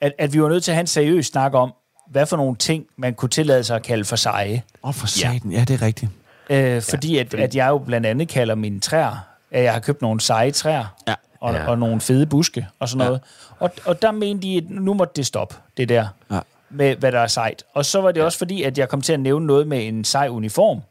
at, 0.01 0.13
at 0.17 0.33
vi 0.33 0.41
var 0.41 0.49
nødt 0.49 0.63
til 0.63 0.71
at 0.71 0.75
have 0.75 0.81
en 0.81 0.88
seriøs 0.88 1.25
snak 1.25 1.53
om, 1.53 1.73
hvad 2.07 2.25
for 2.25 2.38
nogle 2.38 2.55
ting, 2.55 2.85
man 2.97 3.13
kunne 3.13 3.29
tillade 3.29 3.63
sig 3.63 3.75
at 3.75 3.83
kalde 3.83 4.05
for 4.05 4.15
seje. 4.15 4.63
Åh, 4.83 4.88
oh, 4.89 4.93
for 4.93 5.07
satan. 5.07 5.51
Ja, 5.51 5.59
det 5.59 5.81
er 5.81 5.81
rigtigt. 5.81 6.11
Øh, 6.49 6.81
fordi, 6.81 7.17
at, 7.17 7.33
at 7.33 7.55
jeg 7.55 7.67
jo 7.69 7.77
blandt 7.77 8.07
andet 8.07 8.27
kalder 8.29 8.55
mine 8.55 8.79
træer, 8.79 9.27
at 9.51 9.63
jeg 9.63 9.73
har 9.73 9.79
købt 9.79 10.01
nogle 10.01 10.21
seje 10.21 10.51
træer, 10.51 10.95
Ja. 11.07 11.13
og, 11.39 11.53
Ja. 11.53 11.67
og 11.67 11.79
nogle 11.79 12.01
fede 12.01 12.25
buske 12.25 12.67
og 12.79 12.89
sådan 12.89 13.01
Ja. 13.01 13.05
noget. 13.07 13.21
Og, 13.59 13.71
og 13.85 14.01
der 14.01 14.11
mente 14.11 14.47
de, 14.47 14.57
at 14.57 14.63
nu 14.69 14.93
måtte 14.93 15.13
det 15.15 15.25
stoppe, 15.25 15.55
det 15.77 15.89
der, 15.89 16.07
Ja. 16.31 16.39
Med 16.75 16.95
hvad 16.95 17.11
der 17.11 17.19
er 17.19 17.27
sejt. 17.27 17.63
Og 17.73 17.85
så 17.85 18.01
var 18.01 18.11
det 18.11 18.23
også 18.23 18.38
fordi, 18.38 18.63
at 18.63 18.77
jeg 18.77 18.89
kom 18.89 19.01
til 19.01 19.13
at 19.13 19.19
nævne 19.19 19.45
noget 19.47 19.67
med 19.67 19.88
en 19.88 20.03
sej 20.03 20.27
uniform. 20.29 20.81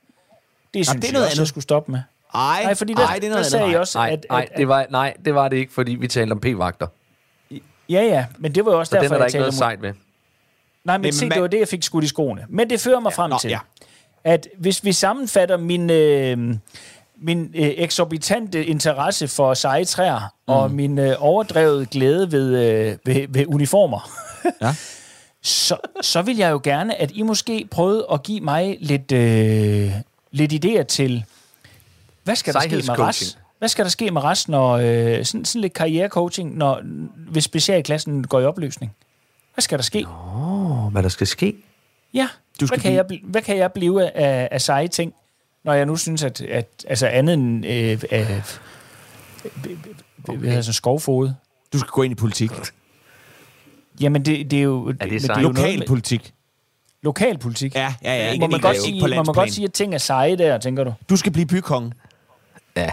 Det 0.74 0.86
synes 0.86 1.00
det 1.00 1.04
er 1.04 1.08
jeg 1.08 1.12
noget 1.12 1.24
også, 1.26 1.34
jeg 1.36 1.40
andet. 1.40 1.48
skulle 1.48 1.62
stoppe 1.62 1.92
med. 1.92 2.00
Ej, 2.34 2.62
Nej, 2.64 2.74
fordi 2.74 2.94
der, 2.94 3.06
ej, 3.06 3.14
det 3.14 3.24
er 3.24 3.28
der 3.28 3.34
noget 3.34 3.46
sagde 3.46 3.62
andet. 3.62 3.72
jeg 3.72 3.80
også, 3.80 3.98
Nej, 3.98 4.10
at, 4.12 4.26
nej, 4.30 4.48
at, 4.52 4.58
det 4.58 4.68
var, 4.68 4.86
nej, 4.90 5.14
det 5.24 5.34
var 5.34 5.48
det 5.48 5.56
ikke, 5.56 5.72
fordi 5.72 5.94
vi 5.94 6.08
talte 6.08 6.32
om 6.32 6.40
p-vagter. 6.40 6.86
Ja, 7.88 8.02
ja, 8.02 8.26
men 8.38 8.54
det 8.54 8.64
var 8.64 8.72
jo 8.72 8.78
også 8.78 8.90
Så 8.90 8.96
derfor, 8.96 9.06
den 9.06 9.14
er 9.14 9.18
der 9.18 9.24
jeg 9.24 9.28
ikke 9.28 9.32
talte 9.32 9.40
noget 9.40 9.52
om... 9.52 9.78
sejt 9.78 9.82
ved. 9.82 9.92
Nej, 10.84 10.96
men, 10.98 11.02
Men 11.02 11.12
se, 11.12 11.24
man- 11.24 11.32
det 11.34 11.42
var 11.42 11.48
det, 11.48 11.58
jeg 11.58 11.68
fik 11.68 11.82
skudt 11.82 12.04
i 12.04 12.08
skoene. 12.08 12.44
Men 12.48 12.70
det 12.70 12.80
fører 12.80 13.00
mig 13.00 13.10
ja, 13.10 13.22
frem 13.22 13.30
nå, 13.30 13.38
til, 13.38 13.50
ja. 13.50 13.58
at 14.24 14.48
hvis 14.58 14.84
vi 14.84 14.92
sammenfatter 14.92 15.56
min, 15.56 15.90
øh, 15.90 16.38
min 17.20 17.40
øh, 17.54 17.68
eksorbitante 17.76 18.64
interesse 18.66 19.28
for 19.28 19.54
seje 19.54 19.84
træer, 19.84 20.18
mm. 20.18 20.54
og 20.54 20.70
min 20.70 20.98
øh, 20.98 21.14
overdrevet 21.18 21.90
glæde 21.90 22.32
ved, 22.32 22.58
øh, 22.58 22.96
ved, 23.04 23.26
ved 23.28 23.46
uniformer, 23.46 24.10
Ja. 24.62 24.74
så, 25.44 25.76
så 26.02 26.22
vil 26.22 26.36
jeg 26.36 26.50
jo 26.50 26.60
gerne, 26.64 27.00
at 27.00 27.10
I 27.14 27.22
måske 27.22 27.68
prøvede 27.70 28.06
at 28.12 28.22
give 28.22 28.40
mig 28.40 28.76
lidt, 28.80 29.12
øh, 29.12 29.90
lidt 30.30 30.64
idéer 30.64 30.82
til, 30.82 31.24
hvad 32.24 32.36
skal 32.36 32.54
der 32.54 32.60
ske 32.60 32.76
med 32.76 32.98
rest? 32.98 33.38
Hvad 33.58 33.68
skal 33.68 33.84
der 33.84 33.90
ske 33.90 34.10
med 34.10 34.24
resten, 34.24 34.50
når 34.50 34.72
øh, 34.72 35.24
sådan, 35.24 35.44
sådan 35.44 35.60
lidt 35.60 35.72
karrierecoaching, 35.72 36.56
når, 36.56 36.80
hvis 37.30 37.44
specialklassen 37.44 38.26
går 38.26 38.40
i 38.40 38.44
opløsning? 38.44 38.92
Hvad 39.54 39.62
skal 39.62 39.78
der 39.78 39.82
ske? 39.84 40.06
Åh, 40.34 40.92
hvad 40.92 41.02
der 41.02 41.08
skal 41.08 41.26
ske? 41.26 41.56
Ja, 42.14 42.28
Du 42.60 42.66
hvad 42.66 42.78
skal 42.78 42.80
kan, 42.80 43.04
blive- 43.06 43.20
jeg, 43.22 43.30
hvad 43.30 43.42
kan 43.42 43.56
jeg 43.56 43.72
blive 43.72 44.10
af, 44.16 44.48
af 44.50 44.60
seje 44.62 44.88
ting, 44.88 45.14
når 45.64 45.72
jeg 45.72 45.86
nu 45.86 45.96
synes, 45.96 46.22
at, 46.22 46.40
at 46.40 46.84
altså 46.88 47.06
andet 47.06 47.34
end 47.34 47.66
øh, 47.66 48.02
øh, 48.12 48.42
okay. 50.28 50.46
altså 50.56 50.72
skovfod. 50.72 51.30
Du 51.72 51.78
skal 51.78 51.90
gå 51.90 52.02
ind 52.02 52.12
i 52.12 52.14
politik. 52.14 52.50
Jamen, 54.00 54.24
det, 54.24 54.50
det 54.50 54.58
er 54.58 54.62
jo... 54.62 54.88
det 54.92 54.96
men 55.00 55.12
jo 55.12 55.18
sejt? 55.18 55.42
noget 55.42 55.56
Lokal 55.56 55.78
med- 55.78 55.86
politik. 55.86 56.34
Lokalpolitik. 57.02 57.74
Ja, 57.74 57.94
ja, 58.02 58.16
ja. 58.16 58.26
må 58.26 58.32
Ikke, 58.32 58.40
man, 58.40 58.50
ikke, 58.52 58.66
godt 58.66 58.82
sige, 58.82 59.00
må 59.00 59.22
man 59.22 59.24
godt 59.24 59.52
sige, 59.52 59.64
at 59.64 59.72
ting 59.72 59.94
er 59.94 59.98
seje 59.98 60.36
der, 60.36 60.58
tænker 60.58 60.84
du? 60.84 60.92
Du 61.10 61.16
skal 61.16 61.32
blive 61.32 61.46
bykonge. 61.46 61.92
Ja. 62.76 62.90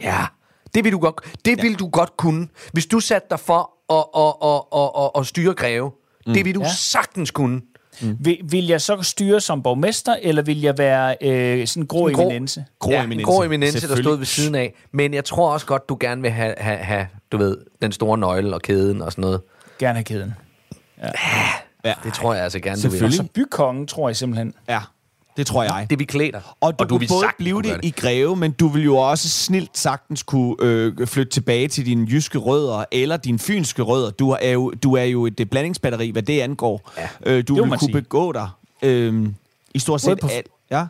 Ja. 0.00 0.18
Det 0.74 0.84
vil 0.84 0.92
du 0.92 0.98
godt, 0.98 1.14
det 1.44 1.62
vil 1.62 1.78
du 1.78 1.88
godt 1.88 2.16
kunne. 2.16 2.48
Hvis 2.72 2.86
du 2.86 3.00
satte 3.00 3.26
dig 3.30 3.40
for 3.40 3.70
at, 3.92 4.04
at, 4.16 4.34
at, 4.50 4.62
at, 4.82 5.04
at, 5.04 5.20
at 5.20 5.26
styre 5.26 5.54
greve, 5.54 5.90
mm. 6.26 6.32
det 6.34 6.44
vil 6.44 6.54
du 6.54 6.60
Ja. 6.60 6.66
ja. 6.66 6.72
sagtens 6.74 7.30
kunne. 7.30 7.60
Mm. 8.02 8.16
Vil, 8.20 8.38
vil 8.44 8.66
jeg 8.66 8.80
så 8.80 9.02
styre 9.02 9.40
som 9.40 9.62
borgmester, 9.62 10.16
eller 10.22 10.42
vil 10.42 10.60
jeg 10.60 10.78
være 10.78 11.16
øh, 11.22 11.66
sådan 11.66 11.82
en 11.82 11.86
grå 11.86 12.08
En 12.08 12.14
grå- 12.14 12.22
eminence? 12.22 12.64
Grå 12.78 12.90
ja, 12.90 13.02
eminence. 13.04 13.20
en 13.20 13.24
grå 13.26 13.42
eminence, 13.42 13.88
der 13.88 13.96
stod 13.96 14.16
ved 14.18 14.26
siden 14.26 14.54
af. 14.54 14.74
Men 14.92 15.14
jeg 15.14 15.24
tror 15.24 15.52
også 15.52 15.66
godt, 15.66 15.88
du 15.88 15.96
gerne 16.00 16.22
vil 16.22 16.30
have, 16.30 16.54
have, 16.58 16.78
have 16.78 17.06
du 17.32 17.36
ved, 17.36 17.56
den 17.82 17.92
store 17.92 18.18
nøgle 18.18 18.54
og 18.54 18.62
kæden 18.62 19.02
og 19.02 19.12
sådan 19.12 19.22
noget. 19.22 19.40
Gerne 19.82 19.94
have 19.94 20.04
kæden. 20.04 20.34
Ja. 21.84 21.94
Det 22.04 22.12
tror 22.14 22.34
jeg 22.34 22.44
altså 22.44 22.60
gerne, 22.60 22.76
du 22.76 22.82
vil. 22.82 22.90
Selvfølgelig. 22.90 23.16
Så 23.16 23.22
bykongen, 23.34 23.86
tror 23.86 24.08
jeg 24.08 24.16
simpelthen. 24.16 24.54
Ja. 24.68 24.80
Det 25.36 25.46
tror 25.46 25.62
jeg. 25.62 25.86
Det 25.90 25.98
vil 25.98 26.06
klæde 26.06 26.32
dig. 26.32 26.40
Og 26.60 26.78
du, 26.78 26.82
og 26.84 26.88
du 26.90 26.98
vil 26.98 27.08
både 27.08 27.20
sagtens 27.20 27.36
blive 27.44 27.62
det 27.62 27.70
gøre 27.70 27.84
i 27.84 27.90
Greve, 27.90 28.36
men 28.36 28.52
du 28.52 28.68
vil 28.68 28.84
jo 28.84 28.96
også 28.96 29.28
snilt 29.28 29.78
sagtens 29.78 30.22
kunne 30.22 30.56
øh, 30.60 31.06
flytte 31.06 31.32
tilbage 31.32 31.68
til 31.68 31.86
dine 31.86 32.06
jyske 32.10 32.38
rødder, 32.38 32.84
eller 32.92 33.16
dine 33.16 33.38
fynske 33.38 33.82
rødder. 33.82 34.10
Du 34.10 34.30
er 34.40 34.50
jo, 34.50 34.70
du 34.70 34.94
er 34.94 35.02
jo 35.02 35.26
et 35.26 35.40
øh, 35.40 35.46
blandingsbatteri, 35.46 36.10
hvad 36.10 36.22
det 36.22 36.40
angår. 36.40 36.90
Ja, 36.98 37.08
øh, 37.26 37.44
du 37.48 37.54
må 37.54 37.60
vil 37.62 37.68
man 37.70 37.78
kunne 37.78 37.86
sige. 37.86 37.92
begå 38.02 38.32
dig 38.32 38.48
øh, 38.82 39.26
i 39.74 39.78
stort 39.78 40.02
Både 40.06 40.16
set 40.16 40.20
på- 40.20 40.28
alt. 40.28 40.46
Ja, 40.70 40.86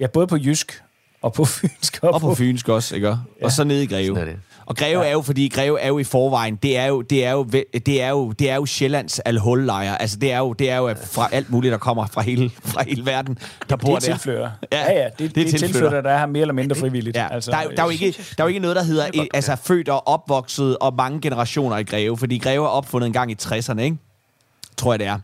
Ja, 0.00 0.06
både 0.06 0.26
på 0.26 0.36
jysk 0.36 0.82
og 1.22 1.32
på 1.32 1.44
fynsk. 1.60 1.98
Og, 2.02 2.14
og 2.14 2.20
på 2.20 2.34
fynsk 2.34 2.68
også, 2.68 2.94
ikke? 2.94 3.18
Og 3.42 3.52
så 3.52 3.64
ned 3.64 3.80
i 3.80 3.86
Greve. 3.86 4.06
Sådan 4.16 4.28
er 4.28 4.32
det. 4.32 4.40
Og 4.72 4.76
Greve 4.78 5.00
ja. 5.02 5.08
er 5.08 5.12
jo, 5.12 5.22
fordi 5.22 5.48
Greve 5.48 5.80
er 5.80 5.88
jo 5.88 5.98
i 5.98 6.04
forvejen, 6.04 6.56
det 6.56 6.78
er 6.78 6.86
jo, 6.86 7.02
det 7.02 7.24
er 7.24 7.30
jo, 7.32 7.42
det 7.86 8.02
er 8.02 8.08
jo, 8.08 8.32
det 8.32 8.50
er 8.50 8.54
jo 8.54 8.66
Sjællands 8.66 9.18
alhullejr. 9.18 9.94
Altså, 9.94 10.16
det 10.16 10.32
er 10.32 10.38
jo, 10.38 10.52
det 10.52 10.70
er 10.70 10.76
jo 10.76 10.94
fra 11.04 11.28
alt 11.32 11.50
muligt, 11.50 11.72
der 11.72 11.78
kommer 11.78 12.06
fra 12.06 12.20
hele, 12.22 12.50
fra 12.64 12.84
hele 12.84 13.06
verden, 13.06 13.38
der 13.68 13.76
bor 13.76 13.88
det 13.88 13.96
er 13.96 13.98
der. 14.00 14.14
tilflytter. 14.18 14.50
Ja, 14.72 14.92
Ja, 14.92 14.92
ja, 15.02 15.04
det, 15.04 15.18
det 15.18 15.18
det, 15.18 15.34
det 15.34 15.40
er 15.44 15.50
tilflytter. 15.50 15.66
tilflytter, 15.66 16.00
der 16.00 16.10
er 16.10 16.18
her 16.18 16.26
mere 16.26 16.40
eller 16.40 16.54
mindre 16.54 16.76
frivilligt. 16.76 17.16
Ja, 17.16 17.28
altså, 17.30 17.50
der, 17.50 17.56
er, 17.56 17.62
jo- 17.62 17.70
der, 17.70 17.82
er 17.82 17.86
jo 17.86 17.90
ikke, 17.90 18.06
der 18.38 18.44
er 18.44 18.44
jo 18.44 18.48
ikke 18.48 18.60
noget, 18.60 18.76
der 18.76 18.82
hedder 18.82 19.06
eh, 19.14 19.26
altså, 19.34 19.56
født 19.56 19.88
og 19.88 20.08
opvokset 20.08 20.78
og 20.78 20.94
mange 20.94 21.20
generationer 21.20 21.76
i 21.78 21.82
Greve, 21.84 22.18
fordi 22.18 22.38
Greve 22.38 22.64
er 22.64 22.68
opfundet 22.68 23.06
en 23.06 23.12
gang 23.12 23.30
i 23.30 23.36
60'erne, 23.42 23.80
ikke? 23.80 23.96
Tror 24.76 24.92
jeg, 24.92 24.98
det 24.98 25.06
er. 25.06 25.18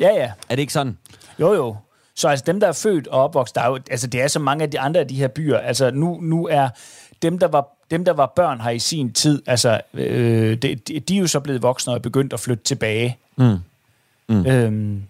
Ja, 0.00 0.08
ja. 0.14 0.30
Er 0.48 0.54
det 0.56 0.58
ikke 0.58 0.72
sådan? 0.72 0.98
Jo, 1.40 1.54
jo. 1.54 1.76
Så 2.16 2.28
altså 2.28 2.44
dem, 2.46 2.60
der 2.60 2.68
er 2.68 2.72
født 2.72 3.06
og 3.08 3.20
opvokset, 3.22 3.54
der 3.54 3.60
er 3.62 3.68
jo, 3.68 3.78
altså 3.90 4.06
det 4.06 4.22
er 4.22 4.28
så 4.28 4.38
mange 4.38 4.62
af 4.64 4.70
de 4.70 4.80
andre 4.80 5.00
af 5.00 5.08
de 5.08 5.14
her 5.14 5.28
byer. 5.28 5.58
Altså 5.58 5.90
nu, 5.90 6.18
nu 6.22 6.46
er 6.50 6.68
dem, 7.22 7.38
der 7.38 7.48
var 7.48 7.71
dem, 7.92 8.04
der 8.04 8.12
var 8.12 8.32
børn 8.36 8.60
her 8.60 8.70
i 8.70 8.78
sin 8.78 9.12
tid, 9.12 9.42
altså 9.46 9.80
øh, 9.94 10.56
de, 10.62 10.74
de, 10.74 11.00
de 11.00 11.16
er 11.16 11.20
jo 11.20 11.26
så 11.26 11.40
blevet 11.40 11.62
voksne 11.62 11.92
og 11.92 11.96
er 11.96 12.00
begyndt 12.00 12.32
at 12.32 12.40
flytte 12.40 12.64
tilbage. 12.64 13.18
Mm. 13.36 13.56
Mm. 14.28 14.46
Øhm, 14.46 15.02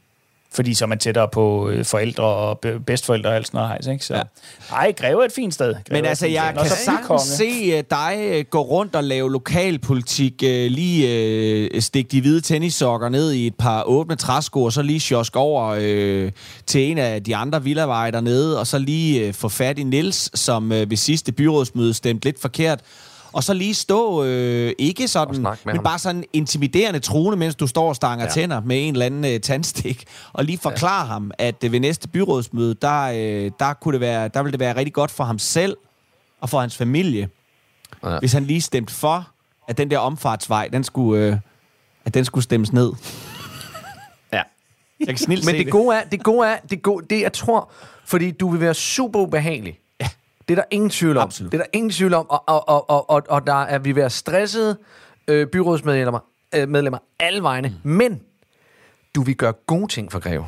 fordi 0.54 0.74
så 0.74 0.84
er 0.84 0.86
man 0.86 0.98
tættere 0.98 1.28
på 1.32 1.68
øh, 1.68 1.84
forældre 1.84 2.24
og 2.24 2.58
be- 2.58 2.80
bedstforældre 2.86 3.30
og 3.30 3.36
alt 3.36 3.46
sådan 3.46 3.58
noget. 3.58 3.68
hejs, 3.68 3.86
Ikke? 3.86 4.04
Så, 4.04 4.14
Ja. 4.14 4.22
Nej, 4.70 4.92
Greve 4.92 5.20
er 5.22 5.26
et 5.26 5.32
fint 5.32 5.54
sted. 5.54 5.74
Greve 5.74 5.82
Men 5.90 6.04
altså, 6.04 6.26
jeg 6.26 6.42
sted. 6.44 6.54
Nå, 6.54 6.62
kan 6.62 6.70
så 6.70 6.84
sagtens 6.84 7.22
se 7.22 7.78
uh, 7.78 7.84
dig 7.90 8.34
uh, 8.38 8.44
gå 8.50 8.60
rundt 8.60 8.96
og 8.96 9.04
lave 9.04 9.32
lokalpolitik, 9.32 10.32
uh, 10.42 10.48
lige 10.48 11.70
uh, 11.74 11.80
stikke 11.82 12.08
de 12.08 12.20
hvide 12.20 12.40
tennissokker 12.40 13.08
ned 13.08 13.32
i 13.32 13.46
et 13.46 13.54
par 13.54 13.82
åbne 13.82 14.16
træsko, 14.16 14.62
og 14.64 14.72
så 14.72 14.82
lige 14.82 15.00
sjosk 15.00 15.36
over 15.36 15.70
uh, 16.26 16.30
til 16.66 16.80
en 16.90 16.98
af 16.98 17.24
de 17.24 17.36
andre 17.36 17.62
villaveje 17.62 18.12
dernede, 18.12 18.58
og 18.60 18.66
så 18.66 18.78
lige 18.78 19.28
uh, 19.28 19.34
få 19.34 19.48
fat 19.48 19.78
i 19.78 19.82
Nils, 19.82 20.38
som 20.40 20.64
uh, 20.64 20.90
ved 20.90 20.96
sidste 20.96 21.32
byrådsmøde 21.32 21.94
stemte 21.94 22.24
lidt 22.24 22.40
forkert, 22.40 22.80
og 23.32 23.44
så 23.44 23.54
lige 23.54 23.74
stå, 23.74 24.24
øh, 24.24 24.72
ikke 24.78 25.08
sådan, 25.08 25.42
men 25.42 25.74
ham. 25.74 25.84
bare 25.84 25.98
sådan 25.98 26.24
intimiderende 26.32 27.00
truende, 27.00 27.36
mens 27.36 27.54
du 27.54 27.66
står 27.66 27.88
og 27.88 27.96
stanger 27.96 28.24
ja. 28.24 28.30
tænder 28.30 28.60
med 28.60 28.88
en 28.88 28.94
eller 28.94 29.06
anden 29.06 29.34
øh, 29.34 29.40
tandstik, 29.40 30.04
og 30.32 30.44
lige 30.44 30.58
forklare 30.58 31.06
ja. 31.06 31.12
ham, 31.12 31.30
at 31.38 31.64
øh, 31.64 31.72
ved 31.72 31.80
næste 31.80 32.08
byrådsmøde, 32.08 32.74
der, 32.74 33.02
øh, 33.02 33.50
der, 33.58 33.72
kunne 33.72 33.92
det 33.92 34.00
være, 34.00 34.28
der 34.28 34.42
ville 34.42 34.52
det 34.52 34.60
være 34.60 34.76
rigtig 34.76 34.92
godt 34.92 35.10
for 35.10 35.24
ham 35.24 35.38
selv 35.38 35.76
og 36.40 36.48
for 36.48 36.60
hans 36.60 36.76
familie, 36.76 37.28
ja. 38.04 38.18
Hvis 38.18 38.32
han 38.32 38.44
lige 38.44 38.60
stemte 38.60 38.94
for, 38.94 39.28
at 39.68 39.78
den 39.78 39.90
der 39.90 39.98
omfartsvej, 39.98 40.68
den 40.72 40.84
skulle, 40.84 41.26
øh, 41.26 41.36
at 42.04 42.14
den 42.14 42.24
skulle 42.24 42.44
stemmes 42.44 42.72
ned. 42.72 42.92
Ja. 44.32 44.42
Jeg 45.00 45.06
kan 45.06 45.18
Men 45.28 45.38
se 45.42 45.52
det 45.52 45.70
gode 45.70 45.96
er, 45.96 46.04
det 46.04 46.22
gode 46.22 46.48
er, 46.48 46.56
det, 46.70 46.82
gode, 46.82 47.06
det 47.10 47.20
jeg 47.20 47.32
tror, 47.32 47.70
fordi 48.04 48.30
du 48.30 48.48
vil 48.50 48.60
være 48.60 48.74
super 48.74 49.20
ubehagelig. 49.20 49.78
Ja. 50.48 50.54
Det 50.54 50.58
er 50.58 50.62
der 50.62 50.68
ingen 50.70 50.90
tvivl 50.90 51.16
om. 51.16 51.22
Absolut. 51.22 51.52
Det 51.52 51.58
er 51.60 51.62
der 51.62 51.70
ingen 51.72 51.90
tvivl 51.90 52.14
om, 52.14 52.30
og, 52.30 52.44
og, 52.48 52.68
og, 52.68 52.90
og, 52.90 53.10
og, 53.10 53.22
og 53.28 53.46
der 53.46 53.62
er 53.62 53.78
vi 53.78 53.96
være 53.96 54.10
stressede 54.10 54.76
øh, 55.28 55.46
byrådsmedlemmer 55.46 56.20
øh, 56.54 56.68
medlemmer 56.68 56.98
alle 57.20 57.42
vegne. 57.42 57.68
Mm. 57.82 57.90
Men 57.90 58.20
du 59.14 59.22
vil 59.22 59.36
gøre 59.36 59.52
gode 59.66 59.86
ting 59.92 60.12
for 60.12 60.18
Greve. 60.18 60.46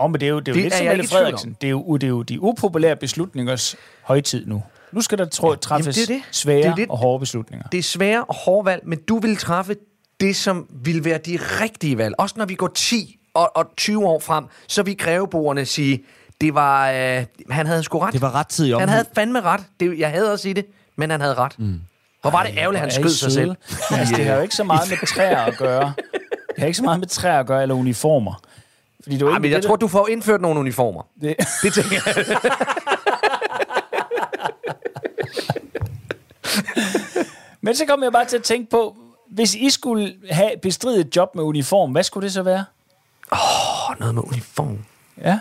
Åh, 0.00 0.10
men 0.10 0.20
det 0.20 0.26
er 0.26 0.30
jo, 0.30 0.40
det 0.40 0.48
er 0.48 0.52
jo 0.52 0.54
Det 0.54 0.62
lidt 0.62 0.74
er 0.74 0.78
som 0.78 0.86
Mette. 0.96 1.08
Frederiksen. 1.08 1.56
Det 1.60 1.66
er, 1.66 1.70
jo, 1.70 1.96
det 1.96 2.06
er 2.06 2.08
jo 2.08 2.22
de 2.22 2.40
upopulære 2.40 2.96
beslutningers 2.96 3.76
højtid 4.02 4.46
nu. 4.46 4.62
Nu 4.92 5.00
skal 5.00 5.18
der 5.18 5.24
tro, 5.24 5.54
træffes 5.54 5.96
det 5.96 6.02
er 6.02 6.14
det. 6.14 6.22
svære 6.30 6.56
Det 6.56 6.66
er 6.66 6.74
det. 6.74 6.88
og 6.88 6.98
hårde 6.98 7.20
beslutninger. 7.20 7.68
Det 7.68 7.78
er 7.78 7.82
svære 7.82 8.24
og 8.24 8.34
hårde 8.34 8.66
valg, 8.66 8.82
men 8.86 8.98
du 8.98 9.18
vil 9.18 9.36
træffe 9.36 9.76
det, 10.20 10.36
som 10.36 10.66
vil 10.70 11.04
være 11.04 11.18
de 11.18 11.38
rigtige 11.40 11.98
valg. 11.98 12.14
Også 12.18 12.34
når 12.38 12.44
vi 12.44 12.54
går 12.54 12.68
10 12.74 13.18
og, 13.34 13.56
og 13.56 13.64
20 13.76 14.06
år 14.06 14.18
frem, 14.20 14.44
så 14.66 14.82
vil 14.82 14.96
greveboerne 14.96 15.64
sige, 15.64 16.04
det 16.40 16.54
var, 16.54 16.90
øh, 16.90 17.24
han 17.50 17.66
havde 17.66 17.82
sgu 17.82 17.98
ret. 17.98 18.12
Det 18.12 18.22
var 18.22 18.34
rettidig 18.34 18.74
omhu. 18.74 18.80
Han 18.80 18.88
havde 18.88 19.04
fandme 19.14 19.40
ret. 19.40 19.60
Det, 19.80 19.98
jeg 19.98 20.10
havde 20.10 20.32
at 20.32 20.40
sige 20.40 20.54
det, 20.54 20.66
men 20.96 21.10
han 21.10 21.20
havde 21.20 21.34
ret. 21.34 21.58
Mm. 21.58 21.80
Hvor 22.20 22.30
var 22.30 22.42
det 22.42 22.52
ærgerligt, 22.56 22.80
han 22.80 22.88
I 22.88 22.92
skød 22.92 23.08
sig 23.08 23.32
selv. 23.32 23.50
altså, 23.90 24.14
det 24.16 24.24
har 24.26 24.34
jo 24.34 24.40
ikke 24.42 24.54
så 24.54 24.64
meget 24.64 24.90
med 24.90 25.06
træer 25.06 25.38
at 25.40 25.56
gøre. 25.56 25.92
Det 26.48 26.58
har 26.58 26.66
ikke 26.66 26.76
så 26.76 26.84
meget 26.84 27.00
med 27.00 27.08
træer 27.08 27.40
at 27.40 27.46
gøre, 27.46 27.62
eller 27.62 27.74
uniformer. 27.74 28.42
Fordi 29.02 29.16
jo 29.16 29.26
Ej, 29.26 29.32
ikke 29.32 29.42
men 29.42 29.50
jeg 29.50 29.62
det, 29.62 29.66
tror, 29.68 29.76
du 29.76 29.88
får 29.88 30.08
indført 30.08 30.40
nogle 30.40 30.60
uniformer. 30.60 31.02
det, 31.20 31.36
Det 31.62 31.72
tænker 31.74 31.96
jeg. 32.06 32.26
Men 37.60 37.76
så 37.76 37.86
kom 37.86 38.02
jeg 38.02 38.12
bare 38.12 38.24
til 38.24 38.36
at 38.36 38.42
tænke 38.42 38.70
på, 38.70 38.96
hvis 39.30 39.54
I 39.54 39.70
skulle 39.70 40.14
have 40.30 40.50
bestridet 40.62 41.06
et 41.06 41.16
job 41.16 41.34
med 41.34 41.44
uniform, 41.44 41.92
hvad 41.92 42.02
skulle 42.02 42.24
det 42.24 42.32
så 42.32 42.42
være? 42.42 42.64
Åh, 43.32 43.98
noget 44.00 44.14
med 44.14 44.22
uniform. 44.22 44.78
Ja. 45.22 45.38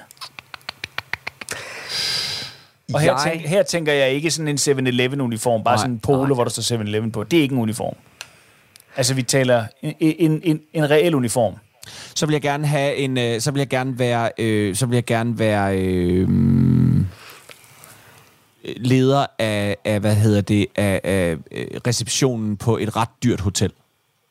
Og 2.94 3.00
her, 3.00 3.12
Jeg- 3.14 3.32
tænk, 3.34 3.46
her 3.48 3.64
tænker 3.64 3.94
jeg 3.94 4.10
ikke 4.12 4.32
sådan 4.32 4.48
en 4.48 4.58
7-Eleven-uniform, 4.58 5.64
bare 5.64 5.76
Nej, 5.76 5.82
sådan 5.82 5.92
en 5.94 6.00
polo, 6.00 6.36
hvor 6.36 6.44
der 6.44 6.52
står 6.52 6.76
7-Eleven 6.78 7.12
på. 7.12 7.24
Det 7.24 7.40
er 7.40 7.44
ikke 7.44 7.54
en 7.56 7.62
uniform. 7.62 7.96
Altså, 8.98 9.14
vi 9.14 9.24
taler 9.24 9.66
en, 9.82 9.94
en, 10.00 10.42
en, 10.44 10.62
en 10.74 10.90
reel 10.90 11.16
uniform. 11.16 11.54
så 12.16 12.26
vil 12.26 12.34
jeg 12.34 12.42
gerne 12.42 12.68
have 12.68 12.96
en, 12.96 13.18
øh, 13.18 13.42
så 13.42 13.52
vil 13.52 13.60
jeg 13.60 13.68
gerne 13.68 14.00
være, 14.00 14.30
øh, 14.38 14.76
så 14.76 14.86
vil 14.86 14.96
jeg 14.96 15.06
gerne 15.06 15.40
være 15.40 15.78
øh, 15.80 16.30
leder 18.78 19.26
af, 19.40 19.78
af, 19.86 20.00
hvad 20.00 20.16
hedder 20.16 20.42
det, 20.42 20.66
af, 20.76 21.02
af 21.04 21.38
øh, 21.52 21.68
receptionen 21.88 22.58
på 22.58 22.78
et 22.78 22.96
ret 22.96 23.10
dyrt 23.24 23.40
hotel. 23.40 23.72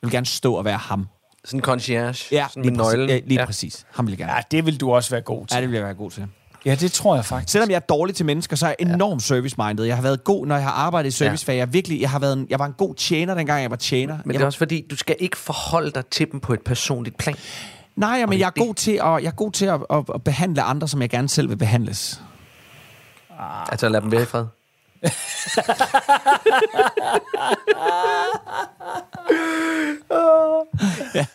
Jeg 0.03 0.07
vil 0.07 0.13
gerne 0.13 0.27
stå 0.27 0.55
og 0.55 0.65
være 0.65 0.77
ham. 0.79 1.07
Sådan 1.45 1.59
en 1.61 1.65
concierge. 1.65 2.29
Ja, 2.33 2.47
sådan 2.51 2.63
med 2.63 2.71
lige, 2.71 2.79
præcis, 2.79 2.93
nøglen. 2.97 3.09
ja, 3.09 3.21
lige 3.27 3.41
ja. 3.41 3.47
præcis. 3.47 3.87
Ham 3.91 4.07
vil 4.07 4.13
jeg 4.13 4.19
gerne. 4.19 4.33
Ja, 4.33 4.41
det 4.51 4.67
vil 4.67 4.81
du 4.81 4.93
også 4.95 5.11
være 5.11 5.21
god 5.21 5.47
til. 5.47 5.55
Ja, 5.57 5.61
det 5.61 5.69
vil 5.71 5.75
jeg 5.77 5.85
være 5.85 5.95
god 5.95 6.11
til. 6.11 6.27
Ja, 6.65 6.75
det 6.75 6.93
tror 6.93 7.15
jeg 7.15 7.25
faktisk. 7.25 7.53
Selvom 7.53 7.71
jeg 7.71 7.77
er 7.77 7.81
dårlig 7.81 8.15
til 8.15 8.27
mennesker, 8.27 8.57
så 8.57 8.67
er 8.67 8.75
jeg 8.79 8.91
enormt 8.91 9.23
service-minded. 9.23 9.85
Jeg 9.85 9.97
har 9.97 10.03
været 10.03 10.25
god, 10.25 10.47
når 10.47 10.55
jeg 10.55 10.65
har 10.65 10.73
arbejdet 10.73 11.09
i 11.09 11.11
servicefag. 11.11 11.57
Jeg, 11.57 11.73
virkelig, 11.73 12.01
jeg, 12.01 12.11
har 12.11 12.19
været 12.19 12.33
en, 12.33 12.47
jeg 12.51 12.59
var 12.59 12.67
en 12.67 12.73
god 12.73 12.95
tjener, 12.95 13.35
dengang 13.35 13.63
jeg 13.63 13.71
var 13.71 13.77
tjener. 13.77 14.19
Men 14.25 14.33
jeg 14.33 14.39
det 14.39 14.43
er 14.43 14.47
også 14.47 14.59
fordi, 14.59 14.87
du 14.91 14.97
skal 14.97 15.17
ikke 15.19 15.37
forholde 15.37 15.91
dig 15.91 16.07
til 16.07 16.33
dem 16.33 16.41
på 16.41 16.53
et 16.53 16.61
personligt 16.61 17.19
plan. 17.19 17.37
Nej, 17.97 18.21
men 18.21 18.33
det 18.33 18.39
jeg 18.39 18.47
er 18.47 18.65
god 18.65 18.75
til 18.75 18.91
at, 18.91 18.99
jeg 19.01 19.25
er 19.25 19.31
god 19.31 19.53
til 19.53 19.67
at, 19.67 19.81
at, 19.91 20.05
at 20.15 20.25
behandle 20.25 20.63
andre, 20.63 20.89
som 20.89 21.03
jeg 21.03 21.11
gerne 21.11 21.29
selv 21.29 21.49
vil 21.49 21.57
behandles. 21.57 22.21
Altså, 23.69 23.89
lad 23.89 24.01
dem 24.01 24.13
være 24.13 24.23
i 24.23 24.27
fred. 24.27 24.45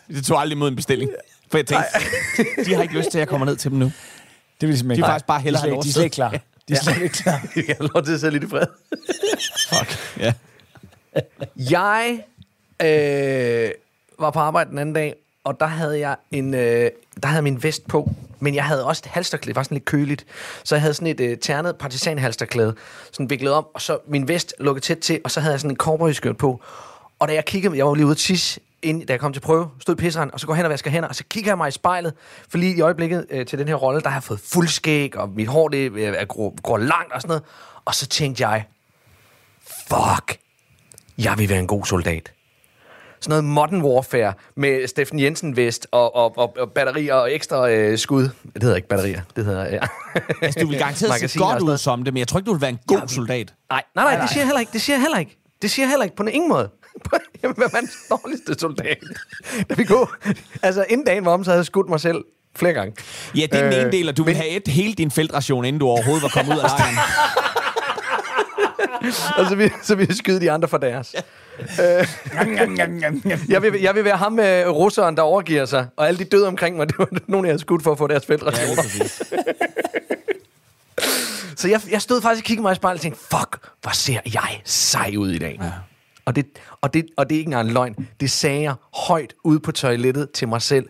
Det 0.08 0.24
tog 0.24 0.40
aldrig 0.40 0.56
imod 0.56 0.68
en 0.68 0.76
bestilling. 0.76 1.10
For 1.50 1.58
jeg 1.58 1.66
tænkte, 1.66 1.88
de 2.64 2.74
har 2.74 2.82
ikke 2.82 2.94
lyst 2.94 3.10
til, 3.10 3.18
at 3.18 3.20
jeg 3.20 3.28
kommer 3.28 3.46
ned 3.46 3.56
til 3.56 3.70
dem 3.70 3.78
nu. 3.78 3.92
Det 4.60 4.68
vil 4.68 4.90
De 4.96 5.00
er 5.00 5.04
faktisk 5.06 5.26
bare 5.26 5.40
hellere 5.40 5.62
de, 5.62 5.68
er 5.68 5.72
have 5.72 5.82
slet- 5.82 5.84
de 5.84 5.88
er 5.88 5.92
slet 5.92 6.04
ikke 6.04 6.14
klar. 6.14 6.30
De 6.68 6.74
er 6.74 6.78
slet 6.82 7.02
ikke 7.02 7.14
klar. 7.14 7.40
Jeg 7.56 7.64
kan 7.64 7.76
have 7.80 7.90
lov 7.94 8.02
til 8.04 8.12
at 8.14 8.20
sidde 8.20 8.32
lidt 8.32 8.44
i 8.44 8.48
fred. 8.48 8.66
Fuck. 9.74 10.18
Ja. 10.18 10.32
Jeg 11.56 12.20
øh, 12.82 13.70
var 14.18 14.30
på 14.30 14.38
arbejde 14.38 14.70
den 14.70 14.78
anden 14.78 14.94
dag, 14.94 15.14
og 15.44 15.60
der 15.60 15.66
havde 15.66 15.98
jeg 15.98 16.16
en, 16.30 16.54
øh, 16.54 16.90
der 17.22 17.26
havde 17.28 17.42
min 17.42 17.62
vest 17.62 17.88
på, 17.88 18.10
men 18.40 18.54
jeg 18.54 18.64
havde 18.64 18.84
også 18.84 19.02
et 19.06 19.10
halsterklæde, 19.10 19.48
det 19.48 19.56
var 19.56 19.62
sådan 19.62 19.74
lidt 19.74 19.84
køligt. 19.84 20.26
Så 20.64 20.74
jeg 20.74 20.82
havde 20.82 20.94
sådan 20.94 21.08
et 21.08 21.20
øh, 21.20 21.38
ternet 21.38 21.76
partisanhalsterklæde, 21.76 22.74
sådan 23.12 23.30
viklet 23.30 23.52
om, 23.52 23.66
og 23.74 23.80
så 23.80 23.98
min 24.08 24.28
vest 24.28 24.54
lukket 24.58 24.82
tæt 24.82 24.98
til, 24.98 25.20
og 25.24 25.30
så 25.30 25.40
havde 25.40 25.52
jeg 25.52 25.60
sådan 25.60 25.70
en 25.70 25.76
cowboyskørt 25.76 26.36
på. 26.36 26.60
Og 27.18 27.28
da 27.28 27.34
jeg 27.34 27.44
kiggede, 27.44 27.76
jeg 27.76 27.86
var 27.86 27.94
lige 27.94 28.06
ude 28.06 28.12
at 28.12 28.16
tisse, 28.18 28.60
inden, 28.82 29.06
da 29.06 29.12
jeg 29.12 29.20
kom 29.20 29.32
til 29.32 29.40
prøve, 29.40 29.70
stod 29.80 29.96
pisseren, 29.96 30.30
og 30.32 30.40
så 30.40 30.46
går 30.46 30.54
jeg 30.54 30.56
hen 30.56 30.64
og 30.64 30.70
vasker 30.70 30.90
hænder, 30.90 31.08
og 31.08 31.14
så 31.14 31.24
kigger 31.30 31.50
jeg 31.50 31.58
mig 31.58 31.68
i 31.68 31.70
spejlet, 31.70 32.14
for 32.48 32.58
lige 32.58 32.76
i 32.76 32.80
øjeblikket 32.80 33.26
øh, 33.30 33.46
til 33.46 33.58
den 33.58 33.68
her 33.68 33.74
rolle, 33.74 34.00
der 34.00 34.08
har 34.08 34.16
jeg 34.16 34.22
fået 34.22 34.40
fuldskæg, 34.40 35.16
og 35.16 35.28
mit 35.28 35.48
hår 35.48 35.68
det 35.68 35.92
øh, 35.92 36.14
er, 36.16 36.24
grå, 36.24 36.56
går 36.62 36.78
langt 36.78 37.12
og 37.12 37.20
sådan 37.20 37.28
noget. 37.28 37.42
Og 37.84 37.94
så 37.94 38.06
tænkte 38.06 38.48
jeg, 38.48 38.64
fuck, 39.88 40.38
jeg 41.18 41.38
vil 41.38 41.48
være 41.48 41.58
en 41.58 41.66
god 41.66 41.84
soldat. 41.84 42.32
Sådan 43.20 43.30
noget 43.30 43.44
modern 43.44 43.82
warfare 43.82 44.32
med 44.54 44.88
Steffen 44.88 45.20
Jensen 45.20 45.56
vest 45.56 45.86
og, 45.90 46.14
og, 46.16 46.38
og, 46.38 46.56
og 46.58 46.72
batterier 46.72 47.14
og 47.14 47.34
ekstra 47.34 47.70
øh, 47.70 47.98
skud. 47.98 48.22
Det 48.54 48.62
hedder 48.62 48.76
ikke 48.76 48.88
batterier, 48.88 49.20
det 49.36 49.44
hedder... 49.44 49.64
Ja. 49.64 49.80
Altså, 50.42 50.60
du 50.60 50.66
vil 50.66 50.78
garanteret 50.78 51.30
se 51.30 51.38
godt 51.48 51.62
ud 51.62 51.78
som 51.78 52.04
det, 52.04 52.14
men 52.14 52.18
jeg 52.18 52.28
tror 52.28 52.38
ikke, 52.38 52.46
du 52.46 52.52
vil 52.52 52.60
være 52.60 52.70
en 52.70 52.80
god 52.86 53.08
soldat. 53.08 53.54
Nej, 53.70 53.82
nej, 53.94 54.04
nej, 54.04 54.20
det 54.20 54.30
siger 54.30 54.40
jeg 54.40 54.46
heller 54.46 54.60
ikke. 54.60 54.72
Det 54.72 54.80
siger 54.80 54.96
jeg 54.96 55.02
heller 55.02 55.18
ikke. 55.18 55.38
Det 55.62 55.70
siger 55.70 55.86
jeg 55.86 55.90
heller 55.90 56.04
ikke 56.04 56.16
på 56.16 56.22
ingen 56.22 56.48
måde. 56.48 56.70
Jamen, 57.42 57.56
hvad 57.56 57.68
mands 57.72 57.90
dårligste 58.10 58.54
soldat? 58.58 59.04
Da 59.70 59.74
vi 59.74 59.84
går... 59.84 60.14
Altså, 60.62 60.84
inden 60.88 61.06
dagen 61.06 61.24
var 61.24 61.32
om, 61.32 61.44
så 61.44 61.50
havde 61.50 61.58
jeg 61.58 61.66
skudt 61.66 61.88
mig 61.88 62.00
selv 62.00 62.24
flere 62.56 62.72
gange. 62.72 62.94
Ja, 63.34 63.46
det 63.52 63.54
er 63.54 63.66
øh, 63.66 63.72
den 63.72 63.80
ene 63.80 63.86
øh, 63.86 63.92
del, 63.92 64.08
og 64.08 64.16
du 64.16 64.22
men... 64.22 64.26
ville 64.26 64.42
have 64.42 64.50
et 64.50 64.68
hele 64.68 64.94
din 64.94 65.10
feltration, 65.10 65.64
inden 65.64 65.80
du 65.80 65.86
overhovedet 65.86 66.22
var 66.22 66.28
kommet 66.28 66.54
ud 66.54 66.58
af 66.58 66.68
lejren. 66.78 66.96
og 69.38 69.46
så 69.48 69.54
vil, 69.54 69.72
så 69.82 69.94
vi 69.94 70.04
jeg 70.08 70.16
skyde 70.16 70.40
de 70.40 70.50
andre 70.50 70.68
for 70.68 70.78
deres. 70.78 71.14
Ja. 71.14 71.20
Øh, 72.00 72.06
jeg, 73.48 73.62
vil, 73.62 73.80
jeg 73.80 73.94
vil 73.94 74.04
være 74.04 74.16
ham 74.16 74.32
med 74.32 74.64
russeren, 74.66 75.16
der 75.16 75.22
overgiver 75.22 75.64
sig, 75.64 75.86
og 75.96 76.08
alle 76.08 76.18
de 76.18 76.24
døde 76.24 76.48
omkring 76.48 76.76
mig, 76.76 76.88
det 76.90 76.98
var 76.98 77.08
nogen, 77.26 77.46
jeg 77.46 77.50
havde 77.50 77.60
skudt 77.60 77.82
for 77.82 77.92
at 77.92 77.98
få 77.98 78.06
deres 78.06 78.26
feltrationer. 78.26 78.82
Ja, 79.32 79.38
så 81.56 81.68
jeg, 81.68 81.80
jeg 81.90 82.02
stod 82.02 82.22
faktisk 82.22 82.42
og 82.42 82.46
kiggede 82.46 82.62
mig 82.62 82.72
i 82.72 82.74
spejlet 82.74 82.98
og 82.98 83.02
tænkte, 83.02 83.20
fuck, 83.20 83.68
hvor 83.82 83.90
ser 83.92 84.20
jeg 84.32 84.60
sej 84.64 85.14
ud 85.18 85.30
i 85.30 85.38
dag. 85.38 85.58
Ja. 85.62 85.70
Og 86.30 86.36
det, 86.36 86.46
og 86.80 86.94
det, 86.94 87.06
og 87.16 87.30
det 87.30 87.34
er 87.34 87.38
ikke 87.38 87.48
engang 87.48 87.68
en 87.68 87.74
løgn. 87.74 88.08
Det 88.20 88.30
sagde 88.30 88.62
jeg 88.62 88.74
højt 88.94 89.34
ude 89.44 89.60
på 89.60 89.72
toilettet 89.72 90.30
til 90.30 90.48
mig 90.48 90.62
selv. 90.62 90.88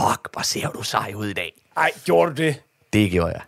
Fuck, 0.00 0.28
hvor 0.32 0.42
ser 0.42 0.68
du 0.68 0.82
sej 0.82 1.12
ud 1.16 1.26
i 1.26 1.32
dag. 1.32 1.52
Ej, 1.76 1.90
gjorde 2.04 2.30
du 2.30 2.42
det? 2.42 2.62
Det 2.92 3.10
gjorde 3.10 3.32
jeg. 3.32 3.40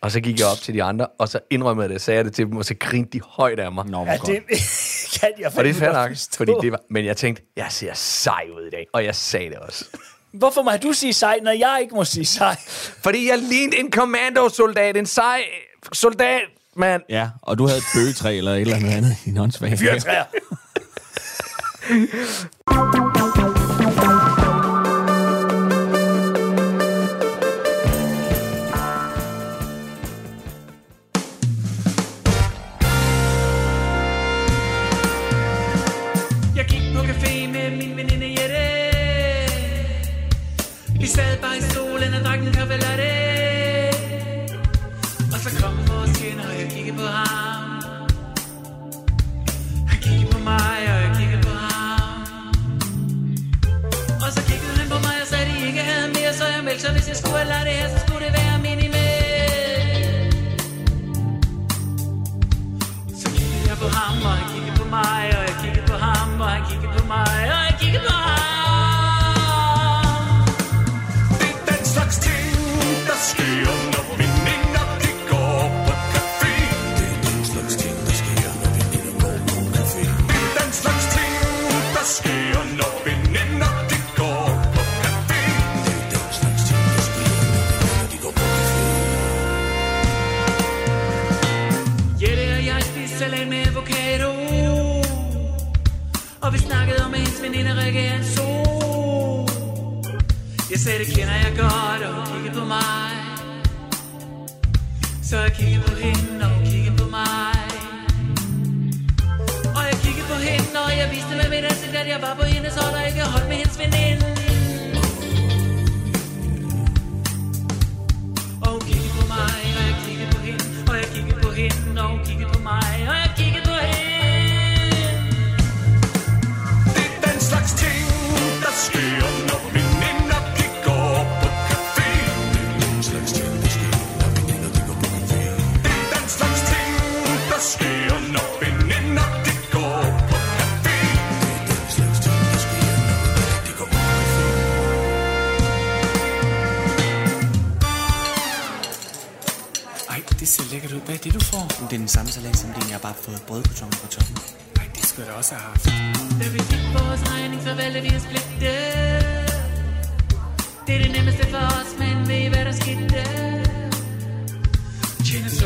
Og 0.00 0.10
så 0.10 0.20
gik 0.20 0.38
jeg 0.38 0.46
op 0.46 0.56
til 0.56 0.74
de 0.74 0.82
andre, 0.82 1.06
og 1.06 1.28
så 1.28 1.38
indrømmede 1.50 1.84
jeg 1.84 1.90
det, 1.90 2.00
sagde 2.00 2.16
jeg 2.16 2.24
det 2.24 2.34
til 2.34 2.46
dem, 2.46 2.56
og 2.56 2.64
så 2.64 2.74
grinte 2.80 3.10
de 3.18 3.20
højt 3.24 3.58
af 3.58 3.72
mig. 3.72 3.86
Nå, 3.86 4.04
ja, 4.04 4.12
det 4.12 4.42
kan 5.20 5.30
jeg 5.38 5.52
Og 5.56 5.64
det 5.64 5.70
er 5.70 5.74
fair 5.74 5.92
nok, 5.92 6.10
fordi 6.36 6.52
det 6.62 6.72
var, 6.72 6.80
men 6.90 7.04
jeg 7.04 7.16
tænkte, 7.16 7.42
jeg 7.56 7.66
ser 7.70 7.94
sej 7.94 8.44
ud 8.56 8.66
i 8.66 8.70
dag, 8.70 8.86
og 8.92 9.04
jeg 9.04 9.14
sagde 9.14 9.50
det 9.50 9.58
også. 9.58 9.84
Hvorfor 10.32 10.62
må 10.62 10.70
du 10.82 10.92
sige 10.92 11.12
sej, 11.12 11.38
når 11.42 11.52
jeg 11.52 11.78
ikke 11.82 11.94
må 11.94 12.04
sige 12.04 12.26
sej? 12.26 12.56
Fordi 13.02 13.28
jeg 13.28 13.38
lignede 13.38 13.78
en 13.78 13.90
kommandosoldat, 13.90 14.96
en 14.96 15.06
sej 15.06 15.42
soldat, 15.92 16.42
mand. 16.78 17.02
Ja, 17.08 17.28
og 17.42 17.58
du 17.58 17.66
havde 17.66 17.78
et 17.78 17.84
bøgetræ 17.94 18.38
eller 18.38 18.52
et 18.52 18.60
eller 18.60 18.76
andet 18.76 18.90
andet 18.90 19.16
i 19.24 19.30
en 19.30 19.38
åndssvag. 19.38 19.78
Fyrtræer! 19.78 20.24
Colecciones 56.78 57.08
escolares, 57.08 57.92
oscuridad. 57.92 58.47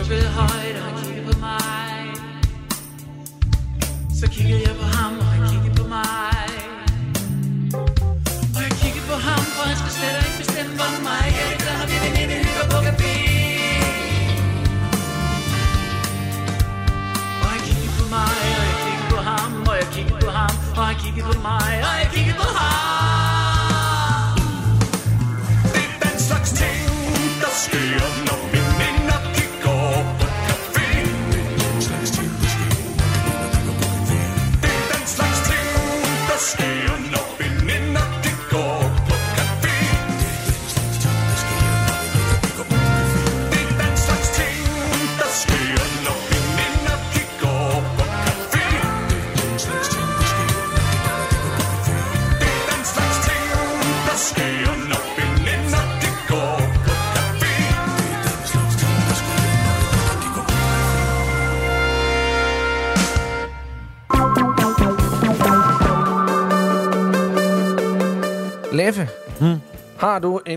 every 0.03 0.21
high. 0.21 0.62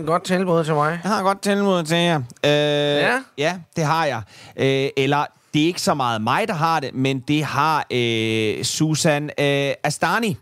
godt 0.06 0.24
tilbud 0.24 0.64
til 0.64 0.74
mig. 0.74 1.00
Jeg 1.02 1.10
har 1.10 1.18
et 1.18 1.24
godt 1.24 1.42
tilbud 1.42 1.82
til 1.82 1.96
jer. 1.96 2.16
Øh, 2.16 2.22
ja? 2.44 3.22
Ja, 3.38 3.58
det 3.76 3.84
har 3.84 4.04
jeg. 4.04 4.22
Øh, 4.56 4.88
eller 4.96 5.24
det 5.54 5.62
er 5.62 5.66
ikke 5.66 5.82
så 5.82 5.94
meget 5.94 6.22
mig, 6.22 6.48
der 6.48 6.54
har 6.54 6.80
det, 6.80 6.94
men 6.94 7.20
det 7.20 7.44
har 7.44 7.86
øh, 7.90 8.64
Susan 8.64 9.24
øh, 9.24 9.72
Astani. 9.84 10.36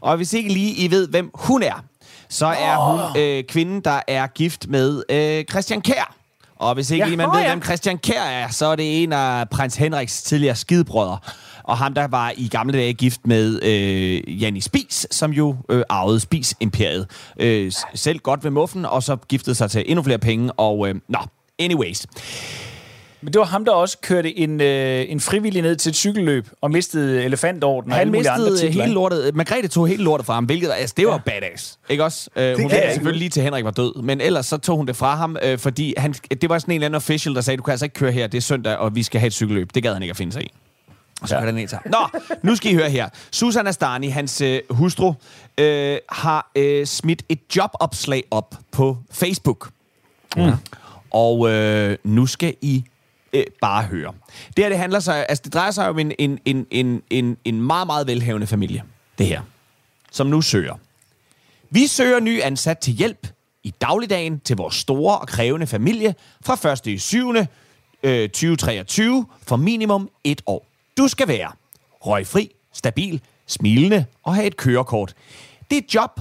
Og 0.00 0.16
hvis 0.16 0.32
ikke 0.32 0.52
lige 0.52 0.74
I 0.84 0.90
ved, 0.90 1.08
hvem 1.08 1.30
hun 1.34 1.62
er, 1.62 1.84
så 2.28 2.46
er 2.46 2.76
oh. 2.76 2.90
hun 2.90 3.22
øh, 3.22 3.44
kvinden, 3.44 3.80
der 3.80 4.00
er 4.08 4.26
gift 4.26 4.68
med 4.68 5.02
øh, 5.08 5.44
Christian 5.50 5.80
Kær. 5.80 6.14
Og 6.56 6.74
hvis 6.74 6.90
ikke 6.90 7.04
ja, 7.04 7.08
lige 7.08 7.16
man 7.16 7.26
oh, 7.26 7.34
ved, 7.34 7.40
ja. 7.40 7.48
hvem 7.48 7.62
Christian 7.62 7.98
Kær 7.98 8.22
er, 8.22 8.48
så 8.48 8.66
er 8.66 8.76
det 8.76 9.02
en 9.02 9.12
af 9.12 9.48
prins 9.48 9.76
Henriks 9.76 10.22
tidligere 10.22 10.56
skidebrødre 10.56 11.18
og 11.64 11.78
ham, 11.78 11.94
der 11.94 12.06
var 12.06 12.32
i 12.36 12.48
gamle 12.48 12.78
dage 12.78 12.92
gift 12.92 13.20
med 13.26 13.62
øh, 13.62 14.42
Janni 14.42 14.60
Spis, 14.60 15.06
som 15.10 15.30
jo 15.30 15.56
øh, 15.68 15.82
arvede 15.88 16.20
Spis-imperiet. 16.20 17.06
Øh, 17.40 17.72
selv 17.94 18.18
godt 18.18 18.44
ved 18.44 18.50
muffen, 18.50 18.84
og 18.84 19.02
så 19.02 19.16
giftede 19.16 19.54
sig 19.54 19.70
til 19.70 19.84
endnu 19.86 20.02
flere 20.02 20.18
penge, 20.18 20.52
og 20.52 20.88
øh, 20.88 20.94
nå, 21.08 21.18
anyways. 21.58 22.06
Men 23.24 23.32
det 23.32 23.38
var 23.38 23.44
ham, 23.44 23.64
der 23.64 23.72
også 23.72 23.98
kørte 24.02 24.38
en, 24.38 24.60
øh, 24.60 25.04
en 25.08 25.20
frivillig 25.20 25.62
ned 25.62 25.76
til 25.76 25.90
et 25.90 25.96
cykelløb 25.96 26.48
og 26.60 26.70
mistede 26.70 27.24
elefantorden 27.24 27.92
og 27.92 27.98
Han 27.98 28.08
og 28.08 28.12
mistede 28.12 28.34
andre 28.34 28.56
titler. 28.56 28.82
hele 28.82 28.94
lortet. 28.94 29.26
Øh, 29.26 29.36
Margrethe 29.36 29.68
tog 29.68 29.88
hele 29.88 30.04
lortet 30.04 30.26
fra 30.26 30.34
ham, 30.34 30.44
hvilket 30.44 30.70
altså, 30.76 30.94
det 30.96 31.06
var 31.06 31.12
ja. 31.12 31.18
badass. 31.40 31.78
Ikke 31.88 32.04
også? 32.04 32.30
Øh, 32.36 32.56
hun 32.56 32.70
ville 32.70 32.82
selvfølgelig 32.92 33.18
lige 33.18 33.28
til 33.30 33.42
Henrik 33.42 33.64
var 33.64 33.70
død, 33.70 34.02
men 34.02 34.20
ellers 34.20 34.46
så 34.46 34.58
tog 34.58 34.76
hun 34.76 34.86
det 34.86 34.96
fra 34.96 35.16
ham, 35.16 35.36
øh, 35.42 35.58
fordi 35.58 35.94
han, 35.96 36.12
det 36.12 36.48
var 36.48 36.58
sådan 36.58 36.72
en 36.72 36.74
eller 36.74 36.86
anden 36.86 36.96
official, 36.96 37.34
der 37.34 37.40
sagde, 37.40 37.56
du 37.56 37.62
kan 37.62 37.70
altså 37.70 37.84
ikke 37.84 37.94
køre 37.94 38.12
her, 38.12 38.26
det 38.26 38.38
er 38.38 38.42
søndag, 38.42 38.76
og 38.76 38.94
vi 38.94 39.02
skal 39.02 39.20
have 39.20 39.26
et 39.26 39.32
cykelløb. 39.32 39.74
Det 39.74 39.82
gad 39.82 39.92
han 39.92 40.02
ikke 40.02 40.10
at 40.10 40.16
finde 40.16 40.32
sig 40.32 40.42
i. 40.42 40.52
Og 41.22 41.28
så 41.28 41.36
ja. 41.36 41.46
den 41.46 41.54
ned. 41.54 41.68
Nå, 41.86 42.18
nu 42.42 42.56
skal 42.56 42.72
I 42.72 42.74
høre 42.74 42.90
her. 42.90 43.08
Susan 43.30 43.66
Astani, 43.66 44.08
hans 44.08 44.40
øh, 44.40 44.60
hustru, 44.70 45.14
øh, 45.58 45.98
har 46.08 46.50
øh, 46.56 46.86
smidt 46.86 47.22
et 47.28 47.56
jobopslag 47.56 48.24
op 48.30 48.54
på 48.72 48.98
Facebook. 49.10 49.70
Mm. 50.36 50.52
Og 51.10 51.50
øh, 51.50 51.98
nu 52.04 52.26
skal 52.26 52.54
I 52.60 52.84
øh, 53.32 53.44
bare 53.60 53.82
høre. 53.82 54.12
Det 54.56 54.64
her, 54.64 54.68
det 54.68 54.78
handler 54.78 55.00
sig, 55.00 55.26
altså 55.28 55.42
det 55.44 55.54
drejer 55.54 55.70
sig 55.70 55.88
om 55.88 55.98
en, 55.98 56.12
en, 56.18 56.38
en, 56.44 56.66
en, 56.70 57.02
en, 57.10 57.36
en 57.44 57.62
meget, 57.62 57.86
meget 57.86 58.06
velhavende 58.06 58.46
familie. 58.46 58.82
Det 59.18 59.26
her. 59.26 59.40
Som 60.10 60.26
nu 60.26 60.40
søger. 60.40 60.74
Vi 61.70 61.86
søger 61.86 62.20
ny 62.20 62.42
ansat 62.42 62.78
til 62.78 62.94
hjælp 62.94 63.26
i 63.62 63.74
dagligdagen 63.80 64.40
til 64.40 64.56
vores 64.56 64.74
store 64.74 65.18
og 65.18 65.28
krævende 65.28 65.66
familie 65.66 66.14
fra 66.44 66.72
1. 66.72 66.86
i 66.86 66.98
7. 66.98 67.34
Øh, 68.02 68.28
2023 68.28 69.26
for 69.42 69.56
minimum 69.56 70.10
et 70.24 70.42
år. 70.46 70.71
Du 71.02 71.08
skal 71.08 71.28
være 71.28 71.52
røgfri, 72.06 72.50
stabil, 72.72 73.20
smilende 73.46 74.04
og 74.22 74.34
have 74.34 74.46
et 74.46 74.56
kørekort. 74.56 75.14
Det 75.70 75.76
er 75.78 75.82
et 75.82 75.94
job, 75.94 76.20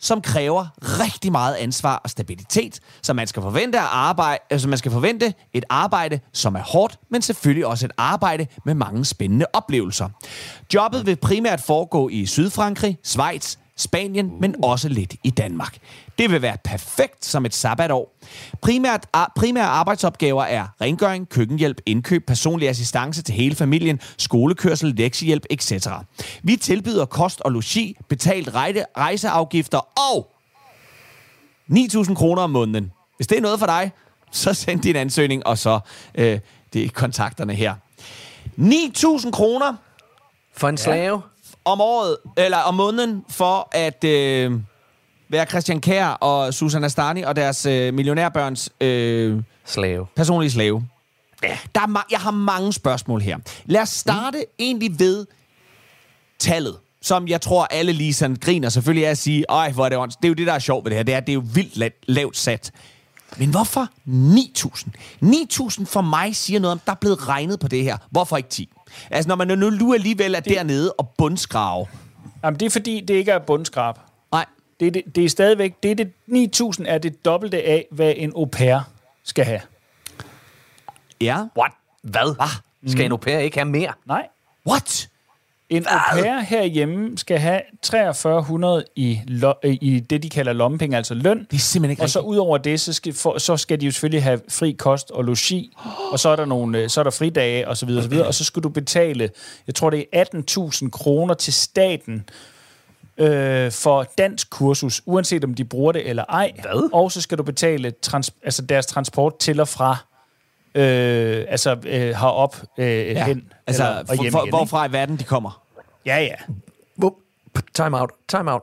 som 0.00 0.22
kræver 0.22 0.66
rigtig 0.82 1.32
meget 1.32 1.54
ansvar 1.54 1.96
og 1.96 2.10
stabilitet, 2.10 2.80
så 3.02 3.12
man 3.12 3.26
skal 3.26 3.42
forvente 3.42 3.78
at 3.78 3.86
arbejde, 3.90 4.38
altså 4.50 4.68
man 4.68 4.78
skal 4.78 4.92
forvente 4.92 5.34
et 5.52 5.64
arbejde, 5.68 6.20
som 6.32 6.54
er 6.54 6.62
hårdt, 6.62 6.98
men 7.10 7.22
selvfølgelig 7.22 7.66
også 7.66 7.86
et 7.86 7.92
arbejde 7.96 8.46
med 8.64 8.74
mange 8.74 9.04
spændende 9.04 9.46
oplevelser. 9.52 10.08
Jobbet 10.74 11.06
vil 11.06 11.16
primært 11.16 11.60
foregå 11.60 12.08
i 12.08 12.26
Sydfrankrig, 12.26 12.98
Schweiz, 13.02 13.56
Spanien, 13.76 14.40
men 14.40 14.64
også 14.64 14.88
lidt 14.88 15.14
i 15.24 15.30
Danmark. 15.30 15.78
Det 16.18 16.30
vil 16.30 16.42
være 16.42 16.56
perfekt 16.64 17.24
som 17.24 17.46
et 17.46 17.54
sabbatår. 17.54 18.16
Primært, 18.60 19.06
primære 19.36 19.64
arbejdsopgaver 19.64 20.44
er 20.44 20.66
rengøring, 20.80 21.28
køkkenhjælp, 21.28 21.80
indkøb, 21.86 22.26
personlig 22.26 22.68
assistance 22.68 23.22
til 23.22 23.34
hele 23.34 23.54
familien, 23.54 24.00
skolekørsel, 24.18 24.94
lektiehjælp, 24.94 25.46
etc. 25.50 25.88
Vi 26.42 26.56
tilbyder 26.56 27.04
kost 27.04 27.40
og 27.40 27.52
logi, 27.52 27.96
betalt 28.08 28.54
rejde, 28.54 28.84
rejseafgifter 28.98 30.00
og 30.12 30.30
9.000 31.70 32.14
kroner 32.14 32.42
om 32.42 32.50
måneden. 32.50 32.92
Hvis 33.16 33.26
det 33.26 33.38
er 33.38 33.42
noget 33.42 33.58
for 33.58 33.66
dig, 33.66 33.92
så 34.30 34.54
send 34.54 34.80
din 34.80 34.96
ansøgning, 34.96 35.46
og 35.46 35.58
så 35.58 35.80
øh, 36.14 36.40
det 36.72 36.84
er 36.84 36.88
kontakterne 36.88 37.54
her. 37.54 37.74
9.000 38.58 39.30
kroner 39.30 39.74
For 40.56 40.68
en 40.68 40.76
slave? 40.76 41.22
Om 41.64 41.80
året, 41.80 42.16
eller 42.36 42.58
om 42.58 42.74
måneden, 42.74 43.24
for 43.28 43.68
at 43.72 44.04
øh, 44.04 44.52
være 45.28 45.46
Christian 45.46 45.80
Kær 45.80 46.06
og 46.06 46.54
Susan 46.54 46.84
Astani 46.84 47.22
og 47.22 47.36
deres 47.36 47.66
øh, 47.66 47.94
millionærbørns 47.94 48.70
øh, 48.80 49.42
Slave. 49.64 50.06
personlige 50.16 50.50
slave. 50.50 50.86
Ja. 51.42 51.58
Der 51.74 51.80
er 51.80 51.86
ma- 51.86 52.06
jeg 52.10 52.18
har 52.20 52.30
mange 52.30 52.72
spørgsmål 52.72 53.20
her. 53.20 53.38
Lad 53.64 53.80
os 53.80 53.88
starte 53.88 54.38
mm. 54.38 54.44
egentlig 54.58 54.98
ved 54.98 55.26
tallet, 56.38 56.76
som 57.02 57.28
jeg 57.28 57.40
tror, 57.40 57.66
alle 57.70 57.92
lige 57.92 58.14
sådan 58.14 58.36
griner 58.36 58.68
selvfølgelig 58.68 59.06
af 59.06 59.10
at 59.10 59.18
sige, 59.18 59.44
ej, 59.48 59.70
hvor 59.72 59.84
er 59.84 59.88
det 59.88 59.98
ånds. 59.98 60.16
Det 60.16 60.24
er 60.24 60.28
jo 60.28 60.34
det, 60.34 60.46
der 60.46 60.52
er 60.52 60.58
sjovt 60.58 60.84
ved 60.84 60.90
det 60.90 60.96
her. 60.96 61.02
Det 61.02 61.14
er, 61.14 61.20
det 61.20 61.28
er 61.28 61.34
jo 61.34 61.42
vildt 61.54 61.76
lavt, 61.76 61.94
lavt 62.06 62.36
sat. 62.36 62.70
Men 63.36 63.50
hvorfor 63.50 63.88
9.000? 64.06 64.88
9.000 65.80 65.84
for 65.84 66.00
mig 66.00 66.36
siger 66.36 66.60
noget 66.60 66.72
om, 66.72 66.80
der 66.86 66.92
er 66.92 66.96
blevet 66.96 67.28
regnet 67.28 67.60
på 67.60 67.68
det 67.68 67.82
her. 67.82 67.96
Hvorfor 68.10 68.36
ikke 68.36 68.48
10? 68.48 68.68
Altså, 69.10 69.28
når 69.28 69.34
man 69.34 69.48
nu 69.58 69.70
nu 69.70 69.94
alligevel 69.94 70.34
er 70.34 70.40
det... 70.40 70.54
dernede 70.54 70.92
og 70.92 71.08
bundskrave. 71.18 71.86
Jamen, 72.44 72.60
det 72.60 72.66
er 72.66 72.70
fordi, 72.70 73.00
det 73.00 73.14
ikke 73.14 73.32
er 73.32 73.38
bundskrab. 73.38 73.94
Nej, 74.32 74.44
Det 74.80 74.86
er, 74.86 74.90
det, 74.90 75.02
det 75.14 75.24
er 75.24 75.28
stadigvæk, 75.28 75.74
det 75.82 75.90
er 75.90 75.94
det, 75.94 76.12
9.000 76.78 76.84
er 76.88 76.98
det 76.98 77.24
dobbelte 77.24 77.62
af, 77.62 77.86
hvad 77.90 78.12
en 78.16 78.32
au 78.36 78.44
pair 78.44 78.78
skal 79.24 79.44
have. 79.44 79.60
ja. 81.20 81.36
What? 81.58 81.72
Hvad? 82.02 82.34
Hvad? 82.36 82.90
Skal 82.90 83.04
en 83.04 83.10
au 83.12 83.16
pair 83.16 83.38
ikke 83.38 83.56
have 83.56 83.68
mere? 83.68 83.92
Nej. 84.06 84.26
What? 84.68 85.08
En 85.70 85.86
au 85.86 85.98
pair 86.12 86.40
herhjemme 86.40 87.18
skal 87.18 87.38
have 87.38 87.60
4300 87.84 88.84
i, 88.96 89.20
lo- 89.26 89.52
øh, 89.64 89.76
i 89.80 90.00
det, 90.00 90.22
de 90.22 90.30
kalder 90.30 90.52
lommepenge, 90.52 90.96
altså 90.96 91.14
løn. 91.14 91.38
Det 91.50 91.56
er 91.56 91.58
simpelthen 91.58 91.90
ikke 91.90 92.02
Og 92.02 92.10
så 92.10 92.20
ud 92.20 92.36
over 92.36 92.58
det, 92.58 92.80
så 92.80 92.92
skal, 92.92 93.12
for, 93.14 93.38
så 93.38 93.56
skal 93.56 93.80
de 93.80 93.86
jo 93.86 93.92
selvfølgelig 93.92 94.22
have 94.22 94.40
fri 94.48 94.72
kost 94.72 95.10
og 95.10 95.24
logi, 95.24 95.76
og 96.12 96.18
så 96.18 96.28
er 96.28 96.36
der 96.36 96.44
nogle, 96.44 96.78
øh, 96.78 96.88
så 96.88 97.00
er 97.00 97.02
der 97.04 97.10
fridage 97.10 97.68
og 97.68 97.76
så 97.76 97.86
videre, 97.86 98.00
og 98.00 98.04
så 98.04 98.10
videre, 98.10 98.26
og 98.26 98.34
så 98.34 98.44
skal 98.44 98.62
du 98.62 98.68
betale, 98.68 99.30
jeg 99.66 99.74
tror 99.74 99.90
det 99.90 100.04
er 100.12 100.24
18.000 100.82 100.90
kroner 100.90 101.34
til 101.34 101.52
staten 101.52 102.24
øh, 103.18 103.72
for 103.72 104.06
dansk 104.18 104.50
kursus, 104.50 105.02
uanset 105.06 105.44
om 105.44 105.54
de 105.54 105.64
bruger 105.64 105.92
det 105.92 106.08
eller 106.08 106.24
ej. 106.28 106.52
Hvad? 106.62 106.90
Og 106.92 107.12
så 107.12 107.20
skal 107.20 107.38
du 107.38 107.42
betale 107.42 107.90
trans, 108.02 108.30
altså 108.42 108.62
deres 108.62 108.86
transport 108.86 109.38
til 109.38 109.60
og 109.60 109.68
fra, 109.68 109.96
øh, 110.74 111.44
altså 111.48 111.76
øh, 111.86 111.92
herop 112.00 112.56
øh, 112.78 112.86
ja. 112.86 113.24
hen 113.24 113.52
Altså, 113.66 113.82
eller, 113.82 113.98
og 114.00 114.06
for, 114.06 114.14
hjem 114.22 114.32
for, 114.32 114.38
igen, 114.38 114.46
ikke? 114.46 114.56
hvorfra 114.56 114.86
i 114.86 114.92
verden 114.92 115.16
de 115.16 115.24
kommer. 115.24 115.62
Ja, 116.06 116.16
ja. 116.16 116.34
Hvor, 116.96 117.18
time 117.74 118.00
out, 118.00 118.10
time 118.28 118.52
out. 118.52 118.62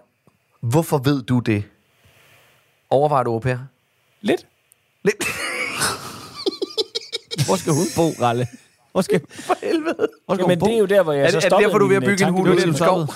Hvorfor 0.61 0.97
ved 0.97 1.23
du 1.23 1.39
det? 1.39 1.63
Overvejer 2.89 3.23
du 3.23 3.31
au 3.33 3.39
pair? 3.39 3.57
Lidt. 4.21 4.47
Lidt. 5.03 5.15
Hvor 7.47 7.55
skal 7.55 7.73
hun 7.73 7.85
bo, 7.95 8.09
Ralle? 8.25 8.47
Hvor 8.91 9.01
skal, 9.01 9.21
For 9.47 9.55
helvede. 9.61 10.07
hvor 10.25 10.35
skal 10.35 10.43
Jamen, 10.43 10.59
det 10.59 10.73
er 10.73 10.77
jo 10.77 10.85
der, 10.85 11.03
hvor 11.03 11.13
jeg 11.13 11.25
Er 11.25 11.29
så 11.29 11.39
det, 11.39 11.45
er 11.45 11.49
det 11.49 11.49
stoppede 11.49 11.67
derfor, 11.67 11.77
du 11.77 11.85
er 11.85 11.89
ved 11.89 11.97
at 11.97 12.03
øh, 12.03 12.09
bygge 12.09 12.23
en 12.23 12.27
tanke. 12.27 12.37
hul 12.37 12.45
Det 12.49 12.53
ude 12.53 12.61
var 12.61 12.65
i 12.65 12.69
en 12.69 12.75
skov? 12.77 13.07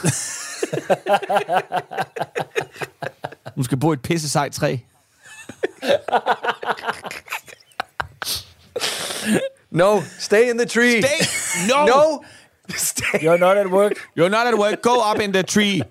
Hun 3.56 3.64
skal 3.64 3.78
bo 3.78 3.92
i 3.92 3.94
et 3.94 4.02
pisse 4.02 4.30
sejt 4.30 4.54
træ. 4.54 4.78
No, 9.72 10.04
stay 10.20 10.50
in 10.50 10.58
the 10.58 10.66
tree. 10.66 11.02
Stay! 11.02 11.68
No! 11.68 11.86
No! 11.86 12.24
Stay. 12.76 13.20
You're 13.22 13.38
not 13.38 13.58
at 13.58 13.70
work. 13.70 13.94
You're 14.16 14.30
not 14.30 14.48
at 14.48 14.58
work. 14.58 14.82
Go 14.82 15.12
up 15.12 15.20
in 15.22 15.32
the 15.34 15.44
tree. 15.44 15.82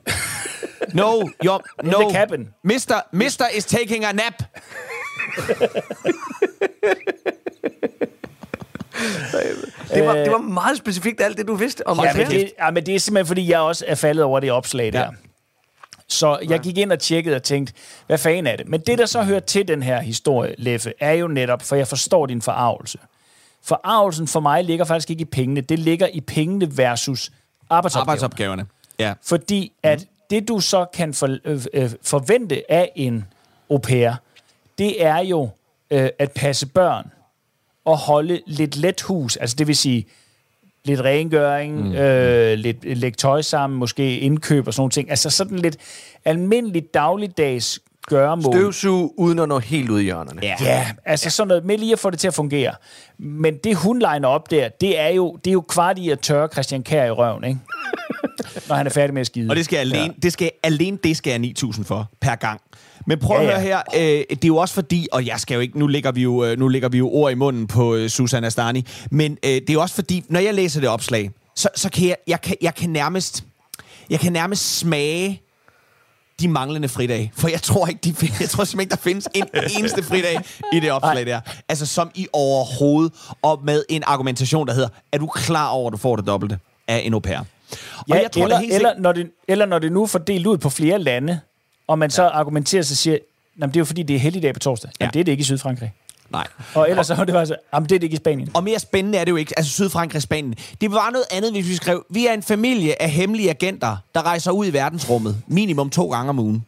No, 0.95 1.31
you're... 1.43 1.61
No. 1.83 1.99
the 1.99 2.13
cabin. 2.13 2.55
Mister, 2.63 3.03
Mister 3.13 3.45
is 3.55 3.65
taking 3.65 4.05
a 4.05 4.13
nap. 4.13 4.43
Det 9.95 10.07
var, 10.07 10.15
det 10.15 10.33
var 10.33 10.39
meget 10.39 10.79
specifikt 10.79 11.21
alt 11.21 11.39
det, 11.39 11.47
du 11.47 11.55
vidste 11.55 11.87
om 11.87 11.99
Ja, 12.05 12.15
men 12.15 12.27
det, 12.27 12.53
ja, 12.59 12.71
men 12.71 12.87
det 12.87 12.95
er 12.95 12.99
simpelthen, 12.99 13.27
fordi 13.27 13.51
jeg 13.51 13.61
også 13.61 13.85
er 13.89 13.95
faldet 13.95 14.25
over 14.25 14.41
det 14.41 14.53
opslag 14.53 14.93
der. 14.93 15.01
Ja. 15.01 15.07
Så 16.15 16.39
jeg 16.49 16.61
gik 16.61 16.79
ind 16.79 16.93
og 16.93 16.99
tjekkede 16.99 17.37
og 17.37 17.43
tænkte, 17.43 17.73
hvad 18.07 18.19
fanden 18.19 18.47
er 18.47 18.57
det? 18.57 18.69
Men 18.69 18.81
det, 18.81 18.99
der 18.99 19.07
så 19.07 19.23
hører 19.23 19.41
til 19.41 19.69
den 19.69 19.83
her 19.83 20.01
historie, 20.01 20.55
Leffe, 20.59 20.93
er 21.01 21.13
jo 21.13 21.29
netop, 21.29 21.63
for 21.63 21.77
jeg 21.77 21.89
forstår 21.89 22.27
din 22.27 22.43
forarvelse. 22.43 22.99
Forarvelsen 23.63 24.29
for 24.29 24.41
mig 24.41 24.65
ligger 24.65 24.85
faktisk 24.85 25.11
ikke 25.11 25.23
i 25.23 25.25
pengene. 25.25 25.61
Det 25.61 25.79
ligger 25.79 26.07
i 26.07 26.21
pengene 26.21 26.77
versus 26.77 27.33
arbejdsopgaverne. 27.71 28.11
Arbejdsopgaverne. 28.11 28.67
Ja. 28.99 29.15
Fordi 29.23 29.73
at 29.83 30.07
det, 30.31 30.49
du 30.49 30.61
så 30.61 30.85
kan 30.95 31.15
for, 31.15 31.39
øh, 31.45 31.65
øh, 31.75 31.91
forvente 32.03 32.73
af 32.73 32.93
en 32.97 33.25
au 33.71 33.79
pair, 33.79 34.13
det 34.79 35.05
er 35.05 35.19
jo 35.19 35.49
øh, 35.91 36.09
at 36.19 36.33
passe 36.33 36.67
børn 36.67 37.11
og 37.85 37.99
holde 37.99 38.41
lidt 38.47 38.77
let 38.77 39.01
hus. 39.01 39.37
Altså 39.37 39.57
det 39.57 39.67
vil 39.67 39.77
sige 39.77 40.07
lidt 40.85 41.01
rengøring, 41.01 41.89
mm. 41.89 41.95
øh, 41.95 42.59
lidt 42.59 42.99
lægge 42.99 43.17
tøj 43.17 43.43
sammen, 43.43 43.79
måske 43.79 44.19
indkøb 44.19 44.67
og 44.67 44.75
sådan 44.75 44.81
nogle 44.81 44.91
ting. 44.91 45.11
Altså 45.11 45.31
sådan 45.31 45.59
lidt 45.59 45.77
almindeligt 46.25 46.95
dagligdags 46.95 47.81
gøremål. 48.07 48.55
Støvsug 48.55 49.15
uden 49.17 49.39
at 49.39 49.49
nå 49.49 49.59
helt 49.59 49.91
ud 49.91 50.01
i 50.01 50.05
hjørnerne. 50.05 50.41
Ja. 50.43 50.55
Ja, 50.61 50.87
altså 51.05 51.31
sådan 51.31 51.49
noget 51.49 51.65
med 51.65 51.79
lige 51.79 51.93
at 51.93 51.99
få 51.99 52.11
det 52.11 52.19
til 52.19 52.29
at 52.29 52.35
fungere. 52.35 52.75
Men 53.19 53.57
det, 53.65 53.77
hun 53.77 53.99
legner 53.99 54.29
op 54.29 54.51
der, 54.51 54.69
det 54.69 55.01
er 55.01 55.09
jo, 55.09 55.39
det 55.45 55.51
er 55.51 55.53
jo 55.53 55.61
kvart 55.61 55.99
i 55.99 56.11
at 56.11 56.21
tørre 56.21 56.49
Christian 56.53 56.83
Kær 56.83 57.05
i 57.05 57.11
røven, 57.11 57.45
ikke? 57.45 57.61
Når 58.69 58.75
han 58.75 58.87
er 58.87 58.91
færdig 58.91 59.15
med 59.15 59.21
at 59.21 59.27
skide. 59.27 59.51
Og 59.51 59.57
det 59.57 59.65
skal 59.65 59.77
alene, 59.77 59.99
ja. 59.99 60.09
det 60.23 60.33
skal, 60.33 60.51
alene 60.63 60.99
det 61.05 61.17
skal 61.17 61.43
jeg 61.43 61.55
9.000 61.65 61.85
for 61.85 62.09
per 62.21 62.35
gang. 62.35 62.61
Men 63.07 63.19
prøv 63.19 63.41
Ja, 63.43 63.43
at 63.43 63.49
ja. 63.49 63.61
høre 63.61 63.83
her, 63.95 64.19
øh, 64.19 64.25
det 64.31 64.45
er 64.45 64.49
jo 64.49 64.57
også 64.57 64.75
fordi, 64.75 65.07
og 65.13 65.27
jeg 65.27 65.41
skal 65.41 65.55
jo 65.55 65.61
ikke, 65.61 65.79
nu 65.79 65.87
lægger 65.87 66.13
vi 66.13 66.23
jo, 66.23 66.45
øh, 66.45 66.59
nu 66.59 66.69
lægger 66.69 66.89
vi 66.89 66.99
jo 66.99 67.11
ord 67.11 67.33
i 67.33 67.35
munden 67.35 67.67
på 67.67 67.95
øh, 67.95 68.09
Susan 68.09 68.45
Astani, 68.45 68.87
men 69.11 69.33
øh, 69.45 69.51
det 69.51 69.71
er 69.71 69.73
jo 69.73 69.81
også 69.81 69.95
fordi, 69.95 70.25
når 70.29 70.41
jeg 70.41 70.55
læser 70.55 70.81
det 70.81 70.89
opslag, 70.89 71.31
så, 71.57 71.69
så 71.75 71.91
kan 71.91 72.09
jeg, 72.09 72.17
jeg 72.27 72.41
kan, 72.41 72.57
jeg 72.63 72.75
kan 72.75 72.91
nærmest, 72.91 73.45
jeg 74.11 74.21
kan 74.21 74.33
nærmest 74.33 74.79
smage 74.79 75.41
de 76.41 76.49
manglende 76.49 76.89
fridage. 76.89 77.33
For 77.37 77.49
jeg 77.49 77.63
tror 77.63 77.87
ikke, 77.87 78.01
de, 78.05 78.15
jeg 78.41 78.49
tror 78.49 78.65
simpelthen 78.65 78.81
ikke, 78.81 78.91
der 78.91 78.97
findes 78.97 79.29
en 79.35 79.45
eneste 79.79 80.03
fridag 80.03 80.39
i 80.73 80.81
det 80.81 80.93
opslag 80.93 81.27
der. 81.27 81.41
Altså 81.69 81.87
som 81.87 82.11
i 82.15 82.27
overhovedet, 82.33 83.13
og 83.43 83.61
med 83.65 83.85
en 83.89 84.03
argumentation, 84.07 84.67
der 84.67 84.75
hedder, 84.75 84.89
er 85.13 85.19
du 85.19 85.27
klar 85.27 85.69
over, 85.69 85.87
at 85.89 85.93
du 85.93 85.99
får 85.99 86.17
det 86.17 86.27
dobbelte 86.27 86.59
af 86.89 87.03
en 87.05 87.15
au 87.15 87.21
pair? 87.21 87.39
Og 87.39 87.45
Ja, 88.09 88.15
jeg 88.15 88.31
tror, 88.33 88.43
eller, 88.43 88.57
da 88.57 88.63
helt 88.63 88.75
eller, 88.75 88.93
når 88.99 89.13
det, 89.13 89.31
eller 89.49 89.67
når 89.67 89.79
det 89.79 89.93
nu 89.93 90.03
er 90.03 90.07
fordelt 90.07 90.47
ud 90.47 90.59
på 90.59 90.71
flere 90.71 90.99
lande, 90.99 91.41
og 91.89 91.99
man 91.99 92.11
så 92.11 92.23
argumenterer 92.29 92.83
sig 92.83 92.95
og 92.95 92.97
siger, 92.99 93.19
Jamen, 93.61 93.69
det 93.71 93.77
er 93.77 93.81
jo 93.81 93.85
fordi, 93.85 94.03
det 94.03 94.17
er 94.17 94.21
helligdag 94.21 94.55
på 94.55 94.61
torsdag. 94.61 94.91
Jamen, 95.01 95.09
Ja. 95.09 95.11
det 95.13 95.21
er 95.21 95.25
det 95.25 95.33
ikke 95.33 95.41
i 95.43 95.45
Sydfrankrig. 95.45 95.93
Nej. 96.31 96.47
Og 96.75 96.91
ellers 96.91 97.07
så 97.07 97.15
var 97.15 97.25
det 97.25 97.35
bare 97.35 97.47
så, 97.47 97.57
jamen 97.75 97.89
det 97.89 97.95
er 97.95 97.99
det 97.99 98.05
ikke 98.05 98.15
i 98.15 98.17
Spanien. 98.17 98.51
Og 98.55 98.65
mere 98.65 98.79
spændende 98.79 99.19
er 99.19 99.25
det 99.25 99.31
jo 99.31 99.37
ikke. 99.37 99.55
Altså 99.59 99.73
Sydfrankrig 99.73 100.17
og 100.17 100.23
Spanien. 100.23 100.55
Det 100.81 100.91
var 100.93 101.11
noget 101.11 101.27
andet, 101.31 101.53
hvis 101.53 101.69
vi 101.69 101.75
skrev, 101.75 102.05
vi 102.11 102.27
er 102.27 102.33
en 102.33 102.43
familie 102.43 103.03
af 103.03 103.11
hemmelige 103.11 103.51
agenter, 103.51 103.97
der 104.15 104.23
rejser 104.23 104.51
ud 104.51 104.67
i 104.67 104.73
verdensrummet. 104.73 105.37
Minimum 105.47 105.91
to 105.91 106.11
gange 106.11 106.31
om 106.31 106.39
ugen. 106.39 106.65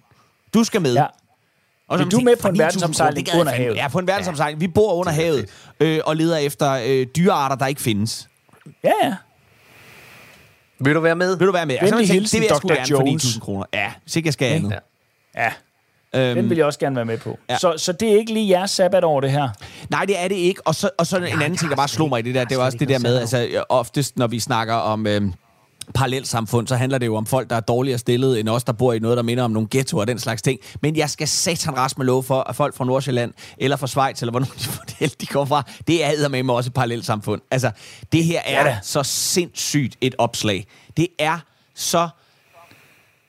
Du 0.54 0.64
skal 0.64 0.80
med. 0.82 0.94
Ja. 0.94 1.06
Og 1.88 1.98
Vil 1.98 2.04
så 2.04 2.10
du 2.18 2.20
med 2.20 2.36
på 2.36 2.48
en 2.48 2.54
9.000 2.54 2.58
verdensomsejling 2.62 3.28
under 3.40 3.52
havet? 3.52 3.76
Ja, 3.76 3.88
på 3.88 3.98
en 3.98 4.06
verdensomsejling. 4.06 4.60
Vi 4.60 4.68
bor 4.68 4.92
under 4.94 5.12
havet 5.12 5.48
øh, 5.80 6.00
og 6.04 6.16
leder 6.16 6.36
efter 6.36 6.80
øh, 6.86 7.06
dyrearter, 7.16 7.56
der 7.56 7.66
ikke 7.66 7.80
findes. 7.80 8.28
Ja, 8.84 8.90
ja. 9.04 9.14
Vil 10.80 10.94
du 10.94 11.00
være 11.00 11.16
med? 11.16 11.36
Vil 11.38 11.46
du 11.46 11.52
være 11.52 11.66
med? 11.66 11.76
Jeg 11.80 11.88
tænkte, 11.88 12.12
hilsen, 12.12 12.36
det 12.36 12.42
vil 12.42 12.48
jeg 12.50 12.56
sgu 12.56 12.68
Dr. 12.68 12.74
gerne 12.74 12.90
Jones. 12.90 13.22
for 13.24 13.28
9.000 13.38 13.40
kroner. 13.40 13.64
Ja, 13.74 13.92
hvis 14.02 14.16
ikke 14.16 14.26
jeg 14.26 14.32
skal 14.32 14.52
andet. 14.52 14.70
Ja. 14.70 14.76
Ja, 15.36 15.52
Øhm, 16.14 16.34
den 16.34 16.50
vil 16.50 16.56
jeg 16.56 16.66
også 16.66 16.78
gerne 16.78 16.96
være 16.96 17.04
med 17.04 17.18
på. 17.18 17.38
Ja. 17.50 17.58
Så, 17.58 17.74
så 17.76 17.92
det 17.92 18.12
er 18.12 18.18
ikke 18.18 18.32
lige 18.32 18.48
jeres 18.48 18.70
sabbat 18.70 19.04
over 19.04 19.20
det 19.20 19.30
her. 19.30 19.48
Nej, 19.90 20.04
det 20.04 20.22
er 20.22 20.28
det 20.28 20.34
ikke. 20.34 20.66
Og 20.66 20.74
så, 20.74 20.90
og 20.98 21.06
så 21.06 21.16
en 21.16 21.24
anden 21.24 21.56
ting, 21.56 21.70
der 21.70 21.76
bare 21.76 21.88
slog 21.88 22.08
mig 22.08 22.18
i 22.18 22.22
det 22.22 22.34
der, 22.34 22.44
det 22.44 22.58
var 22.58 22.64
også 22.64 22.78
det 22.78 22.88
der 22.88 22.98
med, 22.98 23.18
altså 23.18 23.64
oftest, 23.68 24.16
når 24.18 24.26
vi 24.26 24.40
snakker 24.40 24.74
om... 24.74 25.06
Øh, 25.06 25.22
parallelsamfund, 25.94 26.66
så 26.66 26.76
handler 26.76 26.98
det 26.98 27.06
jo 27.06 27.16
om 27.16 27.26
folk, 27.26 27.50
der 27.50 27.56
er 27.56 27.60
dårligere 27.60 27.98
stillet 27.98 28.40
end 28.40 28.48
os, 28.48 28.64
der 28.64 28.72
bor 28.72 28.92
i 28.92 28.98
noget, 28.98 29.16
der 29.16 29.22
minder 29.22 29.44
om 29.44 29.50
nogle 29.50 29.68
ghettoer 29.70 30.00
og 30.00 30.06
den 30.06 30.18
slags 30.18 30.42
ting. 30.42 30.60
Men 30.82 30.96
jeg 30.96 31.10
skal 31.10 31.28
satan 31.28 31.76
rest 31.76 31.98
med 31.98 32.06
lov 32.06 32.22
for, 32.22 32.40
at 32.40 32.56
folk 32.56 32.74
fra 32.74 32.84
Nordsjælland, 32.84 33.32
eller 33.58 33.76
fra 33.76 33.86
Schweiz, 33.86 34.22
eller 34.22 34.30
hvor 34.36 34.40
nu 34.40 34.46
de, 35.00 35.08
de 35.20 35.26
kommer 35.26 35.46
fra, 35.46 35.62
det 35.86 36.04
er 36.04 36.28
med 36.28 36.54
også 36.54 36.68
et 36.68 36.74
parallelsamfund. 36.74 37.40
Altså, 37.50 37.70
det 38.12 38.24
her 38.24 38.40
er 38.44 38.58
Ja 38.58 38.58
ja, 38.58 38.68
da. 38.68 38.78
så 38.82 39.02
sindssygt 39.02 39.96
et 40.00 40.14
opslag. 40.18 40.66
Det 40.96 41.08
er 41.18 41.38
så... 41.74 42.08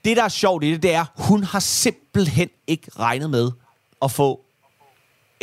Det, 0.08 0.18
der 0.18 0.24
er 0.24 0.30
sjovt 0.30 0.64
i 0.64 0.72
det, 0.72 0.84
det 0.84 0.94
er, 0.94 1.06
hun 1.18 1.44
har 1.44 1.60
simpelthen 1.60 2.50
ikke 2.68 2.88
regnet 3.00 3.30
med 3.30 3.52
at 4.02 4.12
få 4.12 4.42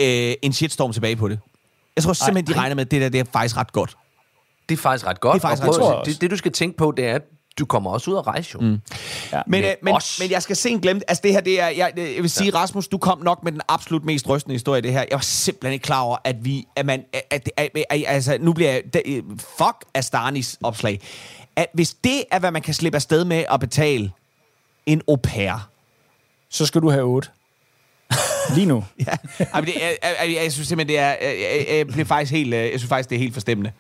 øh, 0.00 0.34
en 0.42 0.52
shitstorm 0.52 0.92
tilbage 0.92 1.16
på 1.16 1.28
det. 1.28 1.38
Jeg 1.96 2.04
tror 2.04 2.12
simpelthen, 2.12 2.54
de 2.54 2.60
regner 2.60 2.74
med, 2.74 2.84
at 2.84 2.90
det 2.90 3.00
der 3.00 3.08
det 3.08 3.20
er 3.20 3.24
faktisk 3.32 3.56
ret 3.56 3.72
godt. 3.72 3.96
Det 4.68 4.74
er 4.78 4.82
faktisk 4.82 5.06
ret 5.06 5.20
godt. 5.20 5.34
Det 5.34 5.38
er 5.44 5.48
faktisk 5.48 5.68
Og 5.68 5.74
ret 5.74 5.80
godt. 5.80 6.06
Det, 6.06 6.20
det, 6.20 6.30
du 6.30 6.36
skal 6.36 6.52
tænke 6.52 6.76
på, 6.76 6.92
det 6.96 7.06
er, 7.06 7.14
at 7.14 7.22
du 7.58 7.64
kommer 7.64 7.90
også 7.90 8.10
ud 8.10 8.16
at 8.16 8.26
rejse 8.26 8.50
jo. 8.54 8.60
Mm. 8.60 8.80
Ja. 9.32 9.42
Men, 9.46 9.64
øh, 9.64 9.70
men, 9.82 9.94
os. 9.94 10.20
men 10.20 10.30
jeg 10.30 10.42
skal 10.42 10.56
se 10.56 10.70
en 10.70 10.80
glemme 10.80 11.02
Altså 11.08 11.20
det 11.24 11.32
her, 11.32 11.40
det 11.40 11.60
er... 11.60 11.68
Jeg, 11.68 11.92
jeg 11.96 12.22
vil 12.22 12.30
sige, 12.30 12.50
ja. 12.54 12.58
Rasmus, 12.58 12.88
du 12.88 12.98
kom 12.98 13.18
nok 13.22 13.44
med 13.44 13.52
den 13.52 13.60
absolut 13.68 14.04
mest 14.04 14.28
rystende 14.28 14.54
historie 14.54 14.78
i 14.78 14.82
det 14.82 14.92
her. 14.92 15.00
Jeg 15.00 15.16
var 15.16 15.18
simpelthen 15.18 15.72
ikke 15.72 15.84
klar 15.84 16.00
over, 16.00 16.16
at 16.24 16.44
vi... 16.44 16.66
At 16.76 16.86
man, 16.86 17.04
at, 17.12 17.22
at, 17.30 17.50
at, 17.56 17.84
at, 17.90 18.04
altså, 18.06 18.36
nu 18.40 18.52
bliver 18.52 18.70
jeg... 18.70 18.82
det- 18.94 19.24
Fuck 19.58 19.84
Astanis 19.94 20.58
opslag. 20.62 21.00
At 21.56 21.66
hvis 21.74 21.94
det 21.94 22.24
er, 22.30 22.38
hvad 22.38 22.50
man 22.50 22.62
kan 22.62 22.74
slippe 22.74 22.96
afsted 22.96 23.24
med 23.24 23.44
at 23.50 23.60
betale 23.60 24.12
en 24.86 25.02
au 25.08 25.16
pair... 25.16 25.70
Så 26.50 26.66
skal 26.66 26.80
du 26.80 26.90
have 26.90 27.02
8. 27.04 27.28
Lige 28.54 28.66
nu. 28.66 28.84
Ja, 29.06 29.44
Ej, 29.52 29.60
men 29.60 29.64
det, 29.66 29.84
er- 29.84 29.88
jeg, 30.02 30.16
jeg, 30.34 30.42
jeg, 30.44 30.52
synes 30.52 30.68
simpelthen, 30.68 30.88
det 30.96 30.98
er... 30.98 31.08
Jeg, 31.08 31.66
jeg, 31.68 31.98
jeg, 31.98 32.06
faktisk 32.06 32.32
helt, 32.32 32.54
øh, 32.54 32.60
jeg 32.60 32.80
synes 32.80 32.88
faktisk, 32.88 33.10
det 33.10 33.16
er 33.16 33.20
helt 33.20 33.32
forstemmende. 33.34 33.72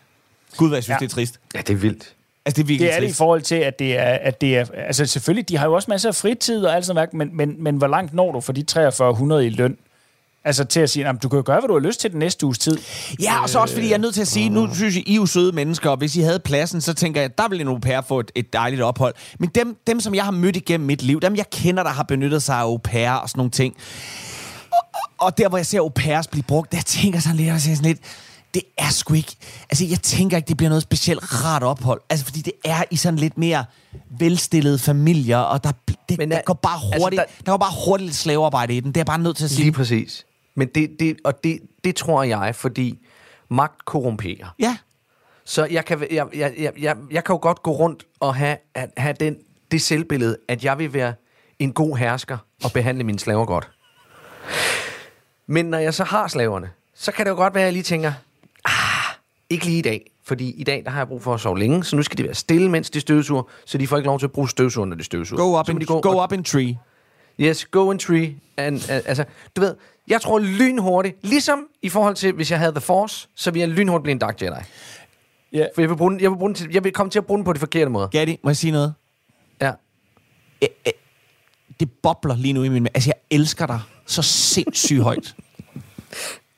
Gud, 0.56 0.68
hvad 0.68 0.76
jeg 0.76 0.82
synes, 0.84 0.94
Ja. 0.94 0.98
det 1.06 1.10
er 1.10 1.14
trist. 1.14 1.40
Ja, 1.54 1.58
det 1.60 1.70
er 1.70 1.74
vildt. 1.74 2.14
Altså, 2.46 2.56
det 2.56 2.62
er 2.62 2.66
virkelig 2.66 2.88
Det 2.88 2.96
er 2.96 3.00
det 3.00 3.10
i 3.10 3.12
forhold 3.12 3.42
til, 3.42 3.54
at 3.54 3.78
det 3.78 3.98
er, 3.98 4.04
at 4.04 4.40
det 4.40 4.56
er... 4.56 4.66
Altså 4.74 5.06
selvfølgelig, 5.06 5.48
de 5.48 5.56
har 5.56 5.66
jo 5.66 5.72
også 5.74 5.90
masser 5.90 6.08
af 6.08 6.14
fritid 6.14 6.64
og 6.64 6.76
alt 6.76 6.86
sådan 6.86 6.94
noget, 6.94 7.14
men, 7.14 7.36
men, 7.36 7.62
men 7.62 7.76
hvor 7.76 7.86
langt 7.86 8.14
når 8.14 8.32
du 8.32 8.40
for 8.40 8.52
de 8.52 8.64
4300 8.72 9.46
i 9.46 9.50
løn? 9.50 9.78
Altså 10.46 10.64
til 10.64 10.80
at 10.80 10.90
sige, 10.90 11.06
at 11.08 11.22
du 11.22 11.28
kan 11.28 11.36
jo 11.36 11.42
gøre, 11.46 11.60
hvad 11.60 11.68
du 11.68 11.74
har 11.74 11.80
lyst 11.80 12.00
til 12.00 12.10
den 12.10 12.18
næste 12.18 12.46
uges 12.46 12.58
tid. 12.58 12.78
Ja, 13.20 13.42
og 13.42 13.48
så 13.50 13.58
også 13.58 13.74
fordi 13.74 13.86
jeg 13.88 13.94
er 13.94 13.98
nødt 13.98 14.14
til 14.14 14.20
at 14.20 14.28
sige, 14.28 14.48
nu 14.48 14.74
synes 14.74 14.94
jeg, 14.96 15.08
I 15.08 15.12
er 15.12 15.16
jo 15.16 15.26
søde 15.26 15.52
mennesker, 15.52 15.90
og 15.90 15.96
hvis 15.96 16.16
I 16.16 16.20
havde 16.20 16.38
pladsen, 16.40 16.80
så 16.80 16.94
tænker 16.94 17.20
jeg, 17.20 17.38
der 17.38 17.48
ville 17.48 17.62
en 17.62 17.68
au 17.68 17.78
pair 17.78 18.00
få 18.00 18.20
et, 18.20 18.30
et 18.34 18.52
dejligt 18.52 18.82
ophold. 18.82 19.14
Men 19.38 19.48
dem, 19.54 19.76
dem, 19.86 20.00
som 20.00 20.14
jeg 20.14 20.24
har 20.24 20.30
mødt 20.30 20.56
igennem 20.56 20.86
mit 20.86 21.02
liv, 21.02 21.20
dem 21.20 21.36
jeg 21.36 21.50
kender, 21.50 21.82
der 21.82 21.90
har 21.90 22.02
benyttet 22.02 22.42
sig 22.42 22.56
af 22.56 22.60
au 22.62 22.76
pair 22.76 23.10
og 23.10 23.28
sådan 23.28 23.38
nogle 23.38 23.50
ting, 23.50 23.74
og, 24.72 25.00
og 25.26 25.38
der, 25.38 25.48
hvor 25.48 25.58
jeg 25.58 25.66
ser 25.66 25.78
au 25.80 25.88
pairs 25.88 26.26
blive 26.26 26.42
brugt, 26.42 26.72
der 26.72 26.80
tænker 26.86 27.16
jeg 27.16 27.22
sådan 27.22 27.36
lidt, 27.36 27.52
og 27.52 27.60
siger 27.60 27.76
sådan 27.76 27.90
lidt, 27.90 28.00
det 28.54 28.62
er 28.78 28.90
sgu 28.90 29.14
ikke... 29.14 29.36
Altså, 29.70 29.84
jeg 29.84 30.00
tænker 30.02 30.36
ikke, 30.36 30.48
det 30.48 30.56
bliver 30.56 30.68
noget 30.70 30.82
specielt 30.82 31.44
rart 31.44 31.62
ophold. 31.62 32.00
Altså, 32.10 32.24
fordi 32.26 32.40
det 32.40 32.52
er 32.64 32.82
i 32.90 32.96
sådan 32.96 33.18
lidt 33.18 33.38
mere 33.38 33.64
velstillede 34.18 34.78
familier, 34.78 35.38
og 35.38 35.64
der, 35.64 35.72
det, 36.08 36.18
Men 36.18 36.32
er- 36.32 36.36
der 36.36 36.42
går 36.42 36.54
bare 36.54 36.78
altså, 36.92 36.98
hurtigt, 37.00 37.20
der- 37.20 37.26
der, 37.26 37.44
der 37.44 37.52
går 37.52 37.56
bare 37.56 37.72
hurtigt 37.86 38.06
lidt 38.06 38.16
slavearbejde 38.16 38.76
i 38.76 38.80
den. 38.80 38.88
Det 38.90 38.96
er 38.96 39.00
jeg 39.00 39.06
bare 39.06 39.18
nødt 39.18 39.36
til 39.36 39.44
at 39.44 39.50
sige. 39.50 39.62
Lige 39.62 39.72
præcis. 39.72 40.24
Men 40.54 40.68
det, 40.68 40.96
det, 41.00 41.16
og 41.24 41.44
det, 41.44 41.60
det 41.84 41.96
tror 41.96 42.22
jeg, 42.22 42.54
fordi 42.54 43.06
magt 43.48 43.84
korrumperer. 43.84 44.54
Ja. 44.58 44.76
Så 45.44 45.64
jeg 45.70 45.84
kan, 45.84 46.06
jeg, 46.10 46.26
jeg, 46.34 46.54
jeg, 46.58 46.72
jeg, 46.78 46.96
jeg 47.10 47.24
kan 47.24 47.32
jo 47.34 47.38
godt 47.42 47.62
gå 47.62 47.70
rundt 47.70 48.06
og 48.20 48.34
have, 48.34 48.56
at, 48.74 48.90
have 48.96 49.16
den, 49.20 49.36
det 49.70 49.82
selvbillede, 49.82 50.36
at 50.48 50.64
jeg 50.64 50.78
vil 50.78 50.92
være 50.92 51.14
en 51.58 51.72
god 51.72 51.96
hersker 51.96 52.38
og 52.64 52.72
behandle 52.72 53.04
mine 53.04 53.18
slaver 53.18 53.44
godt. 53.44 53.70
Men 55.46 55.64
når 55.64 55.78
jeg 55.78 55.94
så 55.94 56.04
har 56.04 56.28
slaverne, 56.28 56.70
så 56.94 57.12
kan 57.12 57.26
det 57.26 57.30
jo 57.30 57.36
godt 57.36 57.54
være, 57.54 57.62
at 57.62 57.66
jeg 57.66 57.72
lige 57.72 57.82
tænker, 57.82 58.12
ah, 58.64 59.14
ikke 59.50 59.64
lige 59.64 59.78
i 59.78 59.82
dag. 59.82 60.10
Fordi 60.26 60.50
i 60.50 60.64
dag, 60.64 60.82
der 60.84 60.90
har 60.90 60.98
jeg 61.00 61.08
brug 61.08 61.22
for 61.22 61.34
at 61.34 61.40
sove 61.40 61.58
længe, 61.58 61.84
så 61.84 61.96
nu 61.96 62.02
skal 62.02 62.18
de 62.18 62.24
være 62.24 62.34
stille, 62.34 62.70
mens 62.70 62.90
de 62.90 63.00
støvsuger, 63.00 63.42
så 63.64 63.78
de 63.78 63.86
får 63.86 63.96
ikke 63.96 64.06
lov 64.06 64.18
til 64.18 64.26
at 64.26 64.32
bruge 64.32 64.48
støvsuger, 64.48 64.86
når 64.86 64.96
de 64.96 65.04
støvsuger. 65.04 65.42
Go 65.42 65.60
up, 65.60 65.68
in, 65.68 65.80
gå 65.84 66.00
go 66.00 66.24
up 66.24 66.32
in 66.32 66.44
tree. 66.44 66.78
Yes, 67.40 67.64
go 67.64 67.90
and 67.90 67.98
tree. 67.98 68.36
And, 68.56 68.76
uh, 68.76 68.90
altså, 68.90 69.24
du 69.56 69.60
ved, 69.60 69.74
jeg 70.08 70.20
tror 70.20 70.38
lynhurtigt, 70.38 71.16
ligesom 71.22 71.66
i 71.82 71.88
forhold 71.88 72.14
til, 72.14 72.32
hvis 72.32 72.50
jeg 72.50 72.58
havde 72.58 72.72
The 72.72 72.80
Force, 72.80 73.28
så 73.34 73.50
ville 73.50 73.68
jeg 73.68 73.76
lynhurtigt 73.76 74.02
blive 74.02 74.12
en 74.12 74.18
Dark 74.18 74.42
Jedi. 74.42 74.52
Ja. 75.52 75.66
For 75.74 75.82
jeg 75.82 75.90
vil, 75.90 75.96
bruge 75.96 76.10
den, 76.12 76.20
jeg, 76.20 76.30
vil 76.30 76.36
bruge 76.36 76.48
den 76.48 76.54
til, 76.54 76.68
jeg 76.72 76.84
vil 76.84 76.92
komme 76.92 77.10
til 77.10 77.18
at 77.18 77.26
bruge 77.26 77.38
den 77.38 77.44
på 77.44 77.52
de 77.52 77.58
forkerte 77.58 77.90
måde. 77.90 78.08
Gatti, 78.12 78.38
må 78.44 78.50
jeg 78.50 78.56
sige 78.56 78.70
noget? 78.70 78.94
Ja. 79.60 79.72
det 81.80 81.90
bobler 82.02 82.36
lige 82.36 82.52
nu 82.52 82.62
i 82.62 82.68
min... 82.68 82.86
Altså, 82.94 83.10
jeg 83.10 83.38
elsker 83.38 83.66
dig 83.66 83.80
så 84.06 84.22
sindssygt 84.22 85.02
højt. 85.02 85.34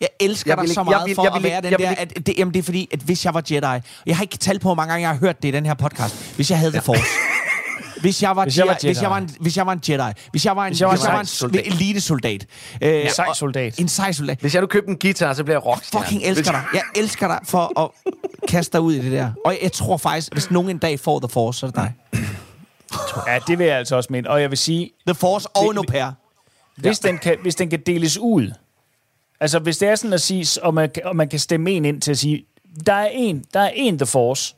Jeg 0.01 0.09
elsker 0.21 0.51
Jeg 0.51 0.57
dig 0.57 0.63
vil 0.63 0.75
så 0.75 0.81
ikke- 0.81 0.91
jeg 0.91 0.97
meget 0.97 1.09
vil- 1.09 1.15
for 1.15 1.23
jeg 1.23 1.33
at 1.37 1.43
vil 1.43 1.51
være 1.51 1.59
ikke- 1.59 1.65
den 1.65 1.71
jeg 1.73 1.79
vil 1.79 1.97
der... 1.97 2.03
ikke- 2.03 2.19
At 2.19 2.27
det, 2.27 2.39
jamen, 2.39 2.55
det 2.55 2.59
er 2.59 2.63
fordi, 2.63 2.89
at 2.93 3.01
hvis 3.01 3.25
jeg 3.25 3.35
var 3.35 3.43
Jedi... 3.51 3.83
Jeg 4.07 4.17
har 4.17 4.23
ikke 4.23 4.37
talt 4.37 4.61
på, 4.63 4.69
hvor 4.69 4.75
mange 4.75 4.93
gange 4.93 5.09
jeg 5.09 5.15
har 5.15 5.21
hørt 5.21 5.43
det 5.43 5.49
i 5.49 5.51
den 5.51 5.67
her 5.67 5.75
podcast. 5.75 6.35
Hvis 6.37 6.51
jeg 6.51 6.59
havde 6.59 6.73
The 6.73 6.81
Force. 6.81 7.03
Hvis 8.01 8.23
jeg 8.23 8.37
var, 8.37 8.43
Hvis 8.45 8.59
jeg 8.59 8.67
var 8.67 8.73
Jedi, 8.73 8.87
hvis 8.87 9.03
jeg 9.03 9.11
var, 9.11 9.17
en, 9.17 9.23
Jedi. 9.25 9.37
hvis 9.41 9.57
jeg 9.57 9.67
var 9.67 9.73
en 9.73 9.81
Jedi, 9.89 10.13
hvis 10.31 10.45
jeg 10.47 10.57
var 10.57 10.65
en, 10.67 10.71
hvis 10.71 10.81
jeg 10.81 10.89
var 10.89 10.95
jeg 10.95 11.07
en 11.09 11.13
var 11.13 11.21
en, 11.21 11.27
soldat. 11.27 11.67
elitesoldat, 11.67 12.47
øh, 12.83 13.05
En 13.05 13.11
sej 13.11 13.27
soldat. 13.35 13.79
en 13.79 13.89
sej 13.89 14.13
soldat, 14.13 14.39
Hvis 14.41 14.55
jeg 14.55 14.61
nu 14.61 14.67
købte 14.67 14.91
en 14.91 14.99
guitar, 14.99 15.33
så 15.35 15.45
bliver 15.45 15.57
jeg 15.57 15.67
rockstjerne. 15.67 16.05
fucking 16.07 16.23
elsker 16.25 16.51
dig. 16.53 16.63
Jeg 16.75 16.83
elsker 16.97 17.29
dig 17.29 17.39
for 17.45 17.81
at 17.81 17.91
kaste 18.49 18.73
dig 18.73 18.81
ud 18.81 18.93
i 18.95 19.01
det 19.03 19.13
der. 19.13 19.31
Og 19.45 19.53
jeg, 19.53 19.59
jeg 19.63 19.73
tror 19.73 19.97
faktisk, 19.97 20.33
hvis 20.33 20.51
nogen 20.51 20.71
en 20.71 20.79
dag 20.79 21.01
får 21.01 21.21
The 21.21 21.29
Force, 21.29 21.59
så 21.59 21.67
er 21.67 21.71
det 21.71 21.77
dig. 21.77 21.93
Ja, 23.27 23.39
det 23.47 23.59
vil 23.59 23.67
jeg 23.67 23.79
altså 23.79 23.97
også 23.97 24.09
mene. 24.13 24.31
Og 24.31 24.41
jeg 24.41 24.51
vil 24.51 24.59
sige, 24.59 24.91
The 25.07 25.15
Force 25.15 25.49
og 25.55 25.71
en 25.71 25.77
au 25.77 25.83
pair. 25.89 26.13
hvis, 26.77 26.99
den 26.99 27.19
kan, 27.19 27.37
hvis 27.43 27.55
den 27.55 27.71
kan 27.71 27.83
deles 27.87 28.19
ud, 28.19 28.51
altså 29.41 29.59
hvis 29.59 29.79
det 29.79 29.89
er 29.89 29.95
sådan 29.95 30.13
at 30.13 30.21
sige, 30.21 30.63
og 30.63 30.75
man, 30.75 30.91
kan- 30.91 31.03
og 31.05 31.17
man 31.17 31.29
kan 31.29 31.39
stemme 31.39 31.71
en 31.71 31.85
ind 31.85 32.01
til 32.01 32.11
at 32.11 32.19
sige, 32.19 32.45
der 32.87 32.93
er 32.93 33.09
en, 33.13 33.45
der 33.55 33.61
er 33.61 33.71
en 33.75 33.99
The 33.99 34.07
Force, 34.07 34.55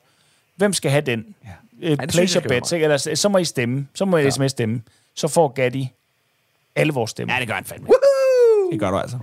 hvem 0.57 0.73
skal 0.73 0.91
have 0.91 1.01
den? 1.01 1.25
Ja. 1.45 1.49
Øh, 1.83 1.97
skal 2.09 2.51
være 2.51 2.61
bets, 2.61 2.73
ikke? 2.73 2.85
Eller, 2.85 3.15
så 3.15 3.29
må 3.29 3.39
I 3.39 3.45
stemme, 3.45 3.89
så 3.95 4.05
må 4.05 4.17
I 4.17 4.23
ja. 4.23 4.31
sms 4.31 4.51
stemme, 4.51 4.83
så 5.15 5.29
får 5.29 5.49
Gatti 5.49 5.93
alle 6.77 6.93
vores 6.93 7.11
stemmer. 7.11 7.35
Ja, 7.35 7.41
det 7.41 7.49
gør 7.49 7.55
han 7.55 7.65
fandme. 7.65 7.89
Det 8.73 8.81
gør 8.81 8.91
du 8.91 8.97
altså. 8.97 9.19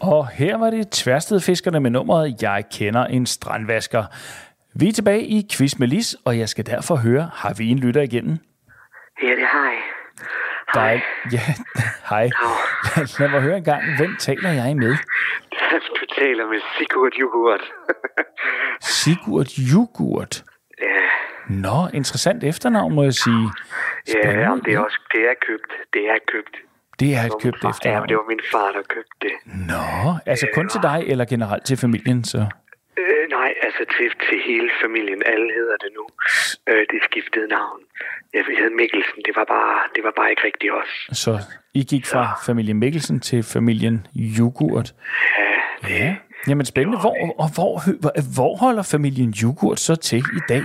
Og 0.00 0.28
her 0.28 0.56
var 0.56 0.70
det 0.70 0.90
tværstedfiskerne 0.90 1.80
med 1.80 1.90
nummeret 1.90 2.42
Jeg 2.42 2.64
kender 2.72 3.04
en 3.04 3.26
strandvasker. 3.26 4.04
Vi 4.74 4.88
er 4.88 4.92
tilbage 4.92 5.24
i 5.24 5.46
Quiz 5.52 5.78
med 5.78 5.88
Lis, 5.88 6.16
og 6.24 6.38
jeg 6.38 6.48
skal 6.48 6.66
derfor 6.66 6.96
høre, 6.96 7.30
har 7.34 7.54
vi 7.54 7.70
en 7.70 7.78
lytter 7.78 8.02
igennem? 8.02 8.38
Ja, 9.22 9.28
det 9.28 9.46
har 9.46 9.70
jeg. 9.70 9.97
Dig. 10.74 11.02
Ja, 11.32 11.40
hej. 12.10 12.30
Lad 13.18 13.28
mig 13.30 13.40
høre 13.40 13.56
en 13.56 13.64
gang, 13.64 13.82
hvem 13.96 14.16
taler 14.16 14.50
jeg 14.52 14.76
med? 14.76 14.96
Du 15.70 16.04
taler 16.20 16.46
med 16.46 16.60
Sigurd 16.78 17.12
Jugurt. 17.20 17.60
Sigurd 18.80 19.46
Jugurt. 19.72 20.44
ja, 20.80 20.84
Nå, 21.54 21.88
interessant 21.94 22.44
efternavn, 22.44 22.94
må 22.94 23.02
jeg 23.02 23.14
sige. 23.14 23.46
ja 24.08 24.12
Spændende. 24.12 24.62
det 24.64 24.74
er 24.74 24.78
også 24.80 25.00
det 25.12 25.20
er 25.30 25.34
købt. 25.46 25.72
Det 25.92 26.02
er 26.10 26.18
købt. 26.32 26.56
Det 27.00 27.14
er 27.16 27.22
et 27.24 27.32
købt 27.42 27.56
far- 27.62 27.78
Ja, 27.84 28.00
men 28.00 28.08
det 28.08 28.16
var 28.16 28.24
min 28.28 28.40
far, 28.52 28.68
der 28.76 28.82
købte 28.88 29.16
det. 29.22 29.32
Nå, 29.44 30.14
altså 30.26 30.46
kun 30.54 30.68
til 30.68 30.80
dig, 30.82 31.04
eller 31.06 31.24
generelt 31.24 31.64
til 31.66 31.76
familien, 31.76 32.24
så... 32.24 32.38
Øh, 32.98 33.28
nej, 33.48 33.54
altså 33.66 33.82
til, 33.96 34.06
til 34.28 34.38
hele 34.48 34.70
familien. 34.82 35.22
Alle 35.26 35.48
hedder 35.58 35.76
det 35.84 35.90
nu. 35.98 36.04
Øh, 36.70 36.82
det 36.92 36.98
skiftede 37.08 37.48
navn. 37.48 37.80
Jeg 38.34 38.42
hed 38.60 38.70
Mikkelsen. 38.70 39.18
Det 39.26 39.32
var 39.36 39.44
bare, 39.44 39.74
det 39.94 40.04
var 40.04 40.12
bare 40.16 40.30
ikke 40.30 40.44
rigtigt 40.44 40.72
os. 40.80 40.92
Så 41.22 41.32
I 41.74 41.82
gik 41.92 42.06
fra 42.06 42.24
familien 42.46 42.78
Mikkelsen 42.78 43.20
til 43.20 43.42
familien 43.42 44.06
Jugurt. 44.14 44.88
Ja, 45.38 45.88
Ja. 45.88 46.16
Jamen 46.48 46.66
spændende. 46.66 46.98
Hvor, 47.00 47.16
og 47.42 47.48
hvor, 47.54 47.72
hvor, 48.00 48.12
hvor 48.36 48.56
holder 48.56 48.82
familien 48.82 49.30
Jugurt 49.30 49.80
så 49.80 49.96
til 49.96 50.18
i 50.18 50.40
dag? 50.48 50.62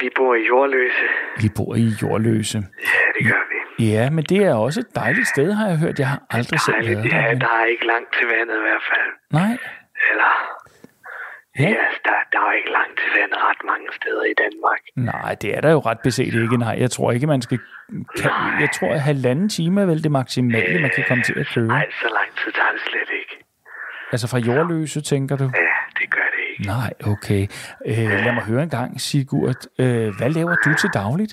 vi 0.00 0.08
bor 0.16 0.34
i 0.34 0.46
Jordløse. 0.46 1.04
Vi 1.42 1.48
bor 1.56 1.74
i 1.74 1.86
Jordløse. 2.02 2.58
Ja, 2.58 3.00
det 3.18 3.26
gør 3.32 3.42
vi. 3.50 3.84
Ja, 3.90 4.10
men 4.10 4.24
det 4.24 4.38
er 4.44 4.54
også 4.54 4.80
et 4.80 4.94
dejligt 4.94 5.28
sted, 5.28 5.52
har 5.52 5.68
jeg 5.68 5.78
hørt. 5.78 5.98
Jeg 5.98 6.08
har 6.08 6.22
aldrig 6.30 6.60
selv 6.60 6.76
været 6.76 7.04
Ja, 7.12 7.16
der. 7.18 7.28
men- 7.28 7.40
der 7.40 7.52
er 7.60 7.64
ikke 7.64 7.86
langt 7.86 8.10
til 8.18 8.26
vandet 8.28 8.56
i 8.56 8.64
hvert 8.68 8.84
fald. 8.92 9.10
Nej. 9.40 9.56
Eller... 10.10 10.30
Ja. 11.58 11.68
Ja, 11.68 11.86
der, 12.04 12.16
der 12.32 12.40
er 12.48 12.52
ikke 12.52 12.70
langt 12.70 12.98
til 13.00 13.10
vandet 13.20 13.38
ret 13.48 13.62
mange 13.64 13.86
steder 13.92 14.24
i 14.24 14.34
Danmark. 14.44 14.80
Nej, 14.96 15.34
det 15.34 15.56
er 15.56 15.60
der 15.60 15.70
jo 15.70 15.78
ret 15.78 16.00
beset 16.00 16.34
ikke. 16.42 16.56
Nej, 16.56 16.76
jeg 16.78 16.90
tror 16.90 17.12
ikke, 17.12 17.26
man 17.26 17.42
skal... 17.42 17.58
Kan, 18.16 18.30
jeg 18.60 18.68
tror, 18.74 18.92
at 18.92 19.00
halvanden 19.00 19.48
time 19.48 19.80
er 19.82 19.86
vel 19.86 20.02
det 20.02 20.10
maksimale, 20.12 20.80
man 20.82 20.90
kan 20.94 21.04
komme 21.08 21.24
til 21.24 21.38
at 21.40 21.46
køre. 21.54 21.66
Nej, 21.66 21.90
så 22.02 22.08
lang 22.18 22.28
tid 22.44 22.52
tager 22.52 22.72
det 22.72 22.80
slet 22.80 23.10
ikke. 23.20 23.44
Altså 24.12 24.28
fra 24.28 24.38
jordløse, 24.38 25.00
tænker 25.00 25.36
du? 25.36 25.44
Ja, 25.44 25.76
det 26.00 26.10
gør 26.10 26.28
det 26.34 26.42
ikke. 26.50 26.62
Nej, 26.66 26.90
okay. 27.12 27.42
Øh, 27.86 28.24
lad 28.24 28.32
mig 28.32 28.44
høre 28.44 28.62
en 28.62 28.70
gang, 28.70 29.00
Sigurd. 29.00 29.60
Øh, 29.78 30.08
hvad 30.18 30.30
laver 30.38 30.54
du 30.64 30.74
til 30.74 30.90
dagligt? 30.94 31.32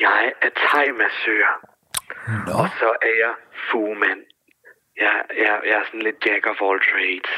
Jeg 0.00 0.32
er 0.42 0.50
thai-massør, 0.66 1.48
Nå. 2.46 2.52
og 2.62 2.68
så 2.80 2.88
er 3.08 3.14
jeg 3.24 3.34
fugemand. 3.70 4.20
Jeg, 5.04 5.14
jeg, 5.42 5.52
jeg 5.68 5.76
er 5.82 5.84
sådan 5.86 6.02
lidt 6.02 6.18
jack 6.26 6.46
of 6.50 6.56
all 6.66 6.78
trades, 6.90 7.32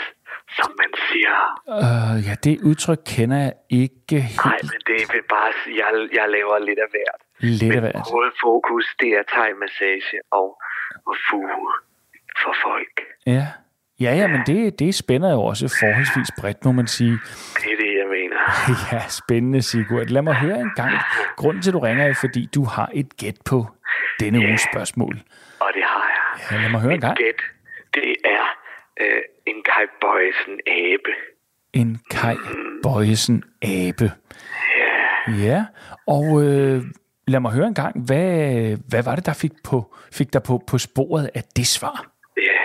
som 0.59 0.71
man 0.81 0.91
siger. 1.09 1.37
Øh, 1.85 2.27
ja, 2.29 2.35
det 2.45 2.61
udtryk 2.69 3.01
kender 3.07 3.37
jeg 3.47 3.53
ikke 3.71 4.15
Nej, 4.15 4.21
helt. 4.21 4.73
men 4.73 4.81
det 4.91 5.01
vil 5.13 5.23
bare 5.35 5.51
jeg, 5.81 6.09
jeg 6.19 6.27
laver 6.29 6.59
lidt 6.59 6.79
af 6.79 6.89
hvert. 6.95 7.21
Lidt 7.39 7.63
af 7.63 7.83
Men 7.83 7.91
hvert. 7.93 8.09
hovedfokus, 8.13 8.85
det 9.01 9.09
er 9.19 9.23
thai-massage 9.35 10.19
og, 10.31 10.49
og 11.07 11.15
fuge 11.31 11.51
for 12.43 12.55
folk. 12.67 12.95
Ja. 13.27 13.47
Ja, 14.01 14.15
ja, 14.15 14.27
men 14.29 14.41
det, 14.47 14.79
det 14.79 14.95
spænder 14.95 15.33
jo 15.33 15.41
også 15.43 15.77
forholdsvis 15.81 16.31
bredt, 16.41 16.65
må 16.65 16.73
man 16.73 16.87
sige. 16.87 17.13
Det 17.63 17.73
er 17.73 17.77
det, 17.77 17.93
jeg 18.01 18.09
mener. 18.17 18.37
Ja, 18.93 19.09
spændende, 19.09 19.63
Sigurd. 19.63 20.07
Lad 20.07 20.23
mig 20.23 20.35
høre 20.35 20.61
en 20.61 20.71
gang. 20.77 20.93
Grunden 21.37 21.63
til, 21.63 21.71
at 21.71 21.75
du 21.75 21.79
ringer, 21.79 22.05
er, 22.09 22.15
fordi 22.21 22.49
du 22.55 22.65
har 22.65 22.91
et 22.95 23.17
gæt 23.17 23.35
på 23.51 23.67
denne 24.21 24.39
uges 24.39 24.61
spørgsmål. 24.73 25.15
Og 25.61 25.71
det 25.75 25.83
har 25.83 26.07
jeg. 26.17 26.57
Ja, 26.57 26.63
lad 26.63 26.71
mig 26.71 26.81
høre 26.81 26.95
en 26.95 27.01
gang. 27.01 27.17
Gæt, 27.17 27.41
det 27.95 28.17
er 28.25 28.45
øh, 29.01 29.23
en 29.47 29.63
Kai 29.63 29.87
Bøjsen 30.01 30.61
abe. 30.67 31.13
En 31.73 31.99
Kai 32.11 32.37
Bøjesen 32.83 33.43
abe. 33.63 34.13
Ja, 35.47 35.65
og 36.07 36.25
øh, 36.45 36.83
lad 37.29 37.41
mig 37.41 37.53
høre 37.53 37.67
en 37.67 37.75
gang, 37.75 38.07
hvad, 38.07 38.77
hvad 38.91 39.03
var 39.03 39.15
det, 39.17 39.27
der 39.27 39.35
fik, 39.35 39.53
på, 39.65 39.95
fik 40.13 40.33
dig 40.33 40.43
på, 40.43 40.63
på 40.71 40.79
sporet 40.79 41.31
af 41.35 41.43
det 41.57 41.67
svar? 41.67 42.07
Ja, 42.37 42.63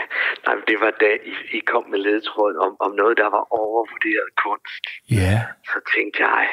nej, 0.47 0.55
det 0.67 0.77
var 0.79 0.91
da 1.01 1.09
I, 1.31 1.57
I 1.57 1.59
kom 1.59 1.83
med 1.91 1.99
ledtråden 1.99 2.57
om, 2.57 2.75
om 2.79 2.91
noget, 2.95 3.17
der 3.17 3.29
var 3.37 3.43
overvurderet 3.61 4.29
kunst. 4.45 4.83
Ja, 5.11 5.41
Så 5.65 5.77
tænkte 5.95 6.19
jeg, 6.27 6.47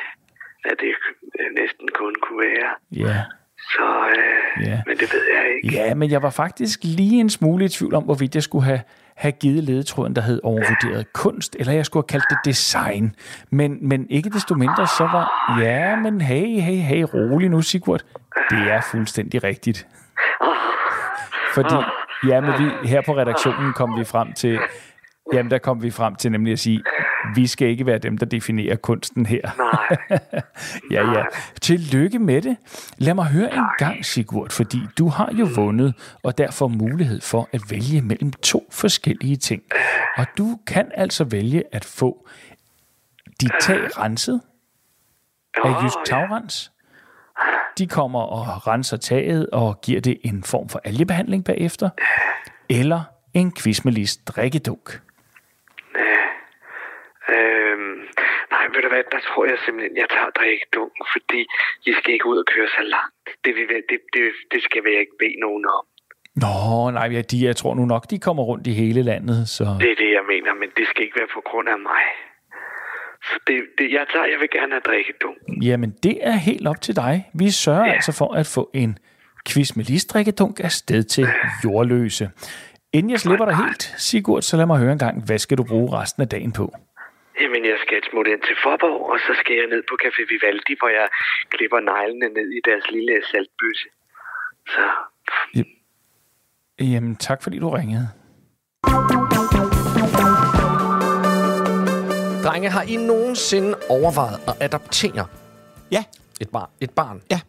at 0.64 0.76
det 0.80 0.94
øh, 1.40 1.46
næsten 1.60 1.88
kun 1.94 2.14
kunne 2.22 2.40
være. 2.48 2.70
ja. 3.06 3.18
Så, 3.74 4.08
øh, 4.18 4.66
Ja. 4.68 4.82
men 4.86 4.96
det 4.96 5.12
ved 5.14 5.24
jeg 5.34 5.44
ikke. 5.54 5.76
Ja, 5.76 5.94
men 5.94 6.10
jeg 6.10 6.22
var 6.22 6.30
faktisk 6.30 6.78
lige 6.84 7.20
en 7.20 7.30
smule 7.30 7.64
i 7.64 7.68
tvivl 7.68 7.94
om, 7.94 8.04
hvorvidt 8.04 8.34
jeg 8.34 8.42
skulle 8.42 8.64
have, 8.64 8.80
have 9.18 9.32
givet 9.32 9.64
ledetråden, 9.64 10.16
der 10.16 10.22
hed 10.22 10.40
overvurderet 10.42 11.12
kunst, 11.12 11.56
eller 11.58 11.72
jeg 11.72 11.86
skulle 11.86 12.04
have 12.10 12.20
kaldt 12.20 12.24
det 12.30 12.38
design. 12.44 13.14
Men, 13.50 13.88
men 13.88 14.06
ikke 14.10 14.30
desto 14.30 14.54
mindre, 14.54 14.86
så 14.86 15.08
var... 15.12 15.56
Ja, 15.60 15.96
men 15.96 16.20
hey, 16.20 16.60
hey, 16.60 16.76
hey, 16.76 17.02
rolig 17.14 17.48
nu, 17.48 17.62
Sigurd. 17.62 18.02
Det 18.50 18.58
er 18.58 18.80
fuldstændig 18.90 19.44
rigtigt. 19.44 19.86
Fordi, 21.54 21.74
ja, 22.28 22.40
men 22.40 22.50
vi, 22.58 22.88
her 22.88 23.02
på 23.06 23.16
redaktionen 23.16 23.72
kom 23.72 23.98
vi 23.98 24.04
frem 24.04 24.32
til... 24.32 24.58
Jamen, 25.32 25.50
der 25.50 25.58
kom 25.58 25.82
vi 25.82 25.90
frem 25.90 26.14
til 26.14 26.32
nemlig 26.32 26.52
at 26.52 26.58
sige, 26.58 26.82
vi 27.34 27.46
skal 27.46 27.68
ikke 27.68 27.86
være 27.86 27.98
dem, 27.98 28.18
der 28.18 28.26
definerer 28.26 28.76
kunsten 28.76 29.26
her. 29.26 29.50
Nej. 29.58 30.20
ja, 30.94 31.12
ja. 31.12 31.24
Tillykke 31.60 32.18
med 32.18 32.42
det. 32.42 32.56
Lad 32.98 33.14
mig 33.14 33.26
høre 33.26 33.54
en 33.54 33.64
gang, 33.78 34.04
Sigurd, 34.04 34.50
fordi 34.50 34.78
du 34.98 35.08
har 35.08 35.30
jo 35.32 35.48
vundet, 35.56 36.16
og 36.22 36.38
derfor 36.38 36.68
mulighed 36.68 37.20
for 37.20 37.48
at 37.52 37.60
vælge 37.70 38.02
mellem 38.02 38.32
to 38.32 38.68
forskellige 38.70 39.36
ting. 39.36 39.62
Og 40.16 40.26
du 40.38 40.58
kan 40.66 40.90
altså 40.94 41.24
vælge 41.24 41.62
at 41.72 41.84
få 41.84 42.28
dit 43.40 43.52
tag 43.60 43.98
renset 43.98 44.40
af 45.64 45.82
Jysk 45.84 45.96
Tagrens. 46.06 46.72
De 47.78 47.86
kommer 47.86 48.20
og 48.20 48.66
renser 48.66 48.96
taget 48.96 49.50
og 49.50 49.80
giver 49.80 50.00
det 50.00 50.18
en 50.24 50.42
form 50.42 50.68
for 50.68 50.80
algebehandling 50.84 51.44
bagefter. 51.44 51.90
Eller 52.68 53.02
en 53.34 53.52
quizmelis 53.52 54.16
drikkedunk. 54.16 55.00
Øhm, 57.34 57.98
nej, 58.50 58.57
ved 58.74 58.80
du 58.84 58.88
hvad, 58.92 59.04
der 59.14 59.20
tror 59.28 59.42
jeg 59.50 59.58
simpelthen, 59.64 59.94
jeg 60.02 60.08
tager 60.14 60.30
drikkedunken, 60.40 61.02
fordi 61.14 61.40
I 61.90 61.92
skal 61.98 62.10
ikke 62.16 62.26
ud 62.32 62.38
og 62.42 62.46
køre 62.54 62.68
så 62.78 62.82
langt. 62.96 63.26
Det, 63.44 63.52
vil, 63.56 63.66
være- 63.72 63.86
det, 63.90 63.98
det, 64.14 64.24
det 64.52 64.60
skal 64.66 64.80
jeg 64.94 65.00
ikke 65.04 65.16
bede 65.22 65.38
nogen 65.46 65.64
om. 65.76 65.84
Nå, 66.42 66.54
nej, 66.98 67.06
ja, 67.16 67.20
de, 67.30 67.36
jeg 67.48 67.56
tror 67.60 67.72
nu 67.80 67.84
nok, 67.94 68.04
de 68.10 68.18
kommer 68.26 68.42
rundt 68.50 68.66
i 68.66 68.74
hele 68.82 69.02
landet, 69.02 69.38
så... 69.56 69.64
Det 69.82 69.90
er 69.94 69.98
det, 70.04 70.10
jeg 70.18 70.24
mener, 70.32 70.50
men 70.62 70.68
det 70.76 70.84
skal 70.90 71.02
ikke 71.06 71.16
være 71.20 71.30
på 71.38 71.42
grund 71.48 71.68
af 71.68 71.78
mig. 71.90 72.04
Så 73.28 73.36
det, 73.46 73.56
det 73.78 73.92
jeg 73.92 74.06
tager, 74.12 74.26
jeg 74.32 74.38
vil 74.40 74.50
gerne 74.50 74.72
have 74.72 74.80
drikkedunken. 74.90 75.62
Jamen, 75.62 75.90
det 76.02 76.18
er 76.20 76.36
helt 76.48 76.66
op 76.68 76.80
til 76.80 76.96
dig. 76.96 77.14
Vi 77.34 77.50
sørger 77.50 77.86
ja. 77.86 77.92
altså 77.92 78.12
for 78.12 78.34
at 78.34 78.46
få 78.46 78.70
en 78.74 78.98
quiz 79.48 79.76
med 79.76 79.84
listrikkedunk 79.84 80.60
afsted 80.60 81.02
til 81.02 81.26
jordløse. 81.64 82.30
Inden 82.92 83.10
jeg 83.10 83.20
slipper 83.20 83.44
dig 83.44 83.56
helt, 83.56 83.82
Sigurd, 83.96 84.42
så 84.42 84.56
lad 84.56 84.66
mig 84.66 84.78
høre 84.78 84.92
en 84.92 84.98
gang, 84.98 85.26
hvad 85.26 85.38
skal 85.38 85.58
du 85.58 85.64
bruge 85.64 86.00
resten 86.00 86.22
af 86.22 86.28
dagen 86.28 86.52
på? 86.52 86.72
Jamen, 87.40 87.62
jeg 87.64 87.78
skal 87.82 87.98
et 87.98 88.06
smut 88.10 88.26
ind 88.32 88.42
til 88.48 88.56
Forborg, 88.62 89.00
og 89.12 89.18
så 89.26 89.32
skal 89.40 89.54
jeg 89.60 89.66
ned 89.74 89.82
på 89.90 89.94
Café 90.04 90.22
Vivaldi, 90.30 90.74
hvor 90.80 90.88
jeg 90.98 91.08
klipper 91.54 91.80
neglene 91.80 92.28
ned 92.38 92.48
i 92.58 92.60
deres 92.68 92.84
lille 92.96 93.14
saltbøsse. 93.30 93.88
Så 94.74 94.84
Jamen, 96.80 97.16
tak 97.16 97.42
fordi 97.42 97.58
du 97.58 97.70
ringede. 97.70 98.08
Drenge, 102.44 102.68
har 102.70 102.82
I 102.82 102.96
nogensinde 102.96 103.78
overvejet 103.88 104.40
at 104.48 104.54
adoptere 104.60 105.26
Ja. 105.90 106.04
et 106.40 106.48
barn? 106.52 106.70
Et 106.80 106.90
barn? 106.90 107.22
Ja. 107.30 107.40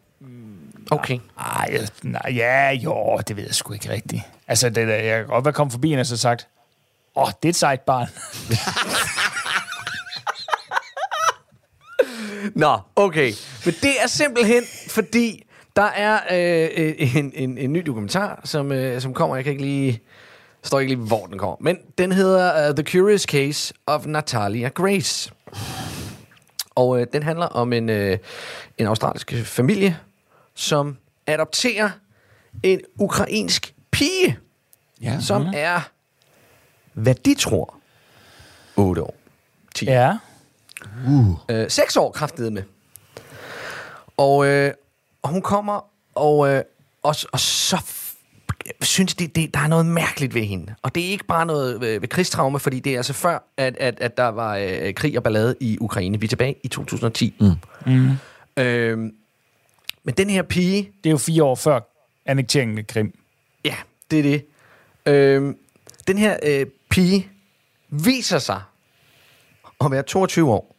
Okay. 0.90 1.18
Ej, 1.38 1.78
nej, 2.02 2.32
ja, 2.36 2.70
jo, 2.72 3.18
det 3.28 3.36
ved 3.36 3.44
jeg 3.44 3.54
sgu 3.54 3.72
ikke 3.72 3.90
rigtigt. 3.90 4.22
Altså, 4.48 4.68
det 4.70 4.88
der, 4.88 4.94
jeg 4.94 5.18
kan 5.18 5.26
godt 5.26 5.44
være 5.44 5.54
kommet 5.54 5.72
forbi 5.72 5.92
og 5.92 6.06
så 6.06 6.16
sagt, 6.16 6.48
åh, 7.16 7.22
oh, 7.22 7.28
det 7.42 7.44
er 7.44 7.48
et 7.48 7.56
sejt 7.56 7.80
barn. 7.80 8.06
Nå, 12.54 12.78
okay. 12.96 13.32
Men 13.64 13.74
det 13.82 14.02
er 14.02 14.06
simpelthen, 14.06 14.62
fordi 14.88 15.46
der 15.76 15.82
er 15.82 16.20
øh, 16.30 16.84
øh, 16.84 17.16
en, 17.16 17.32
en, 17.34 17.58
en 17.58 17.72
ny 17.72 17.82
dokumentar, 17.86 18.40
som, 18.44 18.72
øh, 18.72 19.00
som 19.00 19.14
kommer. 19.14 19.36
Jeg 19.36 19.44
kan 19.44 19.50
ikke 19.52 19.64
lige... 19.64 20.00
står 20.62 20.80
ikke 20.80 20.94
lige, 20.94 21.06
hvor 21.06 21.26
den 21.26 21.38
kommer. 21.38 21.56
Men 21.60 21.78
den 21.98 22.12
hedder 22.12 22.68
uh, 22.68 22.74
The 22.76 22.84
Curious 22.84 23.22
Case 23.22 23.74
of 23.86 24.06
Natalia 24.06 24.68
Grace. 24.68 25.32
Og 26.74 27.00
øh, 27.00 27.06
den 27.12 27.22
handler 27.22 27.46
om 27.46 27.72
en, 27.72 27.88
øh, 27.88 28.18
en 28.78 28.86
australsk 28.86 29.34
familie, 29.44 29.96
som 30.54 30.96
adopterer 31.26 31.90
en 32.62 32.80
ukrainsk 32.98 33.74
pige, 33.90 34.38
Ja. 35.02 35.20
som 35.20 35.46
er, 35.54 35.80
hvad 36.92 37.14
de 37.14 37.34
tror, 37.34 37.74
8 38.76 39.02
år. 39.02 39.14
10 39.74 39.84
Ja. 39.84 40.16
Øh, 41.50 41.70
6 41.70 41.96
år 41.96 42.10
kraftede 42.10 42.50
med. 42.50 42.62
Og, 44.16 44.46
øh, 44.46 44.72
og 45.22 45.28
hun 45.28 45.42
kommer, 45.42 45.80
og, 46.14 46.48
øh, 46.48 46.62
og, 47.02 47.14
og 47.32 47.40
så 47.40 47.82
synes 48.80 49.14
det, 49.14 49.36
det, 49.36 49.54
der 49.54 49.60
er 49.60 49.66
noget 49.66 49.86
mærkeligt 49.86 50.34
ved 50.34 50.42
hende. 50.42 50.74
Og 50.82 50.94
det 50.94 51.06
er 51.06 51.10
ikke 51.10 51.24
bare 51.24 51.46
noget 51.46 51.84
øh, 51.84 52.02
ved 52.02 52.08
krigstraume, 52.08 52.58
fordi 52.58 52.80
det 52.80 52.92
er 52.92 52.96
altså 52.96 53.12
før, 53.12 53.38
at, 53.56 53.76
at, 53.76 54.00
at 54.00 54.16
der 54.16 54.28
var 54.28 54.56
øh, 54.56 54.94
krig 54.94 55.16
og 55.16 55.22
ballade 55.22 55.56
i 55.60 55.78
Ukraine. 55.80 56.20
Vi 56.20 56.26
er 56.26 56.28
tilbage 56.28 56.54
i 56.64 56.68
2010. 56.68 57.34
Mm. 57.40 57.52
Mm. 57.86 58.10
Øh, 58.56 58.98
men 60.04 60.14
den 60.16 60.30
her 60.30 60.42
pige, 60.42 60.90
Det 61.04 61.10
er 61.10 61.10
jo 61.10 61.18
fire 61.18 61.44
år 61.44 61.54
før 61.54 61.80
annekteringen 62.26 62.78
af 62.78 62.86
Krim. 62.86 63.18
Ja, 63.64 63.74
det 64.10 64.18
er 64.18 64.22
det. 64.22 64.46
Øhm, 65.06 65.56
den 66.06 66.18
her 66.18 66.36
øh, 66.42 66.66
pige 66.90 67.28
viser 67.88 68.38
sig 68.38 68.62
at 69.84 69.90
være 69.90 70.02
22 70.02 70.50
år. 70.52 70.76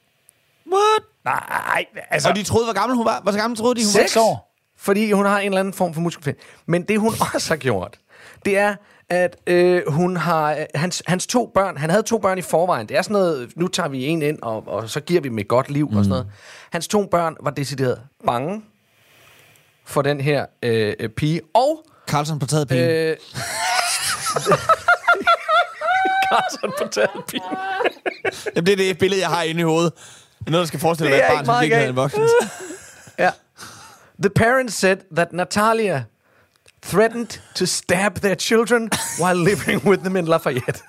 What? 0.72 1.04
Nej, 1.26 1.86
altså... 2.10 2.30
Og 2.30 2.36
de 2.36 2.44
troede, 2.44 2.66
hvor 2.66 2.74
gammel 2.74 2.96
hun 2.98 3.06
var? 3.06 3.22
Hvor 3.24 3.38
gammel 3.38 3.58
troede 3.58 3.76
de, 3.76 3.86
hun 3.86 3.92
Seks 3.92 4.16
var? 4.16 4.22
år. 4.22 4.48
Fordi 4.78 5.12
hun 5.12 5.26
har 5.26 5.40
en 5.40 5.46
eller 5.46 5.60
anden 5.60 5.74
form 5.74 5.94
for 5.94 6.02
muskelfind. 6.02 6.38
Men 6.66 6.84
det 6.84 7.00
hun 7.00 7.14
også 7.34 7.50
har 7.50 7.56
gjort, 7.58 8.00
det 8.46 8.58
er, 8.58 8.76
at 9.10 9.38
øh, 9.48 9.82
hun 9.88 10.18
har... 10.18 10.52
øh, 10.52 10.66
Hans, 10.76 11.04
hans 11.08 11.28
to 11.28 11.52
børn... 11.54 11.78
Han 11.78 11.90
havde 11.90 12.04
to 12.04 12.18
børn 12.18 12.38
i 12.38 12.42
forvejen. 12.42 12.90
Det 12.90 12.98
er 12.98 13.02
sådan 13.02 13.14
noget... 13.14 13.52
Nu 13.56 13.68
tager 13.68 13.90
vi 13.90 14.06
en 14.06 14.22
ind, 14.22 14.40
og, 14.42 14.68
og 14.68 14.90
så 14.90 15.00
giver 15.00 15.22
vi 15.22 15.30
dem 15.30 15.40
et 15.40 15.48
godt 15.48 15.70
liv 15.70 15.90
mm. 15.92 15.98
og 15.98 16.04
sådan 16.04 16.10
noget. 16.10 16.28
Hans 16.72 16.88
to 16.88 17.06
børn 17.06 17.36
var 17.42 17.52
decideret 17.52 18.02
bange 18.26 18.64
for 19.86 20.02
den 20.02 20.22
her 20.22 20.46
øh, 20.64 20.94
øh, 21.00 21.10
pige. 21.10 21.42
Og... 21.54 21.86
Carlson 22.08 22.40
på 22.40 22.46
taget 22.46 22.68
penge. 22.68 22.86
Øh, 22.90 23.18
Carlson 26.32 26.72
på 26.78 27.22
pige. 27.28 27.42
Jamen, 28.56 28.66
det 28.66 28.72
er 28.74 28.78
det 28.78 28.98
billede, 28.98 29.22
jeg 29.22 29.30
har 29.30 29.44
inde 29.44 29.62
i 29.62 29.64
hovedet. 29.64 29.94
Noget, 30.48 30.60
der 30.64 30.66
skal 30.68 30.80
forestille 30.80 31.14
at 31.16 31.20
være 31.20 31.40
et 31.42 31.46
barn, 31.46 31.64
ikke 31.64 31.76
som 31.76 31.80
virkelig 31.80 31.86
er 31.86 31.90
en 31.90 31.96
voksen. 31.96 32.22
Ja. 33.20 33.32
The 34.24 34.30
parents 34.30 34.76
said 34.76 34.98
that 35.16 35.34
Natalia 35.34 36.04
threatened 36.84 37.28
to 37.56 37.66
stab 37.66 38.16
their 38.16 38.36
children 38.36 38.90
while 39.20 39.44
living 39.44 39.88
with 39.88 40.04
them 40.04 40.16
in 40.16 40.26
Lafayette. 40.26 40.80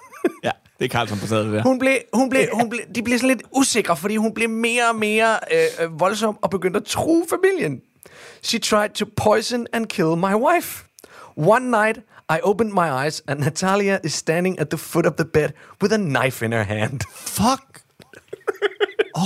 Ja, 0.45 0.51
Det 0.79 0.85
er 0.85 0.89
Carlson 0.89 1.19
på 1.19 1.27
det 1.27 1.53
der. 1.53 1.63
Hun 1.63 1.79
blev, 1.79 1.99
hun 2.13 2.31
blev, 2.31 2.47
hun 2.53 2.71
blev, 2.71 2.81
de 2.95 3.03
blev 3.03 3.19
sådan 3.19 3.29
lidt 3.29 3.43
usikre, 3.53 3.97
fordi 3.97 4.17
hun 4.17 4.35
blev 4.35 4.51
mere 4.51 4.89
og 4.89 4.97
mere 4.97 5.39
øh, 5.53 5.85
øh, 5.85 6.01
voldsom 6.01 6.39
og 6.43 6.51
begyndte 6.51 6.77
at 6.77 6.85
true 6.85 7.25
familien. 7.31 7.81
She 8.43 8.59
tried 8.59 8.91
to 8.91 9.05
poison 9.17 9.67
and 9.73 9.87
kill 9.87 10.07
my 10.17 10.35
wife. 10.35 10.85
One 11.37 11.71
night, 11.71 11.99
I 12.37 12.41
opened 12.43 12.73
my 12.73 12.89
eyes 13.05 13.23
and 13.29 13.41
Natalia 13.41 14.01
is 14.05 14.13
standing 14.15 14.59
at 14.61 14.69
the 14.71 14.77
foot 14.79 15.07
of 15.07 15.13
the 15.17 15.25
bed 15.25 15.51
with 15.83 15.93
a 15.95 15.99
knife 15.99 16.45
in 16.47 16.53
her 16.53 16.65
hand. 16.65 17.01
Fuck. 17.15 17.81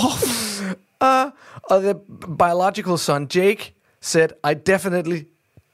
Uh, 1.00 1.30
og 1.62 1.82
the 1.82 1.94
biological 2.38 2.96
son, 2.98 3.26
Jake, 3.34 3.74
said, 4.00 4.28
I 4.50 4.54
definitely 4.54 5.24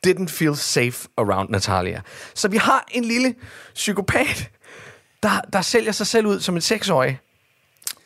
didn't 0.07 0.28
feel 0.30 0.55
safe 0.57 1.09
around 1.18 1.51
Natalia. 1.51 2.01
Så 2.35 2.49
vi 2.49 2.57
har 2.57 2.85
en 2.91 3.05
lille 3.05 3.35
psykopat, 3.74 4.51
der, 5.22 5.41
der 5.53 5.61
sælger 5.62 5.93
sig 5.93 6.07
selv 6.07 6.26
ud 6.26 6.41
som 6.41 6.55
en 6.55 6.61
seksårig. 6.61 7.18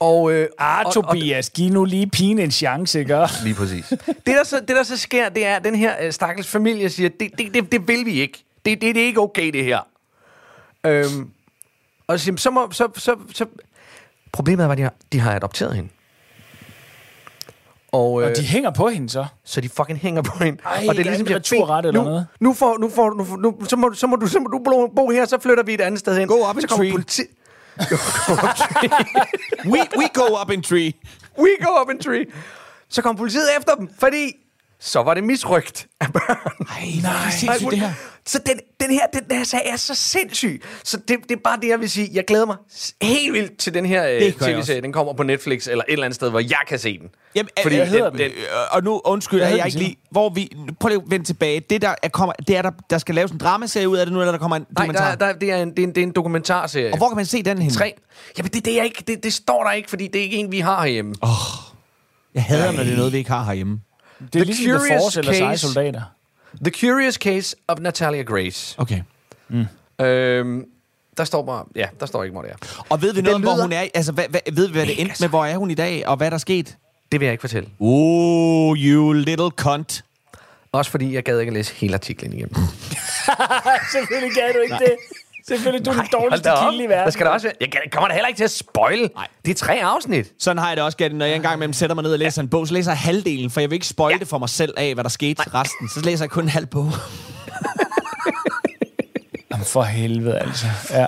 Og, 0.01 0.33
øh, 0.33 0.49
Ah, 0.59 0.87
og- 0.87 0.93
Tobias, 0.93 1.51
giv 1.51 1.72
nu 1.72 1.85
lige 1.85 2.07
pigen 2.11 2.39
en 2.39 2.51
chance, 2.51 2.99
ikke? 3.01 3.18
Lige 3.43 3.55
præcis. 3.55 3.85
det, 3.89 4.16
der 4.27 4.45
så, 4.45 4.61
det, 4.61 4.68
der 4.68 4.83
så 4.83 4.97
sker, 4.97 5.29
det 5.29 5.47
er, 5.47 5.57
at 5.57 5.64
den 5.64 5.74
her 5.74 5.95
øh, 6.03 6.12
stakkels 6.12 6.49
familie 6.49 6.91
siger, 6.91 7.09
det, 7.09 7.31
det, 7.39 7.55
det, 7.55 7.72
det 7.72 7.89
vil 7.89 8.07
vi 8.07 8.20
ikke. 8.20 8.45
Det, 8.67 8.81
det, 8.81 8.95
det 8.95 9.03
er 9.03 9.07
ikke 9.07 9.21
okay, 9.21 9.53
det 9.53 9.64
her. 9.64 9.81
Øhm, 10.87 11.31
og 12.07 12.21
så, 12.21 12.33
så, 12.37 12.51
må, 12.51 12.69
så, 12.73 12.89
så, 12.97 13.17
så... 13.35 13.47
Problemet 14.33 14.67
var, 14.67 14.73
at 14.73 14.79
de 14.79 14.83
har, 14.83 14.95
de 15.12 15.21
har 15.21 15.35
adopteret 15.37 15.77
hende. 15.77 15.89
Og, 17.93 18.23
øh, 18.23 18.29
Og 18.31 18.37
de 18.37 18.43
hænger 18.43 18.71
på 18.71 18.89
hende 18.89 19.11
så. 19.11 19.27
så 19.45 19.61
de 19.61 19.69
fucking 19.69 19.99
hænger 19.99 20.23
på 20.23 20.45
hende. 20.45 20.62
Ej, 20.64 20.85
og 20.89 20.97
det 20.97 21.07
er 21.07 21.17
siger, 21.17 21.37
returret 21.37 21.85
"Fint, 21.85 21.87
eller 21.87 22.01
nu, 22.03 22.09
noget." 22.09 22.27
Nu, 22.41 22.53
får, 22.55 22.79
nu, 22.79 22.89
får, 22.91 23.14
nu, 23.14 23.25
får- 23.25 23.37
nu, 23.37 23.57
så, 23.69 23.77
må, 23.77 23.93
så, 23.95 24.07
må 24.07 24.17
du, 24.17 24.27
så 24.27 24.39
må 24.41 24.47
du 24.47 24.59
bo, 24.64 24.87
bo 24.97 25.11
her, 25.11 25.25
så 25.25 25.39
flytter 25.39 25.64
vi 25.64 25.75
et 25.75 25.81
andet 25.81 26.01
sted 26.01 26.19
hen. 26.19 26.29
Go 26.29 26.35
up 26.51 26.55
så 26.57 26.61
in 26.61 26.69
kommer 26.69 26.85
tree. 26.85 26.93
politi- 26.93 27.33
We, 29.64 29.79
we 29.99 30.09
go 30.14 30.41
up 30.43 30.51
in 30.51 30.62
tree. 30.62 30.93
We 31.39 31.49
go 31.61 31.81
up 31.83 31.91
in 31.91 31.99
tree. 32.01 32.27
Så 32.89 33.03
kom 33.03 33.17
politiet 33.17 33.49
efter 33.59 33.75
dem, 33.75 33.89
fordi 34.01 34.33
så 34.81 35.03
var 35.03 35.14
det 35.14 35.24
misrygt 35.24 35.87
af 36.01 36.12
børn. 36.12 36.66
Ej, 36.70 36.89
nej. 37.03 37.31
Sindssygt, 37.31 37.70
det 37.70 37.81
her. 37.81 37.93
Så 38.27 38.39
den, 38.47 38.61
den, 38.81 38.91
her, 38.91 39.07
den 39.29 39.37
her 39.39 39.45
sag 39.45 39.61
er 39.66 39.77
så 39.77 39.95
sindssyg. 39.95 40.62
Så 40.85 40.97
det, 40.97 41.18
det 41.29 41.31
er 41.37 41.41
bare 41.45 41.59
det, 41.62 41.68
jeg 41.68 41.81
vil 41.81 41.91
sige. 41.91 42.11
Jeg 42.12 42.24
glæder 42.24 42.47
mig 42.47 42.57
helt 43.03 43.33
vildt 43.33 43.59
til 43.59 43.74
den 43.74 43.87
her 43.87 44.09
øh, 44.09 44.22
jeg 44.22 44.35
tv-serie. 44.35 44.81
Den 44.83 44.93
kommer 44.93 45.12
på 45.12 45.22
Netflix 45.22 45.66
eller 45.68 45.85
et 45.89 45.93
eller 45.93 46.05
andet 46.05 46.14
sted, 46.14 46.31
hvor 46.31 46.41
jeg 46.41 46.59
kan 46.68 46.79
se 46.79 46.99
den. 46.99 47.09
Jamen, 47.35 47.49
Fordi 47.62 47.62
Fordi, 47.62 47.77
den- 47.77 47.87
hedder 47.87 48.11
den- 48.11 48.18
den, 48.18 48.31
og 48.70 48.85
nu 48.85 49.01
undskyld, 49.05 49.41
jeg 49.43 49.51
den, 49.59 49.66
ikke 49.66 49.79
lige... 49.79 49.97
Hvor 50.11 50.29
vi... 50.31 50.53
Prøv 50.81 50.89
lige 50.89 50.99
at 51.05 51.11
vende 51.11 51.27
tilbage. 51.27 51.61
Det 51.70 51.83
der 51.83 51.95
er, 52.03 52.09
kommer, 52.09 52.33
det 52.49 52.57
er 52.57 52.62
der, 52.62 52.70
der 52.91 52.99
skal 52.99 53.14
laves 53.14 53.31
en 53.33 53.39
dramaserie 53.39 53.89
ud 53.89 53.97
af 53.97 54.07
det 54.07 54.12
nu, 54.12 54.20
eller 54.20 54.33
der 54.33 54.39
kommer 54.39 54.57
en 54.57 54.62
Nej, 54.62 54.85
dokumentar? 54.87 55.14
der, 55.14 55.27
der, 55.33 55.39
det, 55.39 55.51
er 55.51 55.57
en, 55.62 55.70
det, 55.70 55.79
er 55.79 55.83
en, 55.83 55.89
det 55.95 55.99
er 55.99 56.03
en 56.03 56.12
dokumentarserie. 56.12 56.93
Og 56.93 56.97
hvor 56.99 57.09
kan 57.09 57.16
man 57.16 57.27
se 57.27 57.43
den 57.43 57.59
henne? 57.59 57.74
Tre. 57.74 57.93
Jamen, 58.39 58.51
det, 58.53 58.64
det, 58.64 58.79
er 58.81 58.83
ikke, 58.85 59.05
det, 59.07 59.22
det 59.22 59.33
står 59.33 59.64
der 59.64 59.72
ikke, 59.72 59.89
fordi 59.91 60.07
det 60.07 60.18
er 60.18 60.22
ikke 60.22 60.37
en, 60.37 60.53
vi 60.53 60.61
har 60.61 60.81
herhjemme. 60.83 61.14
Oh, 61.22 61.29
Jeg 62.35 62.43
hader, 62.43 62.72
når 62.72 62.83
det 62.83 62.93
er 62.93 62.97
noget, 62.97 63.12
vi 63.12 63.18
ikke 63.18 63.31
har 63.31 63.45
herhjemme. 63.45 63.81
Det 64.19 64.27
er 64.27 64.29
The 64.31 64.45
ligesom 64.45 64.64
The 64.67 64.79
Curious 64.79 65.03
Force 65.03 65.21
eller 65.21 65.33
seje 65.33 65.59
soldater. 65.59 66.03
The 66.64 66.71
Curious 66.71 67.14
Case 67.14 67.57
of 67.69 67.79
Natalia 67.79 68.23
Grace. 68.23 68.75
Okay. 68.79 69.03
Øhm, 70.01 70.64
der 71.17 71.25
står 71.25 71.43
bare... 71.43 71.64
Ja, 71.77 71.87
der 72.01 72.07
står 72.07 72.23
ikke, 72.25 72.33
hvor 72.33 72.43
det 72.43 72.51
er. 72.51 72.85
Og 72.89 73.03
ved 73.03 73.12
vi 73.14 73.21
noget 73.21 73.35
om, 73.35 73.43
hvor 73.43 73.62
hun 73.62 73.73
er? 73.73 73.87
Altså, 73.95 74.12
hvad, 74.12 74.25
hvad, 74.29 74.41
ved 74.53 74.67
vi, 74.67 74.73
hvad 74.73 74.87
det 74.87 75.01
endte 75.01 75.14
med? 75.21 75.29
Hvor 75.29 75.45
er 75.45 75.57
hun 75.57 75.71
i 75.71 75.75
dag, 75.75 76.07
og 76.07 76.17
hvad 76.17 76.31
der 76.31 76.35
er 76.35 76.39
sket? 76.39 76.77
Det 77.12 77.21
vil 77.21 77.27
jeg 77.27 77.33
ikke 77.33 77.41
fortælle. 77.41 77.69
Oh, 77.81 78.77
you 78.77 79.12
little 79.12 79.51
cunt. 79.51 80.05
Også 80.73 80.91
fordi 80.91 81.14
jeg 81.14 81.23
gad 81.23 81.41
ikke 81.41 81.51
at 81.51 81.55
læse 81.55 81.75
hele 81.75 81.95
artiklen 81.95 82.33
igennem. 82.33 82.55
Selvfølgelig 83.93 84.35
kan 84.35 84.55
du 84.55 84.61
ikke 84.61 84.75
det. 84.75 84.97
Selvfølgelig, 85.49 85.86
du 85.86 85.90
er 85.90 85.94
den 85.94 86.07
dårligste 86.12 86.51
kilde 86.70 86.84
i 86.84 86.88
verden. 86.88 87.05
Der 87.05 87.11
skal 87.11 87.26
der 87.26 87.32
også. 87.32 87.53
Jeg 87.61 87.70
kan- 87.72 87.80
kommer 87.92 88.09
da 88.09 88.14
heller 88.14 88.28
ikke 88.28 88.38
til 88.38 88.44
at 88.44 88.51
spoil. 88.51 89.11
Nej. 89.14 89.26
Det 89.44 89.51
er 89.51 89.55
tre 89.55 89.84
afsnit. 89.84 90.32
Sådan 90.38 90.59
har 90.59 90.68
jeg 90.68 90.76
det 90.76 90.84
også, 90.84 90.97
Gatti. 90.99 91.16
Når 91.16 91.26
jeg 91.26 91.36
engang 91.36 91.55
imellem 91.55 91.72
sætter 91.72 91.94
mig 91.94 92.03
ned 92.03 92.12
og 92.12 92.18
læser 92.18 92.42
en 92.42 92.49
bog, 92.49 92.68
så 92.68 92.74
læser 92.74 92.90
jeg 92.90 92.99
halvdelen, 92.99 93.51
for 93.51 93.61
jeg 93.61 93.70
vil 93.70 93.76
ikke 93.76 93.86
spoil 93.86 94.12
ja. 94.12 94.18
det 94.18 94.28
for 94.28 94.38
mig 94.38 94.49
selv 94.49 94.74
af, 94.76 94.94
hvad 94.94 95.05
der 95.05 95.11
skete 95.11 95.42
resten. 95.55 95.88
Så 95.88 96.01
læser 96.01 96.24
jeg 96.24 96.30
kun 96.30 96.42
en 96.44 96.49
halv 96.49 96.66
bog. 96.66 96.92
Jamen, 99.51 99.66
for 99.66 99.82
helvede, 99.82 100.38
altså. 100.38 100.66
Ja. 100.90 101.07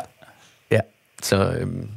Ja. 0.70 0.80
Så 1.22 1.36
øhm, 1.36 1.88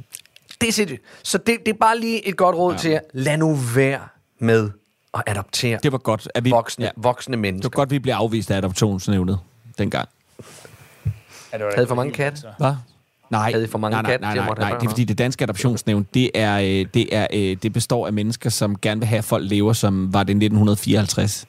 det 0.60 0.68
er 0.68 0.72
sindssygt. 0.72 1.02
Så 1.22 1.38
det, 1.38 1.58
det 1.66 1.72
er 1.74 1.78
bare 1.80 1.98
lige 1.98 2.26
et 2.28 2.36
godt 2.36 2.56
råd 2.56 2.72
ja. 2.72 2.78
til 2.78 2.90
jer. 2.90 3.00
Lad 3.12 3.36
nu 3.36 3.54
være 3.54 4.00
med 4.38 4.70
at 5.14 5.22
adoptere 5.26 5.78
Det 5.82 5.92
var 5.92 5.98
godt, 5.98 6.28
at 6.34 6.44
vi... 6.44 6.50
voksne, 6.50 6.84
Ja. 6.84 6.90
voksne 6.96 7.32
Det 7.32 7.38
mennesker. 7.38 7.68
var 7.68 7.80
godt, 7.80 7.90
vi 7.90 7.98
blev 7.98 8.14
afvist 8.14 8.50
af 8.50 8.56
adoptionsnævnet 8.56 9.38
dengang. 9.78 10.08
Ja, 11.52 11.58
det 11.58 11.66
var 11.66 11.72
Havde 11.74 11.86
for 11.86 11.94
mange 11.94 12.24
altså. 12.24 12.46
Hvad? 12.58 12.72
Nej, 13.30 13.52
Havde 13.52 13.68
for 13.68 13.78
mange 13.78 14.02
nej, 14.02 14.02
nej, 14.02 14.18
nej, 14.20 14.34
nej, 14.34 14.46
nej, 14.46 14.54
børn 14.70 14.80
det 14.80 14.86
er 14.86 14.90
fordi 14.90 15.04
det 15.04 15.18
danske 15.18 15.42
adoptionsnævn, 15.42 16.06
det 16.14 16.30
er, 16.34 16.58
øh, 16.58 16.86
det 16.94 17.16
er, 17.16 17.26
øh, 17.32 17.56
det 17.62 17.72
består 17.72 18.06
af 18.06 18.12
mennesker, 18.12 18.50
som 18.50 18.78
gerne 18.82 19.00
vil 19.00 19.08
have, 19.08 19.18
at 19.18 19.24
folk 19.24 19.50
lever, 19.50 19.72
som 19.72 20.14
var 20.14 20.22
det 20.22 20.30
1954. 20.30 21.46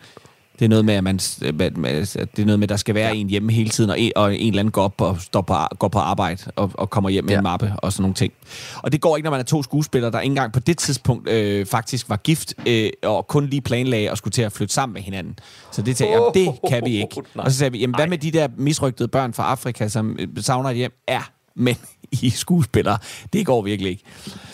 Det 0.59 0.65
er 0.65 0.69
noget 0.69 0.85
med, 0.85 0.93
at 0.93 1.03
man, 1.03 1.17
det 1.17 2.39
er 2.39 2.45
noget 2.45 2.59
med, 2.59 2.63
at 2.63 2.69
der 2.69 2.75
skal 2.75 2.95
være 2.95 3.09
ja. 3.09 3.15
en 3.15 3.29
hjemme 3.29 3.51
hele 3.51 3.69
tiden, 3.69 3.89
og 3.89 3.99
en, 3.99 4.11
og 4.15 4.35
en 4.35 4.47
eller 4.47 4.59
anden 4.59 4.71
går 4.71 4.83
op 4.83 5.01
og 5.01 5.17
står 5.21 5.41
på, 5.41 5.53
går 5.79 5.87
på 5.87 5.99
arbejde 5.99 6.51
og, 6.55 6.71
og 6.73 6.89
kommer 6.89 7.09
hjem 7.09 7.23
med 7.23 7.31
ja. 7.31 7.37
En 7.37 7.43
mappe 7.43 7.73
og 7.77 7.93
sådan 7.93 8.01
nogle 8.01 8.15
ting. 8.15 8.33
Og 8.75 8.91
det 8.91 9.01
går 9.01 9.17
ikke, 9.17 9.23
når 9.23 9.31
man 9.31 9.39
er 9.39 9.43
to 9.43 9.63
skuespillere, 9.63 10.11
der 10.11 10.19
ikke 10.19 10.31
engang 10.31 10.53
på 10.53 10.59
det 10.59 10.77
tidspunkt 10.77 11.29
øh, 11.29 11.65
faktisk 11.65 12.09
var 12.09 12.17
gift, 12.17 12.53
øh, 12.67 12.89
og 13.03 13.27
kun 13.27 13.45
lige 13.45 13.61
planlagde 13.61 14.11
at 14.11 14.17
skulle 14.17 14.31
til 14.31 14.41
at 14.41 14.51
flytte 14.51 14.73
sammen 14.73 14.93
med 14.93 15.01
hinanden. 15.01 15.39
Så 15.71 15.81
det 15.81 15.97
tænker 15.97 16.13
jeg, 16.13 16.31
det 16.33 16.59
kan 16.69 16.85
vi 16.85 16.95
ikke. 16.97 17.21
Og 17.35 17.51
så 17.51 17.57
sagde 17.57 17.71
vi, 17.71 17.79
jamen 17.79 17.95
hvad 17.95 18.07
med 18.07 18.17
de 18.17 18.31
der 18.31 18.47
misrygtede 18.57 19.07
børn 19.07 19.33
fra 19.33 19.43
Afrika, 19.43 19.87
som 19.87 20.15
øh, 20.19 20.27
savner 20.37 20.69
et 20.69 20.75
hjem? 20.75 20.91
Ja, 21.09 21.21
men 21.55 21.75
I 22.21 22.27
er 22.27 22.31
skuespillere, 22.31 22.97
det 23.33 23.45
går 23.45 23.61
virkelig 23.61 23.91
ikke. 23.91 24.03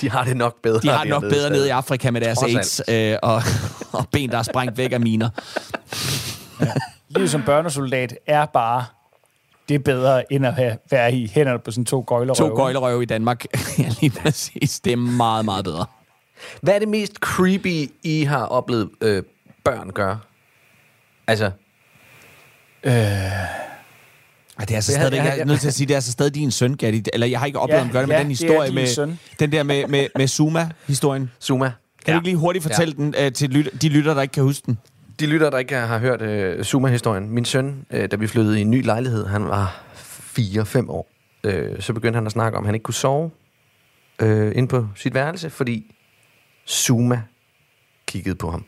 De 0.01 0.09
har 0.09 0.23
det 0.23 0.37
nok 0.37 0.61
bedre. 0.61 0.79
De 0.79 0.87
har 0.89 1.01
det 1.01 1.09
nok 1.09 1.21
dernede 1.21 1.35
bedre 1.35 1.49
nede 1.49 1.67
i. 1.67 1.69
Afrika 1.69 2.11
med 2.11 2.21
deres 2.21 2.43
AIDS 2.43 2.81
øh, 2.87 3.17
og, 3.23 3.41
og 3.99 4.07
ben, 4.11 4.29
der 4.29 4.37
er 4.37 4.43
sprængt 4.43 4.77
væk 4.77 4.91
af 4.91 4.99
miner. 4.99 5.29
Livet 7.09 7.31
som 7.31 7.43
børnesoldat 7.43 8.17
er 8.27 8.45
bare 8.45 8.85
det 9.69 9.75
er 9.75 9.79
bedre, 9.79 10.33
end 10.33 10.45
at 10.45 10.53
have, 10.53 10.77
være 10.91 11.13
i 11.13 11.27
hænderne 11.27 11.59
på 11.59 11.71
sådan 11.71 11.85
to 11.85 12.03
gøjlerøve. 12.07 12.49
To 12.49 12.55
gøjlerøve 12.55 13.03
i 13.03 13.05
Danmark. 13.05 13.45
ja, 13.79 13.89
lige 14.01 14.21
præcis. 14.21 14.79
Det 14.79 14.93
er 14.93 14.97
meget, 14.97 15.45
meget 15.45 15.65
bedre. 15.65 15.85
Hvad 16.61 16.75
er 16.75 16.79
det 16.79 16.87
mest 16.87 17.13
creepy, 17.13 17.91
I 18.03 18.23
har 18.23 18.45
oplevet 18.45 18.89
øh, 19.01 19.23
børn 19.63 19.89
gøre? 19.89 20.19
Altså, 21.27 21.51
Ej, 24.59 24.65
det 24.65 24.71
er 24.71 24.75
altså 24.75 24.91
Jeg- 24.91 25.01
stadig, 25.01 25.17
jeg- 25.17 25.39
er 25.39 25.45
nødt 25.45 25.59
til 25.59 25.67
at 25.67 25.73
sige, 25.73 25.87
det 25.87 25.93
er 25.93 25.97
altså 25.97 26.11
stadig 26.11 26.35
din 26.35 26.51
søn, 26.51 26.73
Gatti. 26.77 27.03
Eller 27.13 27.27
jeg 27.27 27.39
har 27.39 27.45
ikke 27.45 27.59
oplevet 27.59 27.79
Ja, 27.79 27.83
ham 27.83 27.91
gøre 27.91 28.01
det, 28.01 28.07
men 28.09 28.15
ja, 28.15 28.21
den 28.21 28.29
historie 28.29 28.71
med, 28.71 28.87
søn. 28.87 29.19
den 29.39 29.51
der 29.51 29.63
med, 29.63 29.87
med, 29.87 30.07
med 30.15 30.27
Zuma-historien. 30.27 31.31
Zuma. 31.41 31.65
Kan 31.65 31.73
ja. 32.07 32.13
du 32.13 32.17
ikke 32.19 32.27
lige 32.27 32.37
hurtigt 32.37 32.63
fortælle 32.63 32.93
ja. 32.97 33.03
den 33.03 33.15
øh, 33.19 33.31
til 33.31 33.49
lyt- 33.49 33.81
de 33.81 33.89
lytter, 33.89 34.13
der 34.13 34.21
ikke 34.21 34.31
kan 34.31 34.43
huske 34.43 34.65
den? 34.65 34.77
De 35.19 35.25
lytter, 35.25 35.49
der 35.49 35.57
ikke 35.57 35.75
har 35.75 35.97
hørt 35.99 36.21
øh, 36.21 36.63
Zuma-historien. 36.63 37.29
Min 37.29 37.45
søn, 37.45 37.85
øh, 37.91 38.11
da 38.11 38.15
vi 38.15 38.27
flyttede 38.27 38.57
i 38.59 38.61
en 38.61 38.71
ny 38.71 38.85
lejlighed, 38.85 39.25
han 39.27 39.45
var 39.45 39.83
4-5 39.95 40.89
år. 40.89 41.07
Øh, 41.43 41.81
så 41.81 41.93
begyndte 41.93 42.17
han 42.17 42.25
at 42.25 42.31
snakke 42.31 42.57
om, 42.57 42.63
at 42.63 42.67
han 42.67 42.75
ikke 42.75 42.83
kunne 42.83 42.93
sove 42.93 43.31
øh, 44.21 44.51
inde 44.55 44.67
på 44.67 44.87
sit 44.95 45.13
værelse, 45.13 45.49
fordi 45.49 45.95
Zuma 46.67 47.21
kiggede 48.07 48.35
på 48.35 48.51
ham. 48.51 48.65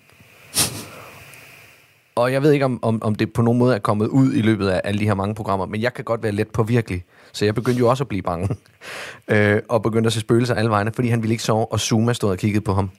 Og 2.15 2.31
jeg 2.31 2.43
ved 2.43 2.51
ikke, 2.51 2.65
om, 2.65 2.79
om, 2.83 3.03
om 3.03 3.15
det 3.15 3.33
på 3.33 3.41
nogen 3.41 3.59
måde 3.59 3.75
er 3.75 3.79
kommet 3.79 4.07
ud 4.07 4.33
i 4.33 4.41
løbet 4.41 4.67
af 4.67 4.81
alle 4.83 4.99
de 4.99 5.05
her 5.05 5.13
mange 5.13 5.35
programmer, 5.35 5.65
men 5.65 5.81
jeg 5.81 5.93
kan 5.93 6.03
godt 6.03 6.23
være 6.23 6.31
let 6.31 6.47
på 6.47 6.63
virkelig. 6.63 7.03
Så 7.31 7.45
jeg 7.45 7.55
begyndte 7.55 7.79
jo 7.79 7.89
også 7.89 8.03
at 8.03 8.07
blive 8.07 8.21
bange. 8.21 8.55
øh, 9.27 9.61
og 9.69 9.83
begyndte 9.83 10.07
at 10.07 10.13
se 10.13 10.19
spøgelser 10.19 10.55
alle 10.55 10.69
vegne, 10.69 10.91
fordi 10.95 11.09
han 11.09 11.21
ville 11.21 11.33
ikke 11.33 11.43
sove, 11.43 11.71
og 11.71 11.79
Zuma 11.79 12.13
stod 12.13 12.29
og 12.29 12.37
kiggede 12.37 12.63
på 12.63 12.73
ham. 12.73 12.89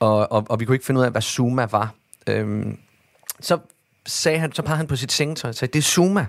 Og, 0.00 0.32
og, 0.32 0.46
og 0.48 0.60
vi 0.60 0.64
kunne 0.64 0.74
ikke 0.74 0.86
finde 0.86 1.00
ud 1.00 1.04
af, 1.04 1.10
hvad 1.10 1.22
Zuma 1.22 1.66
var. 1.70 1.94
Øhm, 2.26 2.78
så 3.40 3.58
sagde 4.06 4.38
han, 4.38 4.52
så 4.52 4.62
pegede 4.62 4.76
han 4.76 4.86
på 4.86 4.96
sit 4.96 5.12
sengetøj 5.12 5.48
og 5.48 5.54
sagde, 5.54 5.72
det 5.72 5.78
er 5.78 5.82
Zuma. 5.82 6.26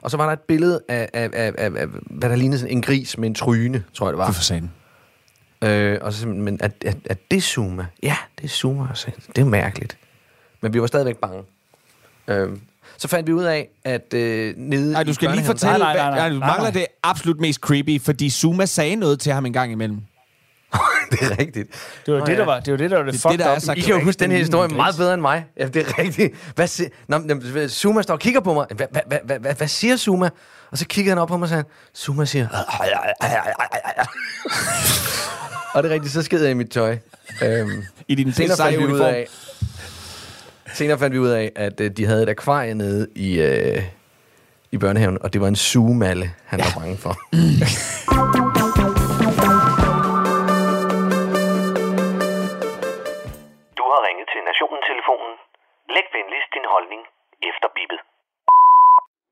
Og 0.00 0.10
så 0.10 0.16
var 0.16 0.26
der 0.26 0.32
et 0.32 0.40
billede 0.40 0.80
af, 0.88 1.08
af, 1.12 1.30
af, 1.32 1.52
af, 1.58 1.70
af 1.76 1.86
hvad 2.10 2.30
der 2.30 2.36
lignede 2.36 2.58
sådan 2.58 2.76
en 2.76 2.82
gris 2.82 3.18
med 3.18 3.28
en 3.28 3.34
tryne, 3.34 3.84
tror 3.94 4.06
jeg 4.06 4.12
det 4.12 4.18
var. 4.18 4.24
Hvorfor 4.24 4.42
sagde 4.42 4.60
den? 4.60 5.70
Øh, 5.70 5.98
og 6.02 6.12
så 6.12 6.28
men 6.28 6.58
er, 6.60 6.68
er, 6.84 6.92
er 7.04 7.14
det 7.30 7.42
Zuma? 7.42 7.86
Ja, 8.02 8.16
det 8.38 8.44
er 8.44 8.48
Zuma. 8.48 8.86
Så 8.94 9.10
det 9.36 9.42
er 9.42 9.46
mærkeligt. 9.46 9.98
Men 10.64 10.74
vi 10.74 10.80
var 10.80 10.86
stadigvæk 10.86 11.16
bange. 11.16 11.42
Øh, 12.28 12.48
så 12.98 13.08
fandt 13.08 13.26
vi 13.26 13.32
ud 13.32 13.44
af, 13.44 13.68
at 13.84 14.14
øh, 14.14 14.54
nede 14.56 14.92
Nej, 14.92 15.02
du 15.02 15.14
skal 15.14 15.30
lige 15.30 15.44
fortælle, 15.44 15.78
Nej, 15.78 15.94
nej, 15.96 16.10
nej, 16.10 16.18
nej. 16.18 16.28
du 16.28 16.38
mangler 16.38 16.70
det 16.70 16.86
absolut 17.02 17.40
mest 17.40 17.60
creepy, 17.60 18.00
fordi 18.02 18.30
Zuma 18.30 18.66
sagde 18.66 18.96
noget 18.96 19.20
til 19.20 19.32
ham 19.32 19.46
en 19.46 19.52
gang 19.52 19.72
imellem. 19.72 19.98
det 21.10 21.22
er 21.22 21.38
rigtigt. 21.38 21.68
Det 22.06 22.14
var 22.14 22.20
Nå 22.20 22.26
det, 22.26 22.32
ja. 22.32 22.38
der 22.38 22.44
var 22.44 22.60
det, 22.60 22.72
var 22.72 22.76
det, 22.78 22.90
der 22.90 22.96
var 22.96 23.04
det, 23.04 23.12
Det 23.14 23.18
er 23.18 23.22
fucked 23.22 23.38
det, 23.38 23.44
der 23.46 23.52
er 23.52 23.56
up. 23.56 23.62
så 23.62 23.72
I 23.72 23.80
kan 23.80 23.94
jo 23.98 24.04
huske 24.04 24.20
den 24.20 24.30
her 24.30 24.38
historie 24.38 24.68
Gris. 24.68 24.76
meget 24.76 24.96
bedre 24.96 25.14
end 25.14 25.22
mig. 25.22 25.44
Ja, 25.58 25.66
det 25.68 25.76
er 25.88 25.98
rigtigt. 25.98 26.34
Hvad 26.54 26.66
si- 26.66 26.88
Nå, 27.08 27.18
men, 27.18 27.68
Zuma 27.68 28.02
står 28.02 28.14
og 28.14 28.20
kigger 28.20 28.40
på 28.40 28.54
mig. 28.54 28.66
Hvad, 28.76 28.86
hvad, 28.90 29.02
hvad, 29.24 29.38
hvad, 29.40 29.54
hvad, 29.54 29.68
siger 29.68 29.96
Zuma? 29.96 30.30
Og 30.70 30.78
så 30.78 30.86
kigger 30.86 31.10
han 31.10 31.18
op 31.18 31.28
på 31.28 31.36
mig 31.36 31.42
og 31.42 31.48
siger, 31.48 31.62
Zuma 31.96 32.24
siger... 32.24 32.48
og 35.74 35.82
det 35.82 35.90
er 35.90 35.94
rigtigt, 35.94 36.12
så 36.12 36.22
sked 36.22 36.42
jeg 36.42 36.50
i 36.50 36.54
mit 36.54 36.70
tøj. 36.70 36.98
Øhm, 37.42 37.84
I 38.08 38.14
din 38.14 38.32
seje 38.32 38.78
ud 38.78 38.84
uniform. 38.84 39.14
af, 39.14 39.28
Senere 40.78 40.98
fandt 40.98 41.14
vi 41.14 41.18
ud 41.18 41.28
af, 41.28 41.52
at 41.56 41.80
øh, 41.80 41.90
de 41.96 42.06
havde 42.06 42.22
et 42.22 42.28
akvarie 42.28 42.74
nede 42.74 43.02
i, 43.16 43.28
øh, 43.48 43.82
i 44.74 44.78
børnehaven, 44.78 45.18
og 45.24 45.32
det 45.32 45.40
var 45.40 45.48
en 45.48 45.56
sugemalle, 45.56 46.26
han 46.50 46.58
ja. 46.58 46.64
var 46.64 46.72
bange 46.80 46.96
for. 47.04 47.12
du 53.78 53.84
har 53.92 54.00
ringet 54.08 54.26
til 54.32 54.40
Nationen-telefonen. 54.50 55.34
Læg 55.94 56.06
venligst 56.16 56.50
din 56.56 56.66
holdning 56.74 57.02
efter 57.50 57.68
bippet. 57.76 58.00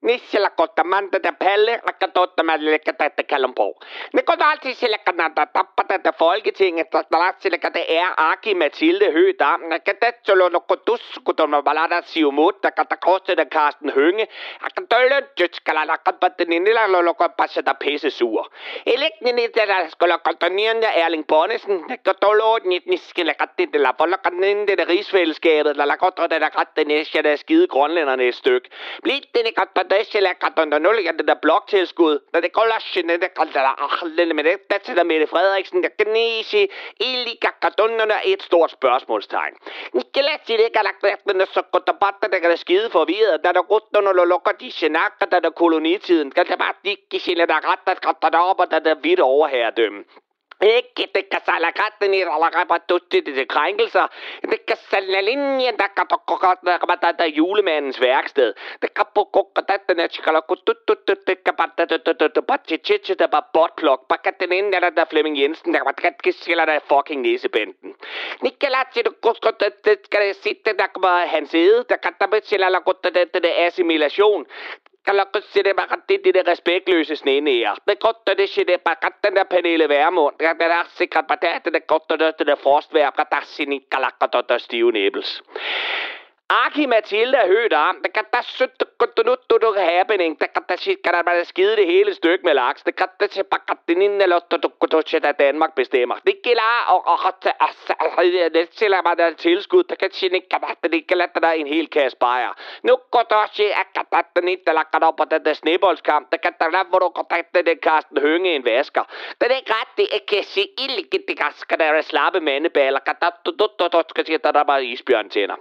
Niillä 0.03 0.51
kottamanta 0.51 1.21
te 1.21 1.33
pelle, 1.39 1.81
vaikka 1.87 2.09
tottamaan 2.09 2.65
liikkata, 2.65 3.05
että 3.05 3.23
kellon 3.23 3.55
på. 3.55 3.75
Ne 4.13 4.23
kun 4.23 4.43
alti 4.43 4.75
sille 4.75 4.99
kannattaa 4.99 5.47
tappata 5.47 5.99
te 5.99 6.13
folketinget, 6.13 6.95
että 6.95 7.19
lapsille 7.19 7.59
kate 7.59 7.85
er 7.89 8.13
aki 8.17 8.55
med 8.55 8.71
silde 8.75 9.13
hyta, 9.13 9.59
että 9.71 9.95
tässä 9.95 10.33
on 10.33 10.53
nokko 10.53 10.77
tuskut 10.77 11.41
on 11.41 11.51
valada 11.51 12.03
siumut, 12.03 12.57
että 12.57 12.71
kata 12.71 12.97
kostede 12.97 13.47
Karsten 13.47 13.95
Hynge, 13.95 14.23
että 14.67 14.83
töllön 14.89 15.29
tytskälä, 15.35 15.95
että 15.95 16.13
patte 16.13 16.45
niillä 16.45 16.85
on 16.85 17.05
nokko 17.05 17.29
passata 17.29 17.75
pisse 17.75 18.11
suur. 18.11 18.51
Elekni 18.87 19.33
niitä 19.33 19.89
skulle 19.89 20.19
kontonierende 20.25 20.87
Erling 20.87 21.27
Bonnesen, 21.27 21.85
että 21.91 22.15
tolot 22.15 22.65
niitä 22.65 22.91
niskille 22.91 23.35
katte, 23.35 23.63
että 23.63 23.83
lapolla 23.83 24.19
kannende 24.19 24.77
det 24.77 24.89
rigsfællesskabet, 24.89 25.67
eller 25.67 25.97
godt, 25.97 26.19
at 26.19 26.31
der 26.31 26.51
katte 26.51 26.85
næskede 26.85 27.37
skide 27.37 27.67
grønlænderne 27.67 28.29
et 28.29 28.35
stykke. 28.35 28.71
Blidt 29.03 29.35
den 29.35 29.47
ikke 29.47 29.67
der 29.93 29.99
der 29.99 30.05
skal 30.05 30.23
der 30.57 30.79
der 30.79 30.99
igen 31.01 31.19
det 31.19 31.29
der 31.29 31.35
bloktilskud, 31.35 32.19
Når 32.33 32.41
det 32.41 32.53
går 32.53 32.67
lasse 32.73 33.03
det 33.03 33.21
der 33.21 33.29
der 33.55 33.63
der 34.17 34.35
med 34.35 34.45
det 34.45 34.71
der 34.71 34.79
til 34.79 34.97
der 34.97 35.05
Mette 35.05 35.27
Frederiksen, 35.27 35.83
der 35.83 35.89
gnisi, 36.05 36.63
ili 37.01 37.35
kakadunderne 37.43 38.13
er 38.13 38.21
et 38.25 38.43
stort 38.43 38.71
spørgsmålstegn. 38.71 39.55
Ikke 39.95 40.23
lad 40.29 40.39
sig 40.47 40.59
det 40.59 40.65
ikke 40.65 40.81
lagt 40.83 41.25
den 41.29 41.47
så 41.47 41.63
godt 41.73 41.87
der 41.87 41.93
bare 41.93 42.31
der 42.33 42.39
kan 42.39 42.57
skide 42.57 42.91
forvirret, 42.91 43.45
der 43.45 43.53
der 43.53 43.63
godt 43.63 43.85
når 43.93 44.25
lukker 44.25 44.53
de 44.53 44.73
snakker, 44.73 45.27
der 45.27 45.41
der 45.41 45.51
kolonitiden, 45.51 46.31
Kan 46.31 46.47
der 46.47 46.57
bare 46.57 46.75
ikke 46.85 47.21
sille 47.21 47.47
der 47.47 47.73
ret, 47.73 47.79
der 47.87 48.29
der 48.31 48.39
op 48.39 48.61
og 48.61 48.71
der 48.71 48.79
der 48.79 48.95
vidt 48.95 49.21
overherredømme. 49.21 50.05
Ikke 50.63 51.09
det 51.15 51.25
kan 51.31 51.41
sælge 51.47 51.73
katten 51.73 52.15
i 52.15 52.21
eller 52.21 52.51
rapa 52.59 52.77
tutti 52.89 53.21
det 53.21 53.49
krænkelser. 53.49 54.07
Det 54.51 54.67
kan 54.67 54.77
sælge 54.91 55.23
linjen, 55.23 55.77
der 55.77 55.89
kan 55.97 56.07
godt 56.07 56.59
der 56.65 56.97
der 57.03 57.13
der 57.13 57.25
julemandens 57.25 58.01
værksted. 58.01 58.55
Det 58.83 58.95
kan 58.95 59.07
på 59.15 59.25
godt 59.33 59.69
der 59.69 59.77
den 59.89 60.01
er 60.01 60.09
chikala 60.09 60.41
kutut 60.41 60.77
det 61.27 61.45
kan 61.45 61.55
bare 61.55 61.71
der 61.79 61.85
der 61.85 62.13
der 62.13 62.29
der 62.29 62.41
bare 62.41 62.59
chichi 62.69 63.15
der 63.15 63.27
bare 63.27 63.43
botplok. 63.53 64.09
Bare 64.09 64.19
kan 64.25 64.35
den 64.41 64.53
ene, 64.53 64.73
der 64.73 64.91
er 64.97 65.05
Flemming 65.11 65.39
Jensen 65.39 65.75
der 65.75 65.85
bare 65.85 65.95
kan 65.95 66.33
skille 66.33 66.67
der 66.67 66.79
fucking 66.91 67.21
næsebænden. 67.21 67.95
Nikolas 68.43 68.87
du 69.07 69.13
godt 69.21 69.61
det 69.61 69.85
det 69.85 69.99
skal 70.05 70.27
jeg 70.27 70.35
sitte 70.35 70.73
der 70.79 70.87
kan 70.87 71.03
bare 71.03 71.27
hans 71.27 71.55
ede. 71.55 71.85
Der 71.89 71.97
kan 71.97 72.13
der 72.21 72.27
bare 72.27 72.41
chilla 72.41 72.79
godt 72.79 73.05
det 73.05 73.35
det 73.35 73.53
assimilation 73.57 74.47
kan 75.05 75.17
det 75.65 75.77
bare 75.77 76.01
det, 76.09 76.21
det 76.25 76.35
der 76.35 76.49
respektløse 76.53 77.17
snenære. 77.17 77.77
Det 77.89 77.99
godt, 77.99 78.17
det 78.39 78.49
shit 78.49 78.67
det 78.69 78.81
bare 78.81 78.97
den 79.25 79.37
der 79.37 79.45
Pernille 79.45 79.89
Værmund. 79.89 80.35
Det 80.41 80.47
er 80.47 80.55
der 80.59 80.89
sikkert 80.97 81.27
bare 81.27 81.39
det, 81.43 81.65
det 81.65 81.77
er 81.77 81.87
godt, 81.87 82.11
det 82.11 82.39
det 82.39 82.47
der 82.47 82.57
frostvær, 82.57 83.11
der 83.11 83.25
er 83.37 83.45
sin 83.45 83.73
ikke 83.73 83.91
der 84.49 84.59
stive 84.59 84.93
næbels. 84.93 85.43
Aki 86.61 86.87
Mathilde 86.87 87.39
er 87.39 87.47
højt 87.47 87.73
arm. 87.73 87.97
Det 88.05 88.13
kan 88.13 88.25
der 88.33 88.43
sødt, 88.43 88.83
nu, 89.27 89.35
du, 89.51 89.57
du 89.63 89.75
happening. 89.79 90.41
Det 90.41 90.49
kan 90.55 90.63
der 90.69 90.77
shit, 90.77 90.99
kan 91.05 91.13
der 91.13 91.45
skide 91.45 91.77
det 91.77 91.87
hele 91.87 92.15
stykke 92.15 92.45
med 92.45 92.55
laks. 92.55 92.83
Det 92.83 92.97
kan 92.97 93.09
der 93.21 93.27
se 93.31 93.45
bare 93.45 93.77
den 93.89 94.03
ind, 94.03 94.23
eller 94.23 94.39
du, 94.39 94.57
du, 94.57 94.69
du, 94.83 94.87
du, 94.87 95.33
Danmark 95.33 95.75
bestemmer. 95.75 96.17
Det 96.27 96.37
gælder, 96.45 96.85
og, 96.89 97.07
og, 97.07 97.19
og, 97.25 98.25
det 98.55 98.69
til 98.71 98.95
at 98.95 99.19
der 99.19 99.33
tilskud. 99.33 99.85
Det 99.85 99.99
kan 99.99 100.11
sige, 100.13 100.35
ikke, 100.35 100.49
kan 100.49 100.61
det 100.93 101.07
kan 101.09 101.19
lade 101.19 101.31
der 101.43 101.51
en 101.51 101.67
hel 101.67 101.87
kasse 101.87 102.19
bajer. 102.19 102.53
Nu 102.83 102.97
går 103.11 103.23
der 103.31 103.37
også, 103.37 103.63
at 103.63 103.87
kan 103.95 104.05
der 104.13 104.23
den 104.37 104.49
ikke, 104.49 104.63
der 104.67 104.73
lagt 104.73 105.05
op 105.05 105.17
på 105.17 105.25
den 105.31 105.45
der 105.45 105.53
sneboldskamp. 105.53 106.33
Det 106.33 106.41
kan 106.41 106.53
der 106.61 106.71
lade, 106.71 106.85
hvor 106.89 106.99
du 106.99 107.09
går 107.09 107.27
der 107.55 107.63
den 107.63 107.79
Karsten 107.79 108.19
Hønge 108.21 108.55
en 108.55 108.65
vasker. 108.65 109.05
Det 109.41 109.53
er 109.53 109.57
ikke 109.57 109.73
ret, 109.73 109.89
det 109.97 110.07
er 110.13 110.19
kan 110.29 110.45
se 110.45 110.69
ilde, 110.79 111.03
det 111.29 111.39
kan 111.69 111.79
der 111.79 112.01
slappe 112.01 112.41
mandeballer. 112.41 113.01
Kan 113.01 113.15
der, 113.23 113.31
du, 113.47 113.51
du, 113.59 113.69
du, 113.79 113.89
du, 113.93 114.03
skal 114.09 114.27
sige, 114.27 114.39
der 114.39 114.53
er 114.53 114.65
bare 114.65 114.85
isbjørn 114.85 115.31
tænder. 115.31 115.57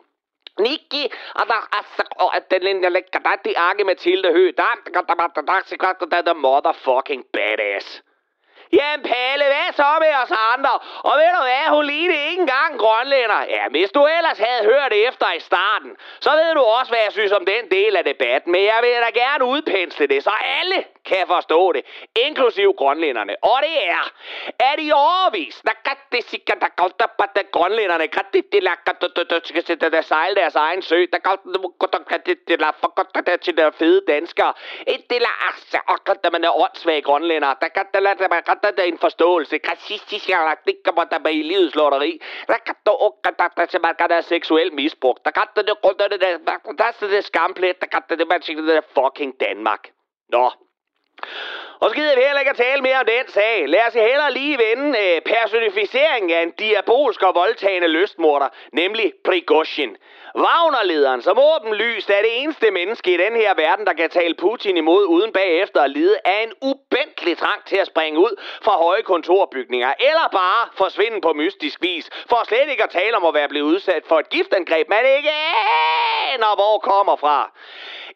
Niki, 0.60 1.12
og 1.36 1.48
der 1.48 1.62
er 1.78 1.84
så, 1.96 2.04
og 2.16 2.26
oh, 2.26 2.36
at 2.36 2.52
den 2.52 2.64
lille 2.64 2.90
lækker, 2.90 3.20
der 3.20 3.30
er 3.30 3.36
de 3.36 3.58
arke 3.58 3.84
Mathilde 3.84 4.32
Høgh, 4.32 4.54
der 4.58 4.64
er 4.64 4.76
der 4.94 5.02
der 5.02 5.14
der 5.14 5.42
der 5.42 5.94
der 6.00 6.06
der 6.06 6.22
der 6.22 6.34
motherfucking 6.34 7.26
badass. 7.34 8.04
Jamen 8.74 9.04
Palle, 9.04 9.46
hvad 9.46 9.70
så 9.74 9.90
med 10.00 10.14
os 10.24 10.34
andre? 10.54 10.74
Og 11.10 11.14
ved 11.22 11.32
du 11.38 11.42
hvad, 11.50 11.66
hun 11.76 11.86
lignede 11.86 12.24
ikke 12.30 12.42
engang 12.42 12.80
grønlænder. 12.80 13.42
Ja, 13.56 13.64
hvis 13.70 13.92
du 13.92 14.02
ellers 14.18 14.40
havde 14.40 14.64
hørt 14.72 14.94
efter 14.94 15.32
i 15.38 15.40
starten, 15.40 15.92
så 16.20 16.32
ved 16.32 16.54
du 16.54 16.62
også, 16.62 16.92
hvad 16.92 17.00
jeg 17.04 17.12
synes 17.12 17.32
om 17.32 17.46
den 17.46 17.64
del 17.72 17.96
af 17.96 18.04
debatten. 18.04 18.52
Men 18.52 18.64
jeg 18.64 18.80
vil 18.82 18.92
da 19.06 19.20
gerne 19.24 19.46
udpensle 19.46 20.08
det, 20.08 20.24
så 20.24 20.32
alle 20.60 20.84
kan 21.06 21.28
forstå 21.28 21.72
det, 21.72 21.82
inklusiv 22.28 22.74
grønlænderne. 22.74 23.36
Og 23.44 23.58
det 23.62 23.90
er, 23.90 24.04
at 24.60 24.80
i 24.80 24.92
overvis, 24.92 25.62
der 25.66 25.76
kan 25.86 25.98
det 26.12 26.24
sikkert, 26.24 26.58
der 26.62 26.68
kan 26.78 26.92
der 27.00 27.08
på 27.20 27.26
de 27.36 27.44
grønlænderne, 27.52 28.08
kan 28.08 28.26
det 28.34 28.46
det 28.52 28.64
la 28.64 28.76
kan 28.86 28.96
det 29.02 29.82
det 29.82 29.92
der 29.92 30.02
sejle 30.02 30.36
deres 30.36 30.56
egen 30.56 30.82
sø, 30.82 31.06
der 31.14 31.20
kan 31.20 31.38
det 31.54 32.06
kan 32.10 32.22
det 32.26 32.38
det 32.48 32.60
la 32.62 32.70
for 32.70 32.94
godt 32.96 33.28
der 33.28 33.38
til 33.38 33.58
de 33.58 33.72
fede 33.72 34.02
danskere. 34.08 34.54
Et 34.88 35.10
det 35.10 35.22
la 35.22 35.34
altså, 35.48 35.80
og 35.88 36.04
kan 36.04 36.16
der 36.24 36.32
man 36.32 36.44
er 36.44 36.62
åndssvage 36.64 37.02
grønlændere, 37.02 37.56
der 37.62 37.68
kan 37.68 37.86
det 37.94 38.04
la 38.04 38.16
man 38.20 38.44
kan 38.44 38.58
der 38.64 38.72
der 38.72 38.84
en 38.84 38.98
forståelse, 38.98 39.60
racistisk, 39.72 40.30
jeg 40.30 40.56
det 40.66 40.76
kan 40.86 40.94
man 40.98 41.08
der 41.12 41.20
med 41.20 41.34
i 41.34 41.42
livets 41.42 41.76
lotteri. 41.76 42.22
Der 42.48 42.58
kan 42.66 42.76
der 42.86 42.92
og 42.92 43.20
kan 43.24 43.34
der 43.40 43.48
der 43.48 43.80
man 43.80 43.96
kan 44.00 44.10
der 44.10 44.22
seksuel 44.22 44.74
misbrug. 44.74 45.18
Der 45.26 45.32
kan 45.32 45.44
der 45.56 45.62
det 45.62 45.76
der 45.84 46.38
der 46.48 46.74
der 46.78 46.84
er 46.84 47.08
det 47.08 47.26
skamplet, 47.26 47.82
der 47.82 47.88
kan 47.88 48.02
det 48.10 48.28
man 48.28 48.42
siger 48.42 48.62
det 48.62 48.68
der 48.68 48.82
fucking 48.82 49.40
Danmark. 49.40 49.90
Nå, 50.30 50.52
og 51.82 51.90
så 51.90 51.96
gider 51.96 52.16
vi 52.16 52.22
heller 52.22 52.40
ikke 52.40 52.50
at 52.52 52.58
tale 52.58 52.82
mere 52.82 53.00
om 53.00 53.06
den 53.06 53.28
sag. 53.28 53.64
Lad 53.68 53.88
os 53.88 53.94
hellere 53.94 54.34
lige 54.34 54.58
vende 54.58 55.00
øh, 55.00 55.22
personificeringen 55.22 56.32
af 56.32 56.42
en 56.44 56.52
diabolsk 56.52 57.24
og 57.24 57.36
voldtagende 57.36 57.88
lystmorder, 57.88 58.50
nemlig 58.72 59.14
Prigozhin. 59.26 59.98
Wagnerlederen, 60.36 61.22
som 61.22 61.40
åbenlyst 61.40 62.10
er 62.10 62.22
det 62.22 62.42
eneste 62.42 62.72
menneske 62.72 63.14
i 63.14 63.18
den 63.18 63.36
her 63.36 63.54
verden, 63.54 63.86
der 63.86 63.94
kan 63.94 64.10
tale 64.10 64.36
Putin 64.36 64.78
imod 64.78 65.06
uden 65.06 65.32
bagefter 65.32 65.82
at 65.82 65.92
lide 65.92 66.18
af 66.26 66.44
en 66.44 66.54
ubæntelig 66.62 67.38
trang 67.38 67.66
til 67.66 67.76
at 67.78 67.88
springe 67.88 68.20
ud 68.20 68.42
fra 68.62 68.72
høje 68.72 69.02
kontorbygninger, 69.02 69.94
eller 70.00 70.28
bare 70.32 70.68
forsvinde 70.78 71.22
på 71.22 71.34
mystisk 71.34 71.82
vis, 71.82 72.10
for 72.30 72.44
slet 72.48 72.70
ikke 72.70 72.84
at 72.84 72.90
tale 72.90 73.18
om 73.18 73.26
at 73.26 73.34
være 73.34 73.50
blevet 73.50 73.66
udsat 73.66 74.04
for 74.08 74.20
et 74.20 74.30
giftangreb, 74.30 74.90
man 74.90 75.06
ikke 75.18 75.32
aner 76.34 76.56
hvor 76.56 76.80
kommer 76.80 77.16
fra. 77.16 77.52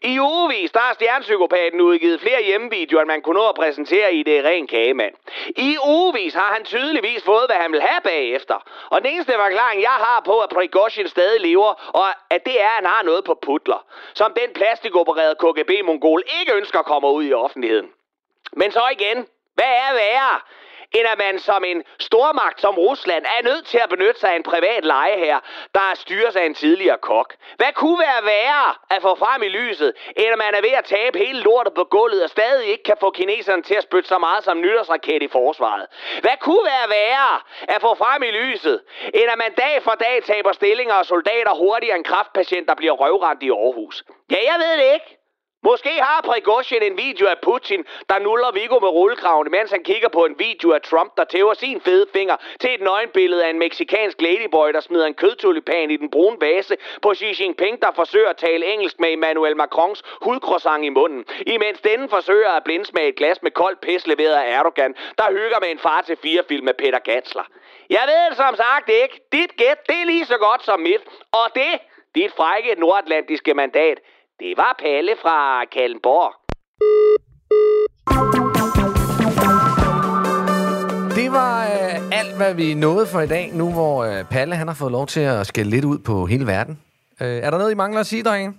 I 0.01 0.19
ugevis, 0.19 0.71
der 0.71 0.79
har 0.79 0.93
stjernepsykopaten 0.93 1.81
udgivet 1.81 2.21
flere 2.21 2.43
hjemmevideoer, 2.43 3.01
end 3.01 3.07
man 3.07 3.21
kunne 3.21 3.39
nå 3.39 3.49
at 3.49 3.55
præsentere 3.55 4.13
i 4.13 4.23
det 4.23 4.43
ren 4.45 4.67
kagemand. 4.67 5.13
I 5.47 5.77
ugevis 5.87 6.33
har 6.33 6.53
han 6.53 6.63
tydeligvis 6.63 7.23
fået, 7.23 7.45
hvad 7.47 7.55
han 7.55 7.71
vil 7.71 7.81
have 7.81 8.01
bagefter. 8.01 8.55
Og 8.89 9.01
den 9.01 9.11
eneste 9.11 9.31
forklaring, 9.31 9.81
jeg 9.81 9.97
har 10.07 10.21
på, 10.25 10.39
at 10.39 10.49
Prigozhin 10.49 11.07
stadig 11.07 11.41
lever, 11.41 11.91
og 11.93 12.07
at 12.29 12.45
det 12.45 12.61
er, 12.61 12.67
at 12.67 12.75
han 12.75 12.85
har 12.85 13.03
noget 13.03 13.23
på 13.23 13.39
putler, 13.41 13.85
som 14.13 14.33
den 14.33 14.53
plastikopererede 14.53 15.35
KGB-mongol 15.35 16.23
ikke 16.39 16.53
ønsker 16.53 16.79
at 16.79 16.85
komme 16.85 17.11
ud 17.11 17.25
i 17.25 17.33
offentligheden. 17.33 17.89
Men 18.53 18.71
så 18.71 18.81
igen, 18.91 19.27
hvad 19.55 19.73
er 19.85 19.93
værre? 19.93 20.39
End 20.97 21.07
at 21.13 21.17
man 21.17 21.39
som 21.39 21.63
en 21.63 21.83
stormagt 21.99 22.61
som 22.61 22.75
Rusland 22.77 23.25
er 23.25 23.43
nødt 23.43 23.65
til 23.65 23.77
at 23.83 23.89
benytte 23.89 24.19
sig 24.19 24.29
af 24.31 24.35
en 24.35 24.43
privat 24.43 24.85
leje 24.85 25.17
her, 25.25 25.39
der 25.73 25.95
styres 25.95 26.35
af 26.35 26.45
en 26.45 26.53
tidligere 26.53 26.97
kok. 26.97 27.35
Hvad 27.57 27.73
kunne 27.73 27.99
være 27.99 28.25
værre 28.25 28.75
at 28.89 29.01
få 29.01 29.15
frem 29.15 29.43
i 29.43 29.47
lyset, 29.47 29.93
end 30.17 30.29
at 30.31 30.37
man 30.37 30.53
er 30.55 30.61
ved 30.61 30.75
at 30.81 30.85
tabe 30.85 31.17
hele 31.17 31.39
lortet 31.39 31.73
på 31.73 31.83
gulvet 31.83 32.23
og 32.23 32.29
stadig 32.29 32.67
ikke 32.67 32.83
kan 32.83 32.97
få 32.99 33.11
kineserne 33.11 33.63
til 33.63 33.75
at 33.75 33.83
spytte 33.83 34.09
så 34.09 34.17
meget 34.17 34.43
som 34.43 34.61
nytårsraket 34.61 35.23
i 35.23 35.27
forsvaret? 35.27 35.85
Hvad 36.21 36.37
kunne 36.39 36.65
være 36.65 36.89
værre 36.89 37.39
at 37.75 37.81
få 37.81 37.95
frem 37.95 38.23
i 38.23 38.31
lyset, 38.31 38.81
end 39.13 39.27
at 39.33 39.37
man 39.37 39.53
dag 39.57 39.83
for 39.83 39.91
dag 39.91 40.23
taber 40.23 40.51
stillinger 40.51 40.93
og 40.95 41.05
soldater 41.05 41.53
hurtigere 41.55 41.95
end 41.95 42.05
kraftpatienter 42.05 42.75
bliver 42.75 42.93
røvrendt 42.93 43.43
i 43.43 43.49
Aarhus? 43.49 44.03
Ja, 44.31 44.37
jeg 44.51 44.57
ved 44.59 44.73
det 44.77 44.93
ikke. 44.93 45.24
Måske 45.69 45.89
har 45.89 46.21
Prigozhin 46.21 46.83
en 46.83 46.97
video 46.97 47.27
af 47.27 47.39
Putin, 47.41 47.85
der 48.09 48.19
nuller 48.19 48.51
Viggo 48.51 48.79
med 48.79 48.89
rullekravene, 48.89 49.49
mens 49.49 49.71
han 49.71 49.83
kigger 49.83 50.09
på 50.09 50.25
en 50.25 50.35
video 50.39 50.71
af 50.71 50.81
Trump, 50.81 51.17
der 51.17 51.23
tæver 51.23 51.53
sin 51.53 51.81
fede 51.81 52.05
finger 52.13 52.35
til 52.59 52.73
et 52.73 52.81
nøgenbillede 52.81 53.45
af 53.45 53.49
en 53.49 53.59
meksikansk 53.59 54.21
ladyboy, 54.21 54.73
der 54.73 54.79
smider 54.79 55.05
en 55.05 55.13
kødtulipan 55.13 55.91
i 55.91 55.97
den 55.97 56.09
brune 56.09 56.37
vase 56.41 56.77
på 57.01 57.13
Xi 57.13 57.43
Jinping, 57.43 57.81
der 57.81 57.91
forsøger 57.95 58.29
at 58.29 58.37
tale 58.37 58.73
engelsk 58.73 58.99
med 58.99 59.13
Emmanuel 59.13 59.57
Macrons 59.57 60.03
hudcroissant 60.21 60.85
i 60.85 60.89
munden, 60.89 61.25
imens 61.47 61.81
denne 61.81 62.09
forsøger 62.09 62.49
at 62.49 62.63
blindsmage 62.63 63.07
et 63.07 63.15
glas 63.15 63.41
med 63.41 63.51
kold 63.51 63.77
pis 63.81 64.07
leveret 64.07 64.33
af 64.33 64.57
Erdogan, 64.59 64.95
der 65.17 65.31
hygger 65.31 65.59
med 65.59 65.69
en 65.71 65.79
far 65.79 66.01
til 66.01 66.17
fire 66.17 66.43
film 66.47 66.65
med 66.65 66.73
Peter 66.73 66.99
Gatsler. 66.99 67.43
Jeg 67.89 68.03
ved 68.07 68.29
det 68.29 68.37
som 68.37 68.55
sagt 68.55 68.89
ikke. 68.89 69.21
Dit 69.31 69.57
gæt, 69.57 69.87
det 69.87 70.01
er 70.01 70.05
lige 70.05 70.25
så 70.25 70.37
godt 70.37 70.63
som 70.65 70.79
mit. 70.79 71.01
Og 71.31 71.47
det, 71.55 71.79
dit 72.15 72.31
frække 72.31 72.75
nordatlantiske 72.77 73.53
mandat, 73.53 73.99
det 74.39 74.53
var 74.57 74.75
Palle 74.83 75.11
fra 75.21 75.65
Kallenborg. 75.65 76.33
Det 81.15 81.31
var 81.31 81.63
øh, 81.63 82.19
alt, 82.19 82.37
hvad 82.37 82.53
vi 82.53 82.73
nåede 82.73 83.07
for 83.07 83.21
i 83.21 83.27
dag, 83.27 83.51
nu 83.53 83.71
hvor 83.71 84.03
øh, 84.03 84.23
Palle 84.23 84.55
han 84.55 84.67
har 84.67 84.75
fået 84.75 84.91
lov 84.91 85.07
til 85.07 85.19
at 85.19 85.47
skælde 85.47 85.69
lidt 85.69 85.85
ud 85.85 85.97
på 85.99 86.25
hele 86.25 86.47
verden. 86.47 86.79
Øh, 87.21 87.27
er 87.27 87.49
der 87.49 87.57
noget, 87.57 87.71
I 87.71 87.75
mangler 87.75 87.99
at 87.99 88.05
sige, 88.05 88.23
drenge? 88.23 88.53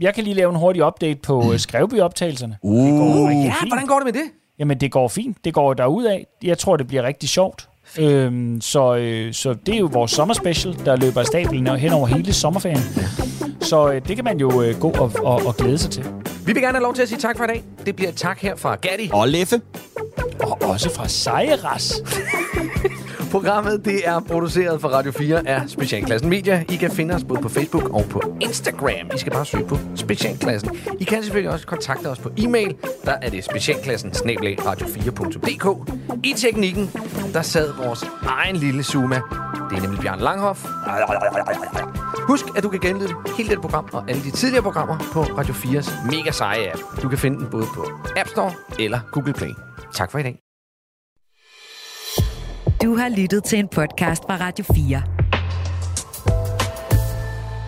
Jeg 0.00 0.14
kan 0.14 0.24
lige 0.24 0.34
lave 0.34 0.50
en 0.50 0.56
hurtig 0.56 0.86
update 0.86 1.18
på 1.22 1.42
mm. 1.42 1.58
Skrevby-optagelserne. 1.58 2.56
Uh, 2.62 3.44
ja, 3.44 3.54
hvordan 3.68 3.86
går 3.86 3.96
det 3.96 4.04
med 4.04 4.12
det? 4.12 4.30
Jamen, 4.58 4.80
det 4.80 4.92
går 4.92 5.08
fint. 5.08 5.44
Det 5.44 5.54
går 5.54 5.74
derudad. 5.74 6.20
Jeg 6.42 6.58
tror, 6.58 6.76
det 6.76 6.86
bliver 6.86 7.02
rigtig 7.02 7.28
sjovt. 7.28 7.68
Øhm, 7.98 8.60
så, 8.60 8.96
øh, 8.96 9.32
så 9.32 9.54
det 9.54 9.74
er 9.74 9.78
jo 9.78 9.90
vores 9.92 10.10
sommerspecial, 10.10 10.76
der 10.84 10.96
løber 10.96 11.20
af 11.20 11.26
stablen 11.26 11.66
hen 11.66 11.92
over 11.92 12.06
hele 12.06 12.32
sommerferien. 12.32 12.82
Så 13.60 13.92
øh, 13.92 14.08
det 14.08 14.16
kan 14.16 14.24
man 14.24 14.40
jo 14.40 14.62
øh, 14.62 14.80
gå 14.80 14.90
og, 14.90 15.12
og, 15.24 15.46
og 15.46 15.56
glæde 15.56 15.78
sig 15.78 15.90
til. 15.90 16.04
Vi 16.46 16.52
vil 16.52 16.62
gerne 16.62 16.74
have 16.78 16.82
lov 16.82 16.94
til 16.94 17.02
at 17.02 17.08
sige 17.08 17.18
tak 17.18 17.36
for 17.36 17.44
i 17.44 17.46
dag. 17.46 17.64
Det 17.86 17.96
bliver 17.96 18.08
et 18.08 18.16
tak 18.16 18.38
her 18.38 18.56
fra 18.56 18.74
Gatti. 18.74 19.10
Og 19.12 19.28
Leffe. 19.28 19.60
Og 20.40 20.62
også 20.62 20.94
fra 20.94 21.08
Sejras. 21.08 21.92
Programmet 23.30 23.84
det 23.84 24.08
er 24.08 24.20
produceret 24.20 24.80
for 24.80 24.88
Radio 24.88 25.12
4 25.12 25.48
af 25.48 25.70
Specialklassen 25.70 26.30
Media. 26.30 26.64
I 26.68 26.76
kan 26.76 26.90
finde 26.90 27.14
os 27.14 27.24
både 27.24 27.40
på 27.40 27.48
Facebook 27.48 27.88
og 27.94 28.04
på 28.10 28.36
Instagram. 28.40 29.10
I 29.14 29.18
skal 29.18 29.32
bare 29.32 29.44
søge 29.44 29.64
på 29.64 29.76
Specialklassen. 29.96 30.76
I 31.00 31.04
kan 31.04 31.22
selvfølgelig 31.22 31.52
også 31.52 31.66
kontakte 31.66 32.06
os 32.06 32.18
på 32.18 32.30
e-mail. 32.38 32.76
Der 33.04 33.12
er 33.12 33.30
det 33.30 33.44
specialklassen 33.44 34.10
radio4.dk. 34.10 35.92
I 36.24 36.34
teknikken, 36.36 36.90
der 37.34 37.42
sad 37.42 37.72
vores 37.84 38.04
egen 38.22 38.56
lille 38.56 38.82
Zuma. 38.82 39.20
Det 39.70 39.78
er 39.78 39.82
nemlig 39.82 40.00
Bjørn 40.00 40.20
Langhoff. 40.20 40.64
Husk, 42.28 42.44
at 42.56 42.62
du 42.62 42.68
kan 42.68 42.80
genlyde 42.80 43.14
hele 43.36 43.48
dette 43.48 43.60
program 43.60 43.88
og 43.92 44.04
alle 44.10 44.22
de 44.22 44.30
tidligere 44.30 44.62
programmer 44.62 44.98
på 45.12 45.22
Radio 45.22 45.54
4's 45.54 46.06
mega 46.10 46.30
seje 46.30 46.72
app. 46.72 47.02
Du 47.02 47.08
kan 47.08 47.18
finde 47.18 47.38
den 47.38 47.46
både 47.50 47.64
på 47.74 47.86
App 48.16 48.28
Store 48.28 48.52
eller 48.78 49.00
Google 49.12 49.32
Play. 49.32 49.50
Tak 49.94 50.10
for 50.10 50.18
i 50.18 50.22
dag. 50.22 50.49
Du 52.82 52.94
har 52.96 53.08
lyttet 53.08 53.44
til 53.44 53.58
en 53.58 53.68
podcast 53.68 54.22
fra 54.22 54.36
Radio 54.40 54.64
4. 54.64 54.98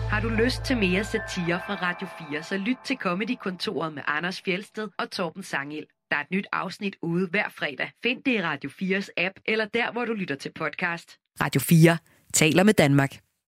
Har 0.09 0.21
du 0.21 0.29
lyst 0.29 0.61
til 0.65 0.77
mere 0.77 1.03
satire 1.03 1.59
fra 1.67 1.75
Radio 1.81 2.07
4, 2.31 2.43
så 2.43 2.57
lyt 2.57 2.77
til 2.85 2.97
Comedy-kontoret 2.97 3.93
med 3.93 4.03
Anders 4.07 4.41
Fjelsted 4.41 4.89
og 4.99 5.11
Torben 5.11 5.43
Sangil. 5.43 5.85
Der 6.11 6.17
er 6.17 6.21
et 6.21 6.31
nyt 6.31 6.47
afsnit 6.51 6.95
ude 7.01 7.27
hver 7.27 7.49
fredag. 7.49 7.91
Find 8.03 8.23
det 8.23 8.31
i 8.31 8.41
Radio 8.41 8.69
4's 8.69 9.07
app, 9.17 9.35
eller 9.45 9.65
der, 9.65 9.91
hvor 9.91 10.05
du 10.05 10.13
lytter 10.13 10.35
til 10.35 10.51
podcast. 10.55 11.17
Radio 11.41 11.61
4 11.61 11.97
taler 12.33 12.63
med 12.63 12.73
Danmark. 12.73 13.22